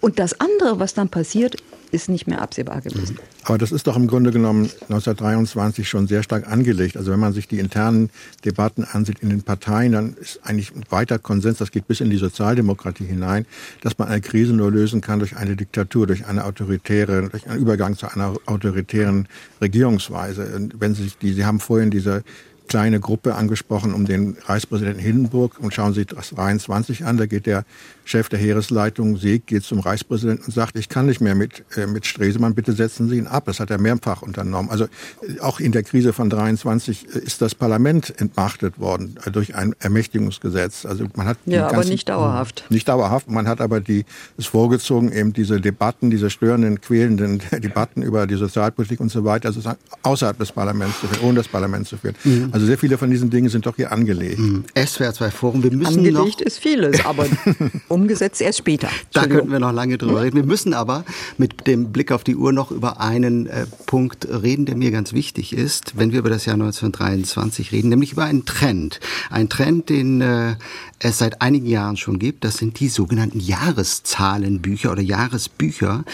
Und 0.00 0.18
das 0.18 0.38
andere, 0.40 0.78
was 0.78 0.94
dann 0.94 1.08
passiert, 1.08 1.56
ist 1.94 2.08
nicht 2.08 2.26
mehr 2.26 2.42
absehbar 2.42 2.80
gewesen. 2.80 3.18
Aber 3.44 3.56
das 3.56 3.70
ist 3.70 3.86
doch 3.86 3.96
im 3.96 4.08
Grunde 4.08 4.32
genommen 4.32 4.64
1923 4.88 5.88
schon 5.88 6.08
sehr 6.08 6.22
stark 6.22 6.50
angelegt. 6.50 6.96
Also 6.96 7.12
wenn 7.12 7.20
man 7.20 7.32
sich 7.32 7.46
die 7.46 7.60
internen 7.60 8.10
Debatten 8.44 8.84
ansieht 8.84 9.20
in 9.20 9.30
den 9.30 9.42
Parteien, 9.42 9.92
dann 9.92 10.16
ist 10.20 10.40
eigentlich 10.42 10.72
weiter 10.90 11.18
Konsens, 11.18 11.58
das 11.58 11.70
geht 11.70 11.86
bis 11.86 12.00
in 12.00 12.10
die 12.10 12.16
Sozialdemokratie 12.16 13.04
hinein, 13.04 13.46
dass 13.82 13.96
man 13.96 14.08
eine 14.08 14.20
Krise 14.20 14.52
nur 14.54 14.72
lösen 14.72 15.00
kann 15.00 15.20
durch 15.20 15.36
eine 15.36 15.54
Diktatur, 15.54 16.06
durch 16.06 16.26
eine 16.26 16.44
autoritäre, 16.44 17.28
durch 17.28 17.46
einen 17.46 17.60
Übergang 17.60 17.96
zu 17.96 18.08
einer 18.08 18.34
autoritären 18.46 19.28
Regierungsweise. 19.60 20.46
Und 20.56 20.80
wenn 20.80 20.94
Sie 20.94 21.12
die, 21.22 21.32
Sie 21.32 21.44
haben 21.44 21.60
vorhin 21.60 21.90
diese 21.90 22.24
kleine 22.68 23.00
Gruppe 23.00 23.34
angesprochen 23.34 23.94
um 23.94 24.06
den 24.06 24.36
Reichspräsidenten 24.46 25.00
Hindenburg 25.00 25.58
und 25.60 25.74
schauen 25.74 25.92
Sie 25.92 26.04
das 26.04 26.30
23 26.30 27.04
an. 27.04 27.16
Da 27.16 27.26
geht 27.26 27.46
der 27.46 27.64
Chef 28.04 28.28
der 28.28 28.38
Heeresleitung 28.38 29.16
Seeg 29.16 29.46
geht 29.46 29.62
zum 29.62 29.80
Reichspräsidenten 29.80 30.46
und 30.46 30.52
sagt, 30.52 30.76
ich 30.76 30.88
kann 30.88 31.06
nicht 31.06 31.20
mehr 31.20 31.34
mit, 31.34 31.64
äh, 31.76 31.86
mit 31.86 32.06
Stresemann, 32.06 32.54
bitte 32.54 32.72
setzen 32.72 33.08
Sie 33.08 33.16
ihn 33.16 33.26
ab. 33.26 33.44
Das 33.46 33.60
hat 33.60 33.70
er 33.70 33.78
mehrfach 33.78 34.22
unternommen. 34.22 34.70
Also 34.70 34.84
äh, 34.84 35.40
auch 35.40 35.60
in 35.60 35.72
der 35.72 35.82
Krise 35.82 36.12
von 36.12 36.30
23 36.30 37.06
äh, 37.14 37.18
ist 37.20 37.40
das 37.40 37.54
Parlament 37.54 38.20
entmachtet 38.20 38.78
worden 38.78 39.16
äh, 39.24 39.30
durch 39.30 39.54
ein 39.54 39.74
Ermächtigungsgesetz. 39.80 40.84
Also 40.86 41.06
man 41.14 41.26
hat 41.26 41.38
ja, 41.46 41.68
aber 41.68 41.84
nicht 41.84 42.08
dauerhaft. 42.08 42.64
Nicht 42.68 42.88
dauerhaft. 42.88 43.30
Man 43.30 43.48
hat 43.48 43.60
aber 43.60 43.80
die, 43.80 44.04
es 44.36 44.46
vorgezogen, 44.46 45.12
eben 45.12 45.32
diese 45.32 45.60
Debatten, 45.60 46.10
diese 46.10 46.30
störenden, 46.30 46.80
quälenden 46.80 47.40
Debatten 47.52 48.02
über 48.02 48.26
die 48.26 48.36
Sozialpolitik 48.36 49.00
und 49.00 49.10
so 49.10 49.24
weiter, 49.24 49.48
also 49.48 49.60
außerhalb 50.02 50.38
des 50.38 50.52
Parlaments 50.52 51.00
zu 51.00 51.06
führen, 51.06 51.28
ohne 51.28 51.36
das 51.36 51.48
Parlament 51.48 51.86
zu 51.86 51.96
führen. 51.96 52.14
Mhm. 52.24 52.48
Also 52.54 52.66
sehr 52.66 52.78
viele 52.78 52.98
von 52.98 53.10
diesen 53.10 53.30
Dingen 53.30 53.48
sind 53.48 53.66
doch 53.66 53.74
hier 53.74 53.90
angelegt. 53.90 54.38
Mhm. 54.38 54.62
SWR 54.76 55.12
2 55.12 55.32
Forum, 55.32 55.64
wir 55.64 55.72
müssen 55.72 55.98
Angelegt 55.98 56.38
noch 56.38 56.40
ist 56.40 56.60
vieles, 56.60 57.04
aber 57.04 57.26
umgesetzt 57.88 58.40
erst 58.40 58.58
später. 58.58 58.88
Da 59.12 59.26
könnten 59.26 59.50
wir 59.50 59.58
noch 59.58 59.72
lange 59.72 59.98
drüber 59.98 60.22
reden. 60.22 60.36
Wir 60.36 60.44
müssen 60.44 60.72
aber 60.72 61.04
mit 61.36 61.66
dem 61.66 61.90
Blick 61.90 62.12
auf 62.12 62.22
die 62.22 62.36
Uhr 62.36 62.52
noch 62.52 62.70
über 62.70 63.00
einen 63.00 63.48
äh, 63.48 63.66
Punkt 63.86 64.28
reden, 64.30 64.66
der 64.66 64.76
mir 64.76 64.92
ganz 64.92 65.12
wichtig 65.12 65.52
ist, 65.52 65.98
wenn 65.98 66.12
wir 66.12 66.20
über 66.20 66.30
das 66.30 66.46
Jahr 66.46 66.54
1923 66.54 67.72
reden, 67.72 67.88
nämlich 67.88 68.12
über 68.12 68.22
einen 68.22 68.44
Trend. 68.44 69.00
Ein 69.30 69.48
Trend, 69.48 69.88
den 69.88 70.20
äh, 70.20 70.54
es 71.00 71.18
seit 71.18 71.42
einigen 71.42 71.66
Jahren 71.66 71.96
schon 71.96 72.20
gibt. 72.20 72.44
Das 72.44 72.58
sind 72.58 72.78
die 72.78 72.88
sogenannten 72.88 73.40
Jahreszahlenbücher 73.40 74.92
oder 74.92 75.02
Jahresbücher. 75.02 76.04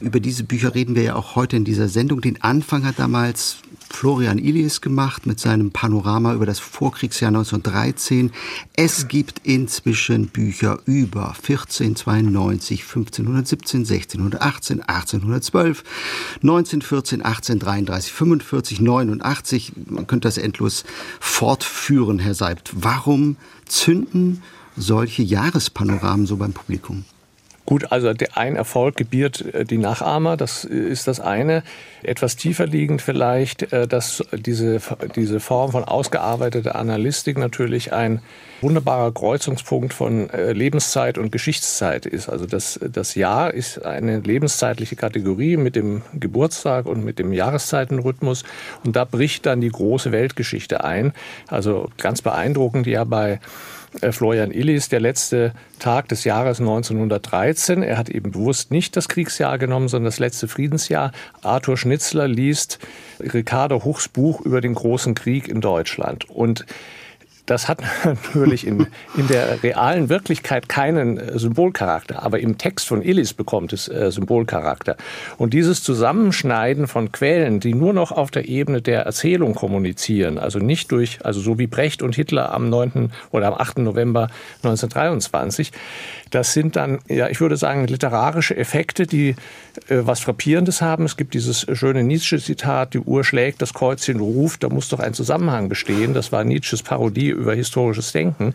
Über 0.00 0.20
diese 0.20 0.44
Bücher 0.44 0.74
reden 0.74 0.94
wir 0.94 1.02
ja 1.02 1.14
auch 1.14 1.36
heute 1.36 1.56
in 1.56 1.66
dieser 1.66 1.90
Sendung. 1.90 2.22
Den 2.22 2.40
Anfang 2.40 2.86
hat 2.86 2.98
damals 2.98 3.58
Florian 3.90 4.38
Illies 4.38 4.80
gemacht 4.80 5.26
mit 5.26 5.40
seinem 5.40 5.72
Panorama 5.72 6.32
über 6.32 6.46
das 6.46 6.58
Vorkriegsjahr 6.58 7.28
1913. 7.28 8.30
Es 8.74 9.08
gibt 9.08 9.40
inzwischen 9.44 10.28
Bücher 10.28 10.78
über 10.86 11.34
1492, 11.34 12.82
1517, 12.82 13.76
1618, 13.76 14.80
1812, 14.80 15.84
1914, 16.36 17.22
1833, 17.22 18.12
45, 18.12 18.80
89. 18.80 19.72
Man 19.86 20.06
könnte 20.06 20.28
das 20.28 20.38
endlos 20.38 20.84
fortführen, 21.18 22.20
Herr 22.20 22.34
Seibt. 22.34 22.70
Warum 22.74 23.36
zünden 23.66 24.42
solche 24.76 25.22
Jahrespanoramen 25.22 26.26
so 26.26 26.36
beim 26.36 26.52
Publikum? 26.52 27.04
Gut, 27.66 27.92
also 27.92 28.12
ein 28.34 28.56
Erfolg 28.56 28.96
gebiert 28.96 29.44
äh, 29.54 29.64
die 29.64 29.78
Nachahmer, 29.78 30.36
das 30.36 30.64
ist 30.64 31.06
das 31.06 31.20
eine. 31.20 31.62
Etwas 32.02 32.36
tiefer 32.36 32.66
liegend 32.66 33.02
vielleicht, 33.02 33.72
äh, 33.72 33.86
dass 33.86 34.24
diese, 34.32 34.80
diese 35.14 35.40
Form 35.40 35.70
von 35.72 35.84
ausgearbeiteter 35.84 36.74
Analystik 36.74 37.38
natürlich 37.38 37.92
ein 37.92 38.22
wunderbarer 38.60 39.12
Kreuzungspunkt 39.12 39.94
von 39.94 40.30
äh, 40.30 40.52
Lebenszeit 40.52 41.18
und 41.18 41.32
Geschichtszeit 41.32 42.06
ist. 42.06 42.28
Also 42.28 42.46
das, 42.46 42.80
das 42.92 43.14
Jahr 43.14 43.54
ist 43.54 43.84
eine 43.84 44.20
lebenszeitliche 44.20 44.96
Kategorie 44.96 45.56
mit 45.56 45.76
dem 45.76 46.02
Geburtstag 46.14 46.86
und 46.86 47.04
mit 47.04 47.18
dem 47.18 47.32
Jahreszeitenrhythmus. 47.32 48.44
Und 48.84 48.96
da 48.96 49.04
bricht 49.04 49.46
dann 49.46 49.60
die 49.60 49.70
große 49.70 50.12
Weltgeschichte 50.12 50.84
ein. 50.84 51.12
Also 51.46 51.88
ganz 51.98 52.22
beeindruckend 52.22 52.86
ja 52.86 53.04
bei 53.04 53.32
äh, 53.32 53.38
Florian 54.10 54.52
Illis, 54.52 54.88
der 54.88 55.00
letzte 55.00 55.52
Tag 55.78 56.08
des 56.08 56.24
Jahres 56.24 56.60
1913. 56.60 57.82
Er 57.82 57.98
hat 57.98 58.08
eben 58.08 58.30
bewusst 58.30 58.70
nicht 58.70 58.96
das 58.96 59.08
Kriegsjahr 59.08 59.58
genommen, 59.58 59.88
sondern 59.88 60.06
das 60.06 60.18
letzte 60.18 60.48
Friedensjahr. 60.48 61.12
Arthur 61.42 61.76
Schnitzler 61.76 62.28
liest 62.28 62.78
Ricardo 63.18 63.84
Huchs 63.84 64.08
Buch 64.08 64.40
über 64.40 64.60
den 64.60 64.74
großen 64.74 65.14
Krieg 65.14 65.48
in 65.48 65.60
Deutschland. 65.60 66.30
Und 66.30 66.66
das 67.50 67.66
hat 67.66 67.82
natürlich 68.04 68.64
in, 68.64 68.86
in 69.16 69.26
der 69.26 69.62
realen 69.64 70.08
Wirklichkeit 70.08 70.68
keinen 70.68 71.18
äh, 71.18 71.36
Symbolcharakter, 71.36 72.22
aber 72.22 72.38
im 72.38 72.58
Text 72.58 72.86
von 72.86 73.02
Illis 73.02 73.34
bekommt 73.34 73.72
es 73.72 73.88
äh, 73.88 74.12
Symbolcharakter. 74.12 74.96
Und 75.36 75.52
dieses 75.52 75.82
Zusammenschneiden 75.82 76.86
von 76.86 77.10
Quellen, 77.10 77.58
die 77.58 77.74
nur 77.74 77.92
noch 77.92 78.12
auf 78.12 78.30
der 78.30 78.48
Ebene 78.48 78.82
der 78.82 79.02
Erzählung 79.02 79.54
kommunizieren, 79.54 80.38
also 80.38 80.60
nicht 80.60 80.92
durch, 80.92 81.24
also 81.24 81.40
so 81.40 81.58
wie 81.58 81.66
Brecht 81.66 82.02
und 82.02 82.14
Hitler 82.14 82.54
am 82.54 82.70
9. 82.70 83.10
oder 83.32 83.48
am 83.48 83.54
8. 83.54 83.78
November 83.78 84.28
1923, 84.62 85.72
das 86.30 86.52
sind 86.52 86.76
dann, 86.76 87.00
ja, 87.08 87.28
ich 87.28 87.40
würde 87.40 87.56
sagen, 87.56 87.88
literarische 87.88 88.56
Effekte, 88.56 89.08
die 89.08 89.30
äh, 89.88 90.02
was 90.02 90.20
Frappierendes 90.20 90.80
haben. 90.82 91.04
Es 91.04 91.16
gibt 91.16 91.34
dieses 91.34 91.66
schöne 91.72 92.04
Nietzsche-Zitat, 92.04 92.94
die 92.94 93.00
Uhr 93.00 93.24
schlägt, 93.24 93.60
das 93.60 93.74
Kreuzchen 93.74 94.20
ruft, 94.20 94.62
da 94.62 94.68
muss 94.68 94.88
doch 94.88 95.00
ein 95.00 95.14
Zusammenhang 95.14 95.68
bestehen. 95.68 96.14
Das 96.14 96.30
war 96.30 96.44
Nietzsches 96.44 96.84
Parodie 96.84 97.30
über 97.40 97.54
historisches 97.54 98.12
Denken. 98.12 98.52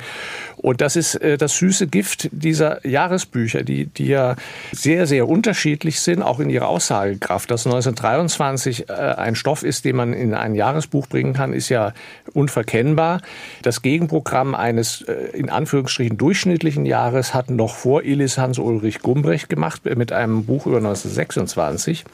Und 0.58 0.82
das 0.82 0.96
ist 0.96 1.16
äh, 1.16 1.38
das 1.38 1.58
süße 1.58 1.88
Gift 1.88 2.30
dieser 2.32 2.86
Jahresbücher, 2.88 3.64
die, 3.64 3.86
die 3.86 4.08
ja 4.08 4.36
sehr, 4.72 5.06
sehr 5.08 5.28
unterschiedlich 5.28 6.00
sind, 6.00 6.22
auch 6.22 6.40
in 6.40 6.50
ihrer 6.50 6.68
Aussagekraft. 6.68 7.52
Dass 7.52 7.66
1923 7.66 8.90
äh, 8.90 8.94
ein 8.94 9.36
Stoff 9.36 9.64
ist, 9.64 9.86
den 9.86 9.96
man 9.96 10.14
in 10.14 10.34
ein 10.34 10.56
Jahresbuch 10.56 11.08
bringen 11.08 11.34
kann, 11.34 11.54
ist 11.54 11.70
ja 11.70 11.94
unverkennbar. 12.34 13.22
Das 13.62 13.82
Gegenprogramm 13.82 14.56
eines 14.56 15.02
äh, 15.02 15.14
in 15.34 15.50
Anführungsstrichen 15.50 16.18
durchschnittlichen 16.18 16.86
Jahres 16.86 17.34
hat 17.34 17.50
noch 17.50 17.76
vor 17.76 18.04
Elis 18.04 18.38
Hans-Ulrich 18.38 19.00
Gumbrecht 19.00 19.50
gemacht 19.50 19.82
mit 19.86 20.12
einem 20.12 20.46
Buch 20.46 20.66
über 20.66 20.78
1926 20.78 22.06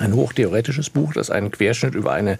ein 0.00 0.14
hochtheoretisches 0.14 0.90
Buch, 0.90 1.12
das 1.12 1.30
einen 1.30 1.50
Querschnitt 1.50 1.94
über 1.94 2.12
eine, 2.12 2.38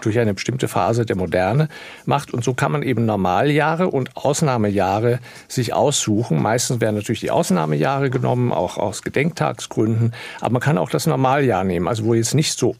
durch 0.00 0.18
eine 0.18 0.34
bestimmte 0.34 0.68
Phase 0.68 1.04
der 1.04 1.16
Moderne 1.16 1.68
macht. 2.06 2.32
Und 2.32 2.44
so 2.44 2.54
kann 2.54 2.72
man 2.72 2.82
eben 2.82 3.04
Normaljahre 3.06 3.88
und 3.88 4.16
Ausnahmejahre 4.16 5.18
sich 5.48 5.72
aussuchen. 5.72 6.40
Meistens 6.40 6.80
werden 6.80 6.96
natürlich 6.96 7.20
die 7.20 7.30
Ausnahmejahre 7.30 8.10
genommen, 8.10 8.52
auch 8.52 8.78
aus 8.78 9.02
Gedenktagsgründen. 9.02 10.14
Aber 10.40 10.52
man 10.52 10.62
kann 10.62 10.78
auch 10.78 10.90
das 10.90 11.06
Normaljahr 11.06 11.64
nehmen, 11.64 11.88
also 11.88 12.04
wo 12.04 12.14
jetzt 12.14 12.34
nicht 12.34 12.58
so 12.58 12.76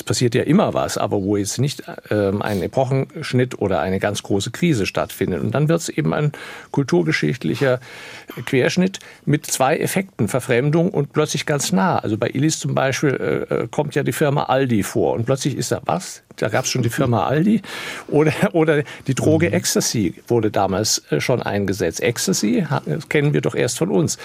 es 0.00 0.04
passiert 0.04 0.34
ja 0.34 0.44
immer 0.44 0.72
was, 0.72 0.96
aber 0.96 1.22
wo 1.22 1.36
jetzt 1.36 1.58
nicht 1.58 1.82
ähm, 2.10 2.40
ein 2.40 2.62
Epochenschnitt 2.62 3.60
oder 3.60 3.80
eine 3.80 4.00
ganz 4.00 4.22
große 4.22 4.50
Krise 4.50 4.86
stattfindet. 4.86 5.42
Und 5.42 5.54
dann 5.54 5.68
wird 5.68 5.80
es 5.80 5.88
eben 5.90 6.14
ein 6.14 6.32
kulturgeschichtlicher 6.70 7.80
Querschnitt 8.46 8.98
mit 9.26 9.44
zwei 9.44 9.76
Effekten, 9.76 10.28
Verfremdung 10.28 10.90
und 10.90 11.12
plötzlich 11.12 11.44
ganz 11.44 11.70
nah. 11.72 11.98
Also 11.98 12.16
bei 12.16 12.30
Illis 12.30 12.58
zum 12.58 12.74
Beispiel 12.74 13.46
äh, 13.50 13.54
äh 13.54 13.68
kommt 13.70 13.94
ja 13.94 14.02
die 14.02 14.12
Firma 14.12 14.44
Aldi 14.44 14.82
vor 14.82 15.12
und 15.14 15.26
plötzlich 15.26 15.54
ist 15.54 15.70
da 15.70 15.82
was? 15.84 16.22
Da 16.36 16.48
gab 16.48 16.64
es 16.64 16.70
schon 16.70 16.82
die 16.82 16.88
Firma 16.88 17.26
Aldi 17.26 17.60
oder, 18.08 18.32
oder 18.52 18.82
die 19.06 19.14
Droge 19.14 19.48
mhm. 19.48 19.54
Ecstasy 19.54 20.14
wurde 20.28 20.50
damals 20.50 21.02
äh, 21.10 21.20
schon 21.20 21.42
eingesetzt. 21.42 22.00
Ecstasy 22.00 22.66
das 22.86 23.10
kennen 23.10 23.34
wir 23.34 23.42
doch 23.42 23.54
erst 23.54 23.76
von 23.76 23.90
uns. 23.90 24.16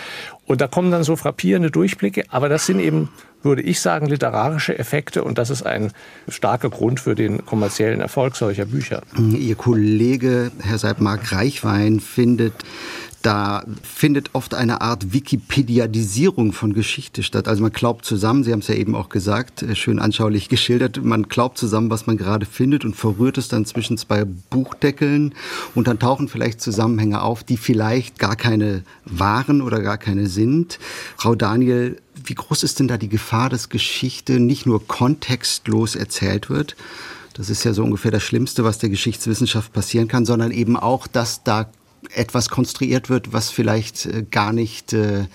Und 0.46 0.62
da 0.62 0.68
kommen 0.68 0.92
dann 0.92 1.04
so 1.04 1.18
frappierende 1.18 1.70
Durchblicke, 1.70 2.24
aber 2.30 2.48
das 2.48 2.66
sind 2.66 2.80
eben 2.80 3.10
würde 3.46 3.62
ich 3.62 3.80
sagen, 3.80 4.08
literarische 4.08 4.78
Effekte 4.78 5.24
und 5.24 5.38
das 5.38 5.50
ist 5.50 5.66
ein 5.66 5.92
starker 6.28 6.70
Grund 6.70 7.00
für 7.00 7.16
den 7.16 7.46
kommerziellen 7.46 8.02
Erfolg 8.02 8.36
solcher 8.36 8.66
Bücher. 8.66 9.04
Ihr 9.18 9.56
Kollege, 9.56 10.52
Herr 10.60 10.78
Seibmark 10.78 11.32
Reichwein, 11.32 12.00
findet, 12.00 12.54
da 13.22 13.64
findet 13.82 14.32
oft 14.34 14.54
eine 14.54 14.82
Art 14.82 15.14
Wikipediadisierung 15.14 16.54
von 16.54 16.74
Geschichte 16.74 17.24
statt. 17.24 17.48
Also 17.48 17.64
man 17.64 17.72
glaubt 17.72 18.06
zusammen, 18.06 18.44
Sie 18.44 18.52
haben 18.52 18.60
es 18.60 18.68
ja 18.68 18.76
eben 18.76 18.94
auch 18.94 19.10
gesagt, 19.10 19.64
äh, 19.64 19.76
schön 19.76 20.00
anschaulich 20.00 20.50
geschildert, 20.56 21.04
man 21.04 21.24
glaubt 21.24 21.58
zusammen, 21.58 21.90
was 21.90 22.06
man 22.08 22.18
gerade 22.18 22.46
findet 22.46 22.86
und 22.86 22.96
verrührt 22.96 23.38
es 23.38 23.48
dann 23.48 23.66
zwischen 23.66 23.98
zwei 23.98 24.26
Buchdeckeln 24.26 25.34
und 25.74 25.88
dann 25.88 26.00
tauchen 26.00 26.28
vielleicht 26.28 26.62
Zusammenhänge 26.62 27.22
auf, 27.22 27.44
die 27.44 27.58
vielleicht 27.58 28.20
gar 28.20 28.36
keine 28.36 28.84
waren 29.06 29.62
oder 29.62 29.82
gar 29.82 29.98
keine 29.98 30.28
sind. 30.28 30.80
Frau 31.18 31.36
Daniel, 31.36 31.98
wie 32.26 32.36
groß 32.36 32.64
ist 32.64 32.80
denn 32.80 32.88
da 32.88 32.98
die 32.98 33.10
Gefahr, 33.10 33.50
dass 33.50 33.70
Geschichte 33.70 34.40
nicht 34.40 34.66
nur 34.66 34.86
kontextlos 34.88 35.96
erzählt 35.96 36.50
wird? 36.50 36.76
Das 37.34 37.50
ist 37.50 37.64
ja 37.64 37.74
so 37.74 37.84
ungefähr 37.84 38.12
das 38.12 38.24
Schlimmste, 38.24 38.64
was 38.64 38.78
der 38.78 38.90
Geschichtswissenschaft 38.90 39.74
passieren 39.74 40.08
kann, 40.08 40.26
sondern 40.26 40.52
eben 40.52 40.78
auch, 40.78 41.06
dass 41.08 41.44
da 41.44 41.70
etwas 42.14 42.50
konstruiert 42.50 43.10
wird, 43.10 43.34
was 43.34 43.50
vielleicht 43.50 44.06
äh, 44.06 44.24
gar 44.30 44.54
nicht, 44.54 44.94
äh, 44.94 45.26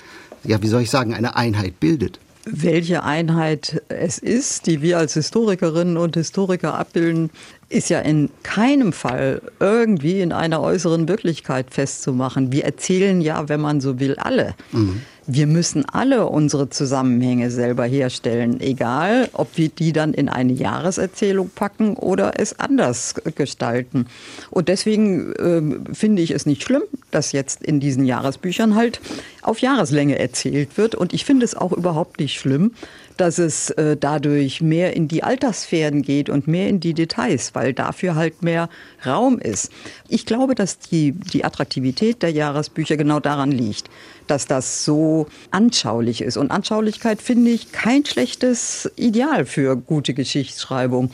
ja, 0.44 0.62
wie 0.62 0.68
soll 0.68 0.82
ich 0.82 0.90
sagen, 0.90 1.14
eine 1.14 1.36
Einheit 1.36 1.80
bildet. 1.80 2.18
Welche 2.46 3.02
Einheit 3.02 3.82
es 3.88 4.18
ist, 4.18 4.66
die 4.66 4.80
wir 4.80 4.96
als 4.96 5.12
Historikerinnen 5.12 5.98
und 5.98 6.16
Historiker 6.16 6.74
abbilden, 6.74 7.30
ist 7.68 7.90
ja 7.90 8.00
in 8.00 8.30
keinem 8.42 8.94
Fall 8.94 9.42
irgendwie 9.60 10.20
in 10.20 10.32
einer 10.32 10.62
äußeren 10.62 11.06
Wirklichkeit 11.06 11.66
festzumachen. 11.70 12.50
Wir 12.50 12.64
erzählen 12.64 13.20
ja, 13.20 13.48
wenn 13.50 13.60
man 13.60 13.82
so 13.82 14.00
will, 14.00 14.16
alle. 14.16 14.54
Mhm. 14.72 15.02
Wir 15.32 15.46
müssen 15.46 15.84
alle 15.84 16.26
unsere 16.26 16.70
Zusammenhänge 16.70 17.52
selber 17.52 17.84
herstellen, 17.84 18.60
egal 18.60 19.28
ob 19.32 19.56
wir 19.56 19.68
die 19.68 19.92
dann 19.92 20.12
in 20.12 20.28
eine 20.28 20.52
Jahreserzählung 20.52 21.50
packen 21.54 21.94
oder 21.94 22.40
es 22.40 22.58
anders 22.58 23.14
gestalten. 23.36 24.06
Und 24.50 24.66
deswegen 24.66 25.32
äh, 25.34 25.94
finde 25.94 26.22
ich 26.22 26.32
es 26.32 26.46
nicht 26.46 26.64
schlimm, 26.64 26.82
das 27.12 27.30
jetzt 27.30 27.62
in 27.62 27.78
diesen 27.78 28.06
Jahresbüchern 28.06 28.74
halt 28.74 29.00
auf 29.42 29.60
Jahreslänge 29.60 30.18
erzählt 30.18 30.76
wird. 30.76 30.96
Und 30.96 31.12
ich 31.12 31.24
finde 31.24 31.44
es 31.44 31.54
auch 31.54 31.70
überhaupt 31.70 32.18
nicht 32.18 32.36
schlimm, 32.36 32.72
dass 33.20 33.38
es 33.38 33.68
äh, 33.70 33.98
dadurch 33.98 34.62
mehr 34.62 34.96
in 34.96 35.06
die 35.06 35.22
Alterssphären 35.22 36.00
geht 36.00 36.30
und 36.30 36.48
mehr 36.48 36.68
in 36.68 36.80
die 36.80 36.94
Details, 36.94 37.54
weil 37.54 37.74
dafür 37.74 38.14
halt 38.14 38.42
mehr 38.42 38.70
Raum 39.04 39.38
ist. 39.38 39.70
Ich 40.08 40.24
glaube, 40.24 40.54
dass 40.54 40.78
die, 40.78 41.12
die 41.12 41.44
Attraktivität 41.44 42.22
der 42.22 42.30
Jahresbücher 42.30 42.96
genau 42.96 43.20
daran 43.20 43.52
liegt, 43.52 43.90
dass 44.26 44.46
das 44.46 44.86
so 44.86 45.26
anschaulich 45.50 46.22
ist. 46.22 46.38
Und 46.38 46.50
Anschaulichkeit 46.50 47.20
finde 47.20 47.50
ich 47.50 47.72
kein 47.72 48.06
schlechtes 48.06 48.90
Ideal 48.96 49.44
für 49.44 49.76
gute 49.76 50.14
Geschichtsschreibung. 50.14 51.10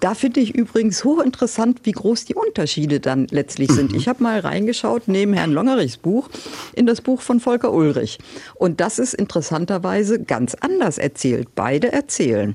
Da 0.00 0.14
finde 0.14 0.40
ich 0.40 0.54
übrigens 0.54 1.04
hochinteressant, 1.04 1.80
wie 1.84 1.92
groß 1.92 2.24
die 2.24 2.34
Unterschiede 2.34 3.00
dann 3.00 3.26
letztlich 3.30 3.70
sind. 3.70 3.94
Ich 3.94 4.08
habe 4.08 4.22
mal 4.22 4.40
reingeschaut 4.40 5.08
neben 5.08 5.32
Herrn 5.32 5.52
Longerichs 5.52 5.96
Buch 5.96 6.28
in 6.74 6.86
das 6.86 7.00
Buch 7.00 7.20
von 7.20 7.40
Volker 7.40 7.72
Ulrich. 7.72 8.18
Und 8.54 8.80
das 8.80 8.98
ist 8.98 9.14
interessanterweise 9.14 10.22
ganz 10.22 10.54
anders 10.54 10.98
erzählt. 10.98 11.48
Beide 11.54 11.92
erzählen. 11.92 12.54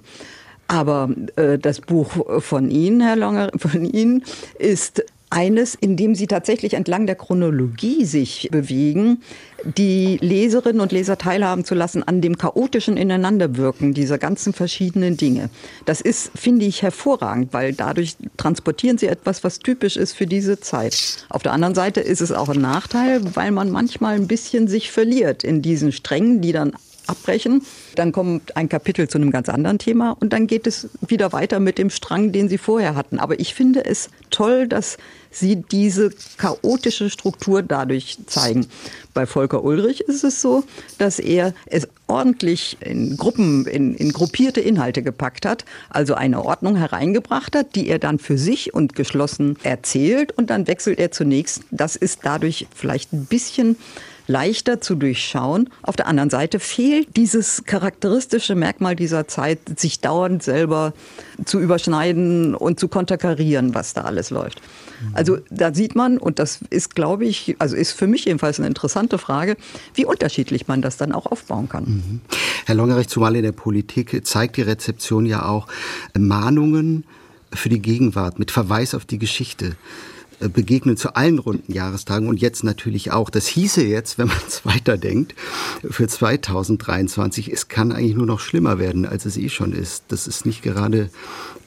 Aber 0.68 1.10
äh, 1.36 1.60
das 1.60 1.82
Buch 1.82 2.42
von 2.42 2.72
Ihnen, 2.72 3.02
Herr 3.02 3.18
Longer, 3.18 3.52
von 3.58 3.84
Ihnen, 3.86 4.24
ist 4.58 5.04
eines, 5.34 5.74
in 5.74 5.98
dem 5.98 6.14
sie 6.14 6.28
tatsächlich 6.28 6.76
entlang 6.76 7.08
der 7.08 7.16
Chronologie 7.16 8.06
sich 8.06 8.50
bewegen, 8.52 9.22
die 9.78 10.18
Leserinnen 10.22 10.80
und 10.80 10.92
Leser 10.92 11.18
teilhaben 11.18 11.66
zu 11.66 11.74
lassen 11.74 12.04
an 12.04 12.22
dem 12.22 12.38
chaotischen 12.38 12.98
Ineinanderwirken 12.98 13.94
dieser 13.94 14.20
ganzen 14.20 14.54
verschiedenen 14.54 15.18
Dinge. 15.18 15.50
Das 15.86 16.02
ist, 16.02 16.32
finde 16.36 16.66
ich, 16.66 16.84
hervorragend, 16.84 17.52
weil 17.52 17.74
dadurch 17.74 18.16
transportieren 18.38 18.98
sie 18.98 19.08
etwas, 19.08 19.44
was 19.44 19.60
typisch 19.60 19.98
ist 19.98 20.14
für 20.14 20.28
diese 20.28 20.60
Zeit. 20.60 21.26
Auf 21.30 21.42
der 21.42 21.54
anderen 21.54 21.76
Seite 21.76 22.02
ist 22.02 22.22
es 22.22 22.32
auch 22.32 22.50
ein 22.50 22.62
Nachteil, 22.62 23.22
weil 23.36 23.52
man 23.52 23.72
manchmal 23.72 24.16
ein 24.16 24.28
bisschen 24.28 24.68
sich 24.68 24.92
verliert 24.92 25.44
in 25.44 25.62
diesen 25.64 25.92
Strängen, 25.92 26.42
die 26.42 26.52
dann 26.52 26.74
abbrechen. 27.08 27.64
Dann 27.96 28.12
kommt 28.12 28.56
ein 28.56 28.70
Kapitel 28.70 29.08
zu 29.08 29.18
einem 29.18 29.32
ganz 29.32 29.50
anderen 29.50 29.80
Thema 29.80 30.16
und 30.20 30.34
dann 30.34 30.48
geht 30.48 30.68
es 30.68 30.90
wieder 31.06 31.32
weiter 31.34 31.60
mit 31.60 31.78
dem 31.78 31.90
Strang, 31.90 32.32
den 32.32 32.50
Sie 32.50 32.58
vorher 32.58 32.96
hatten. 32.96 33.20
Aber 33.20 33.40
ich 33.40 33.54
finde 33.54 33.86
es 33.86 34.10
toll, 34.30 34.68
dass 34.68 34.98
Sie 35.32 35.56
diese 35.56 36.12
chaotische 36.38 37.10
Struktur 37.10 37.64
dadurch 37.64 38.20
zeigen. 38.28 38.68
Bei 39.14 39.26
Volker 39.26 39.64
Ulrich 39.64 40.02
ist 40.02 40.24
es 40.24 40.42
so, 40.42 40.64
dass 41.00 41.20
er 41.20 41.54
es 41.66 41.88
ordentlich 42.08 42.78
in 42.82 43.18
Gruppen, 43.18 43.66
in, 43.66 43.96
in 43.96 44.12
gruppierte 44.12 44.62
Inhalte 44.62 45.02
gepackt 45.02 45.46
hat, 45.46 45.66
also 45.90 46.14
eine 46.14 46.46
Ordnung 46.46 46.76
hereingebracht 46.76 47.56
hat, 47.56 47.76
die 47.76 47.88
er 47.88 48.00
dann 48.00 48.20
für 48.20 48.38
sich 48.38 48.74
und 48.74 48.96
geschlossen 48.96 49.58
erzählt 49.64 50.32
und 50.38 50.50
dann 50.50 50.68
wechselt 50.68 51.00
er 51.00 51.12
zunächst. 51.12 51.64
Das 51.72 51.96
ist 51.96 52.20
dadurch 52.24 52.68
vielleicht 52.74 53.14
ein 53.14 53.26
bisschen 53.26 53.78
leichter 54.28 54.82
zu 54.82 54.96
durchschauen. 54.96 55.70
Auf 55.82 55.96
der 55.96 56.08
anderen 56.08 56.30
Seite 56.30 56.60
fehlt 56.60 57.16
dieses 57.18 57.66
charakteristische 57.66 58.56
Merkmal 58.56 58.96
dieser 58.96 59.28
Zeit, 59.28 59.60
sich 59.78 60.00
dauernd 60.00 60.44
selber 60.44 60.94
zu 61.46 61.60
überschneiden 61.60 62.56
und 62.56 62.80
zu 62.80 62.88
konterkarieren, 62.88 63.76
was 63.76 63.94
da 63.94 64.02
alles 64.02 64.30
läuft. 64.30 64.62
Also 65.14 65.40
da 65.50 65.74
sieht 65.74 65.96
man, 65.96 66.18
und 66.18 66.40
das 66.40 66.60
ist, 66.70 66.96
glaube 66.96 67.26
ich, 67.26 67.56
also 67.60 67.76
ist 67.76 67.92
für 67.92 68.08
mich 68.08 68.26
jedenfalls 68.26 68.60
eine 68.60 68.68
interessante 68.68 69.18
Frage, 69.18 69.58
wie 69.94 70.06
unterschiedlich 70.06 70.68
man 70.68 70.82
das 70.82 70.98
dann 70.98 71.12
auch 71.12 71.26
aufbauen 71.26 71.68
kann. 71.70 71.84
Mhm. 71.84 72.22
Herr 72.66 72.76
Longerich, 72.76 73.08
zumal 73.08 73.36
in 73.36 73.44
der 73.44 73.52
Politik 73.52 74.26
zeigt 74.26 74.58
die 74.58 74.62
Rezeption 74.62 75.26
ja 75.26 75.46
auch 75.46 75.68
Mahnungen 76.18 77.04
für 77.52 77.70
die 77.70 77.82
Gegenwart 77.82 78.40
mit 78.40 78.52
Verweis 78.52 78.96
auf 78.96 79.06
die 79.06 79.20
Geschichte. 79.20 79.76
Äh, 80.44 80.50
begegnen 80.50 80.98
zu 80.98 81.16
allen 81.16 81.40
runden 81.40 81.72
Jahrestagen 81.72 82.28
und 82.28 82.42
jetzt 82.42 82.64
natürlich 82.64 83.12
auch. 83.12 83.30
Das 83.30 83.48
hieße 83.48 83.84
jetzt, 83.84 84.18
wenn 84.18 84.28
man 84.28 84.38
es 84.48 84.66
weiterdenkt, 84.66 85.36
für 85.90 86.08
2023, 86.08 87.52
es 87.52 87.68
kann 87.68 87.92
eigentlich 87.92 88.16
nur 88.16 88.26
noch 88.26 88.40
schlimmer 88.40 88.80
werden, 88.80 89.06
als 89.06 89.26
es 89.26 89.38
eh 89.38 89.50
schon 89.50 89.74
ist. 89.74 90.06
Das 90.10 90.28
ist 90.28 90.46
nicht 90.46 90.62
gerade 90.62 91.10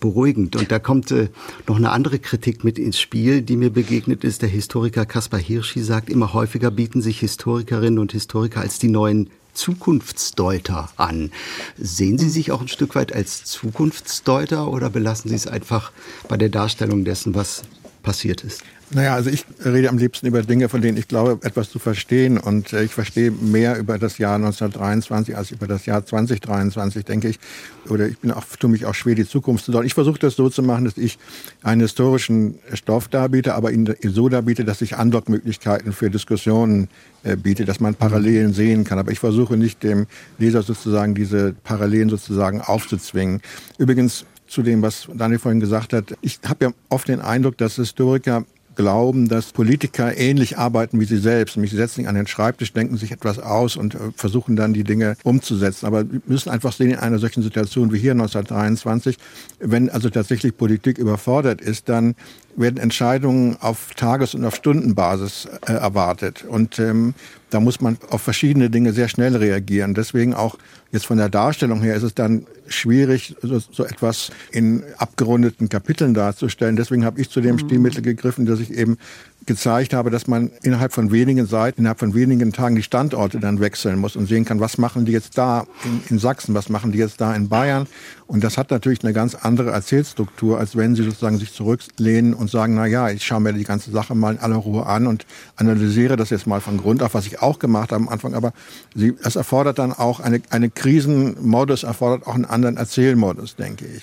beruhigend. 0.00 0.56
Und 0.56 0.70
da 0.70 0.78
kommt 0.78 1.10
äh, 1.10 1.28
noch 1.66 1.76
eine 1.76 1.90
andere 1.90 2.18
Kritik 2.18 2.64
mit 2.64 2.78
ins 2.78 3.00
Spiel, 3.00 3.42
die 3.42 3.56
mir 3.56 3.70
begegnet 3.70 4.24
ist. 4.24 4.42
Der 4.42 4.48
Historiker 4.48 5.06
Kaspar 5.06 5.40
Hirschi 5.40 5.82
sagt, 5.82 6.10
immer 6.10 6.32
häufiger 6.32 6.70
bieten 6.70 7.00
sich 7.00 7.20
Historikerinnen 7.20 7.98
und 7.98 8.12
Historiker 8.12 8.60
als 8.60 8.78
die 8.78 8.88
neuen 8.88 9.30
Zukunftsdeuter 9.54 10.90
an. 10.96 11.32
Sehen 11.78 12.18
Sie 12.18 12.28
sich 12.28 12.52
auch 12.52 12.60
ein 12.60 12.68
Stück 12.68 12.94
weit 12.94 13.14
als 13.14 13.44
Zukunftsdeuter 13.44 14.68
oder 14.70 14.90
belassen 14.90 15.30
Sie 15.30 15.34
es 15.34 15.46
einfach 15.46 15.92
bei 16.28 16.36
der 16.36 16.50
Darstellung 16.50 17.06
dessen, 17.06 17.34
was 17.34 17.62
passiert 18.06 18.44
ist? 18.44 18.62
Naja, 18.90 19.16
also 19.16 19.30
ich 19.30 19.44
rede 19.64 19.88
am 19.88 19.98
liebsten 19.98 20.28
über 20.28 20.42
Dinge, 20.42 20.68
von 20.68 20.80
denen 20.80 20.96
ich 20.96 21.08
glaube, 21.08 21.44
etwas 21.44 21.70
zu 21.70 21.80
verstehen. 21.80 22.38
Und 22.38 22.72
äh, 22.72 22.84
ich 22.84 22.94
verstehe 22.94 23.32
mehr 23.32 23.76
über 23.78 23.98
das 23.98 24.18
Jahr 24.18 24.36
1923 24.36 25.36
als 25.36 25.50
über 25.50 25.66
das 25.66 25.86
Jahr 25.86 26.06
2023, 26.06 27.04
denke 27.04 27.26
ich. 27.26 27.40
Oder 27.88 28.06
ich 28.06 28.18
bin 28.18 28.30
auch, 28.30 28.44
tue 28.60 28.70
mich 28.70 28.86
auch 28.86 28.94
schwer, 28.94 29.16
die 29.16 29.26
Zukunft 29.26 29.64
zu 29.64 29.72
deuten. 29.72 29.88
Ich 29.88 29.94
versuche 29.94 30.20
das 30.20 30.36
so 30.36 30.48
zu 30.48 30.62
machen, 30.62 30.84
dass 30.84 30.96
ich 30.96 31.18
einen 31.64 31.80
historischen 31.80 32.60
Stoff 32.74 33.08
darbiete, 33.08 33.54
aber 33.54 33.72
ihn 33.72 33.92
so 34.04 34.28
darbiete, 34.28 34.64
dass 34.64 34.80
ich 34.82 34.96
Andockmöglichkeiten 34.96 35.92
für 35.92 36.08
Diskussionen 36.08 36.86
äh, 37.24 37.34
biete, 37.34 37.64
dass 37.64 37.80
man 37.80 37.96
Parallelen 37.96 38.52
sehen 38.52 38.84
kann. 38.84 39.00
Aber 39.00 39.10
ich 39.10 39.18
versuche 39.18 39.56
nicht 39.56 39.82
dem 39.82 40.06
Leser 40.38 40.62
sozusagen 40.62 41.16
diese 41.16 41.56
Parallelen 41.64 42.08
sozusagen 42.08 42.60
aufzuzwingen. 42.60 43.40
Übrigens, 43.78 44.24
zu 44.46 44.62
dem, 44.62 44.82
was 44.82 45.08
Daniel 45.14 45.38
vorhin 45.38 45.60
gesagt 45.60 45.92
hat. 45.92 46.14
Ich 46.20 46.40
habe 46.46 46.66
ja 46.66 46.72
oft 46.88 47.08
den 47.08 47.20
Eindruck, 47.20 47.56
dass 47.58 47.76
Historiker 47.76 48.44
glauben, 48.76 49.28
dass 49.28 49.52
Politiker 49.52 50.16
ähnlich 50.16 50.58
arbeiten 50.58 51.00
wie 51.00 51.04
sie 51.04 51.16
selbst. 51.16 51.54
Sie 51.54 51.66
setzen 51.66 52.02
sich 52.02 52.08
an 52.08 52.14
den 52.14 52.26
Schreibtisch, 52.26 52.72
denken 52.72 52.96
sich 52.96 53.10
etwas 53.10 53.38
aus 53.38 53.76
und 53.76 53.94
äh, 53.94 53.98
versuchen 54.14 54.54
dann 54.54 54.74
die 54.74 54.84
Dinge 54.84 55.16
umzusetzen. 55.24 55.86
Aber 55.86 56.10
wir 56.10 56.20
müssen 56.26 56.50
einfach 56.50 56.72
sehen, 56.72 56.90
in 56.90 56.98
einer 56.98 57.18
solchen 57.18 57.42
Situation 57.42 57.92
wie 57.92 57.98
hier 57.98 58.12
1923, 58.12 59.18
wenn 59.58 59.90
also 59.90 60.10
tatsächlich 60.10 60.56
Politik 60.56 60.98
überfordert 60.98 61.60
ist, 61.60 61.88
dann 61.88 62.14
werden 62.54 62.78
Entscheidungen 62.78 63.56
auf 63.60 63.94
Tages- 63.94 64.34
und 64.34 64.44
auf 64.44 64.54
Stundenbasis 64.54 65.48
äh, 65.66 65.72
erwartet. 65.72 66.44
Und 66.46 66.78
ähm, 66.78 67.14
da 67.50 67.60
muss 67.60 67.80
man 67.80 67.96
auf 68.10 68.22
verschiedene 68.22 68.70
Dinge 68.70 68.92
sehr 68.92 69.08
schnell 69.08 69.36
reagieren. 69.36 69.94
Deswegen 69.94 70.34
auch 70.34 70.58
jetzt 70.90 71.06
von 71.06 71.16
der 71.16 71.28
Darstellung 71.28 71.80
her 71.80 71.94
ist 71.94 72.02
es 72.02 72.14
dann 72.14 72.46
schwierig, 72.66 73.36
so, 73.40 73.58
so 73.58 73.84
etwas 73.84 74.30
in 74.50 74.82
abgerundeten 74.98 75.68
Kapiteln 75.68 76.14
darzustellen. 76.14 76.76
Deswegen 76.76 77.04
habe 77.04 77.20
ich 77.20 77.30
zu 77.30 77.40
dem 77.40 77.56
mhm. 77.56 77.60
Stilmittel 77.60 78.02
gegriffen, 78.02 78.46
dass 78.46 78.60
ich 78.60 78.72
eben 78.72 78.98
gezeigt 79.46 79.94
habe, 79.94 80.10
dass 80.10 80.26
man 80.26 80.50
innerhalb 80.62 80.92
von 80.92 81.12
wenigen 81.12 81.46
Seiten, 81.46 81.80
innerhalb 81.80 82.00
von 82.00 82.14
wenigen 82.14 82.52
Tagen 82.52 82.74
die 82.74 82.82
Standorte 82.82 83.38
dann 83.38 83.60
wechseln 83.60 83.98
muss 83.98 84.16
und 84.16 84.26
sehen 84.26 84.44
kann, 84.44 84.60
was 84.60 84.76
machen 84.76 85.04
die 85.04 85.12
jetzt 85.12 85.38
da 85.38 85.66
in, 85.84 86.02
in, 86.10 86.18
Sachsen, 86.18 86.54
was 86.54 86.68
machen 86.68 86.92
die 86.92 86.98
jetzt 86.98 87.20
da 87.20 87.34
in 87.34 87.48
Bayern. 87.48 87.86
Und 88.26 88.42
das 88.42 88.58
hat 88.58 88.70
natürlich 88.72 89.04
eine 89.04 89.12
ganz 89.12 89.36
andere 89.36 89.70
Erzählstruktur, 89.70 90.58
als 90.58 90.76
wenn 90.76 90.96
sie 90.96 91.04
sozusagen 91.04 91.38
sich 91.38 91.52
zurücklehnen 91.52 92.34
und 92.34 92.50
sagen, 92.50 92.74
na 92.74 92.86
ja, 92.86 93.08
ich 93.10 93.24
schaue 93.24 93.40
mir 93.40 93.52
die 93.52 93.64
ganze 93.64 93.92
Sache 93.92 94.16
mal 94.16 94.34
in 94.34 94.40
aller 94.40 94.56
Ruhe 94.56 94.84
an 94.86 95.06
und 95.06 95.26
analysiere 95.54 96.16
das 96.16 96.30
jetzt 96.30 96.46
mal 96.46 96.60
von 96.60 96.76
Grund 96.76 97.02
auf, 97.02 97.14
was 97.14 97.26
ich 97.26 97.40
auch 97.40 97.60
gemacht 97.60 97.92
habe 97.92 98.02
am 98.02 98.08
Anfang. 98.08 98.34
Aber 98.34 98.52
sie, 98.94 99.14
es 99.22 99.36
erfordert 99.36 99.78
dann 99.78 99.92
auch 99.92 100.18
eine, 100.18 100.42
eine 100.50 100.70
Krisenmodus, 100.70 101.84
erfordert 101.84 102.26
auch 102.26 102.34
einen 102.34 102.44
anderen 102.44 102.76
Erzählmodus, 102.76 103.54
denke 103.54 103.86
ich. 103.86 104.02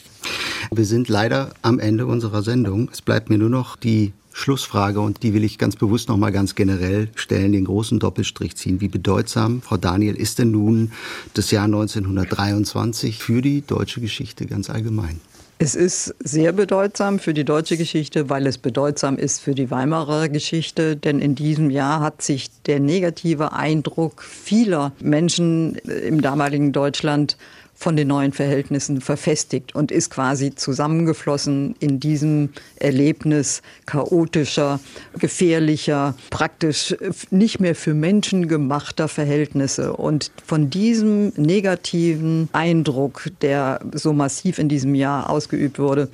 Wir 0.71 0.85
sind 0.85 1.09
leider 1.09 1.49
am 1.61 1.79
Ende 1.79 2.05
unserer 2.05 2.43
Sendung. 2.43 2.89
Es 2.93 3.01
bleibt 3.01 3.29
mir 3.29 3.37
nur 3.37 3.49
noch 3.49 3.75
die 3.75 4.13
Schlussfrage 4.34 4.99
und 4.99 5.23
die 5.23 5.34
will 5.34 5.43
ich 5.43 5.57
ganz 5.57 5.75
bewusst 5.75 6.09
noch 6.09 6.17
mal 6.17 6.31
ganz 6.31 6.55
generell 6.55 7.09
stellen, 7.15 7.51
den 7.51 7.65
großen 7.65 7.99
Doppelstrich 7.99 8.55
ziehen. 8.55 8.81
Wie 8.81 8.88
bedeutsam, 8.88 9.61
Frau 9.61 9.77
Daniel, 9.77 10.15
ist 10.15 10.39
denn 10.39 10.51
nun 10.51 10.91
das 11.34 11.51
Jahr 11.51 11.65
1923 11.65 13.19
für 13.19 13.41
die 13.41 13.61
deutsche 13.65 14.01
Geschichte 14.01 14.45
ganz 14.45 14.69
allgemein? 14.69 15.21
Es 15.59 15.75
ist 15.75 16.13
sehr 16.19 16.51
bedeutsam 16.51 17.19
für 17.19 17.34
die 17.34 17.45
deutsche 17.45 17.77
Geschichte, 17.77 18.29
weil 18.29 18.47
es 18.47 18.57
bedeutsam 18.57 19.17
ist 19.17 19.39
für 19.39 19.55
die 19.55 19.71
Weimarer 19.71 20.27
Geschichte. 20.27 20.97
Denn 20.97 21.19
in 21.19 21.36
diesem 21.36 21.69
Jahr 21.69 22.01
hat 22.01 22.21
sich 22.21 22.49
der 22.65 22.79
negative 22.81 23.53
Eindruck 23.53 24.23
vieler 24.23 24.91
Menschen 24.99 25.75
im 25.75 26.21
damaligen 26.21 26.73
Deutschland 26.73 27.38
von 27.84 27.97
den 27.97 28.07
neuen 28.07 28.31
Verhältnissen 28.31 29.01
verfestigt 29.01 29.75
und 29.75 29.91
ist 29.91 30.09
quasi 30.09 30.55
zusammengeflossen 30.55 31.75
in 31.81 31.99
diesem 31.99 32.49
Erlebnis 32.77 33.61
chaotischer, 33.86 34.79
gefährlicher, 35.19 36.15
praktisch 36.29 36.95
nicht 37.29 37.59
mehr 37.59 37.75
für 37.75 37.93
Menschen 37.93 38.47
gemachter 38.47 39.09
Verhältnisse. 39.09 39.91
Und 39.91 40.31
von 40.45 40.69
diesem 40.69 41.34
negativen 41.36 42.47
Eindruck, 42.53 43.29
der 43.41 43.81
so 43.93 44.13
massiv 44.13 44.59
in 44.59 44.69
diesem 44.69 44.95
Jahr 44.95 45.29
ausgeübt 45.29 45.77
wurde, 45.77 46.07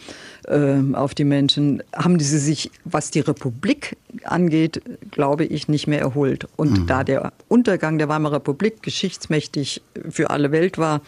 ähm, 0.48 0.96
auf 0.96 1.14
die 1.14 1.24
Menschen, 1.24 1.84
haben 1.96 2.20
sie 2.20 2.40
sich, 2.40 2.72
was 2.84 3.12
die 3.12 3.20
Republik 3.20 3.96
angeht, 4.24 4.82
glaube 5.12 5.46
ich, 5.46 5.68
nicht 5.68 5.86
mehr 5.86 6.00
erholt. 6.00 6.48
Und 6.56 6.72
mhm. 6.72 6.88
da 6.88 7.04
der 7.04 7.32
Untergang 7.48 8.00
der 8.00 8.10
Weimarer 8.10 8.38
Republik 8.38 8.82
geschichtsmächtig 8.82 9.84
für 10.10 10.32
alle 10.32 10.52
Welt 10.52 10.80
war, 10.80 11.02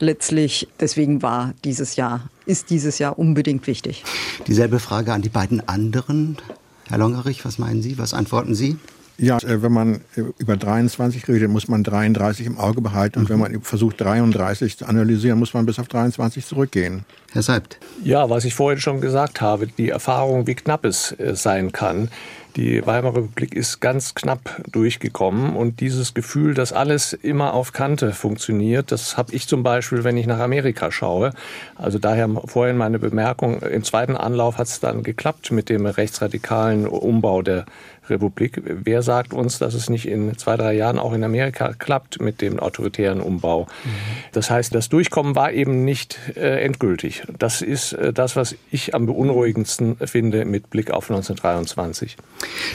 letztlich, 0.00 0.68
deswegen 0.80 1.22
war 1.22 1.54
dieses 1.64 1.96
Jahr, 1.96 2.28
ist 2.46 2.70
dieses 2.70 2.98
Jahr 2.98 3.18
unbedingt 3.18 3.66
wichtig. 3.66 4.04
Dieselbe 4.46 4.78
Frage 4.78 5.12
an 5.12 5.22
die 5.22 5.28
beiden 5.28 5.66
anderen. 5.68 6.38
Herr 6.88 6.98
Longerich, 6.98 7.44
was 7.44 7.58
meinen 7.58 7.82
Sie? 7.82 7.98
Was 7.98 8.14
antworten 8.14 8.54
Sie? 8.54 8.76
Ja, 9.20 9.36
äh, 9.38 9.62
wenn 9.62 9.72
man 9.72 9.96
äh, 10.16 10.22
über 10.38 10.56
23 10.56 11.28
redet, 11.28 11.50
muss 11.50 11.68
man 11.68 11.84
33 11.84 12.46
im 12.46 12.58
Auge 12.58 12.80
behalten. 12.80 13.18
Und 13.18 13.28
wenn 13.28 13.38
man 13.38 13.60
versucht, 13.60 14.00
33 14.00 14.78
zu 14.78 14.86
analysieren, 14.86 15.38
muss 15.38 15.52
man 15.52 15.66
bis 15.66 15.78
auf 15.78 15.88
23 15.88 16.44
zurückgehen. 16.44 17.04
Herr 17.32 17.42
Seibt. 17.42 17.78
Ja, 18.02 18.30
was 18.30 18.46
ich 18.46 18.54
vorhin 18.54 18.80
schon 18.80 19.02
gesagt 19.02 19.42
habe, 19.42 19.66
die 19.66 19.90
Erfahrung, 19.90 20.46
wie 20.46 20.54
knapp 20.54 20.86
es 20.86 21.12
äh, 21.12 21.36
sein 21.36 21.70
kann. 21.70 22.08
Die 22.56 22.84
Weimarer 22.84 23.16
Republik 23.16 23.54
ist 23.54 23.80
ganz 23.80 24.14
knapp 24.14 24.62
durchgekommen 24.70 25.54
und 25.54 25.80
dieses 25.80 26.14
Gefühl, 26.14 26.54
dass 26.54 26.72
alles 26.72 27.12
immer 27.12 27.54
auf 27.54 27.72
Kante 27.72 28.12
funktioniert, 28.12 28.90
das 28.90 29.16
habe 29.16 29.32
ich 29.34 29.46
zum 29.46 29.62
Beispiel, 29.62 30.02
wenn 30.02 30.16
ich 30.16 30.26
nach 30.26 30.40
Amerika 30.40 30.90
schaue. 30.90 31.32
Also 31.76 31.98
daher 31.98 32.28
vorhin 32.46 32.76
meine 32.76 32.98
Bemerkung, 32.98 33.60
im 33.62 33.84
zweiten 33.84 34.16
Anlauf 34.16 34.58
hat 34.58 34.66
es 34.66 34.80
dann 34.80 35.02
geklappt 35.02 35.52
mit 35.52 35.68
dem 35.68 35.86
rechtsradikalen 35.86 36.86
Umbau 36.86 37.42
der 37.42 37.66
Republik. 38.10 38.62
Wer 38.64 39.02
sagt 39.02 39.32
uns, 39.32 39.58
dass 39.58 39.74
es 39.74 39.88
nicht 39.88 40.06
in 40.06 40.36
zwei, 40.36 40.56
drei 40.56 40.74
Jahren 40.74 40.98
auch 40.98 41.12
in 41.12 41.24
Amerika 41.24 41.72
klappt 41.72 42.20
mit 42.20 42.40
dem 42.40 42.58
autoritären 42.58 43.20
Umbau? 43.20 43.66
Mhm. 43.84 43.88
Das 44.32 44.50
heißt, 44.50 44.74
das 44.74 44.88
Durchkommen 44.88 45.34
war 45.34 45.52
eben 45.52 45.84
nicht 45.84 46.18
äh, 46.36 46.62
endgültig. 46.62 47.22
Das 47.38 47.62
ist 47.62 47.92
äh, 47.92 48.12
das, 48.12 48.36
was 48.36 48.56
ich 48.70 48.94
am 48.94 49.06
beunruhigendsten 49.06 49.96
finde 49.96 50.44
mit 50.44 50.70
Blick 50.70 50.90
auf 50.90 51.10
1923. 51.10 52.16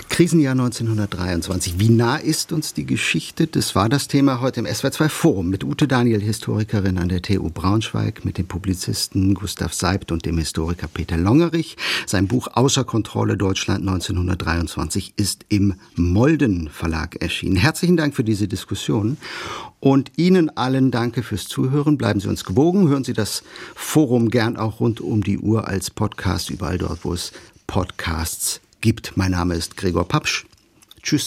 Krisenjahr 0.09 0.53
1923. 0.53 1.79
Wie 1.79 1.89
nah 1.89 2.17
ist 2.17 2.51
uns 2.51 2.73
die 2.73 2.85
Geschichte? 2.85 3.47
Das 3.47 3.75
war 3.75 3.89
das 3.89 4.07
Thema 4.07 4.41
heute 4.41 4.61
im 4.61 4.65
SW2 4.65 5.09
Forum 5.09 5.49
mit 5.49 5.63
Ute 5.63 5.87
Daniel, 5.87 6.21
Historikerin 6.21 6.97
an 6.97 7.09
der 7.09 7.21
TU 7.21 7.49
Braunschweig, 7.49 8.25
mit 8.25 8.37
dem 8.37 8.47
Publizisten 8.47 9.33
Gustav 9.33 9.73
Seibt 9.73 10.11
und 10.11 10.25
dem 10.25 10.37
Historiker 10.37 10.87
Peter 10.87 11.17
Longerich. 11.17 11.75
Sein 12.05 12.27
Buch 12.27 12.47
Außer 12.53 12.83
Kontrolle 12.83 13.37
Deutschland 13.37 13.81
1923 13.81 15.13
ist 15.17 15.24
ist 15.25 15.43
im 15.49 15.73
Molden 15.95 16.69
Verlag 16.69 17.15
erschienen. 17.19 17.55
Herzlichen 17.55 17.97
Dank 17.97 18.13
für 18.13 18.23
diese 18.23 18.47
Diskussion 18.47 19.17
und 19.79 20.11
Ihnen 20.17 20.55
allen 20.55 20.91
danke 20.91 21.23
fürs 21.23 21.45
Zuhören. 21.45 21.97
Bleiben 21.97 22.19
Sie 22.19 22.27
uns 22.27 22.43
gewogen. 22.43 22.89
Hören 22.89 23.03
Sie 23.03 23.13
das 23.13 23.41
Forum 23.73 24.29
gern 24.29 24.55
auch 24.55 24.79
rund 24.79 25.01
um 25.01 25.23
die 25.23 25.39
Uhr 25.39 25.67
als 25.67 25.89
Podcast 25.89 26.51
überall 26.51 26.77
dort, 26.77 27.03
wo 27.05 27.11
es 27.11 27.31
Podcasts 27.65 28.61
gibt. 28.81 29.17
Mein 29.17 29.31
Name 29.31 29.55
ist 29.55 29.77
Gregor 29.77 30.07
Papsch. 30.07 30.45
Tschüss. 31.01 31.23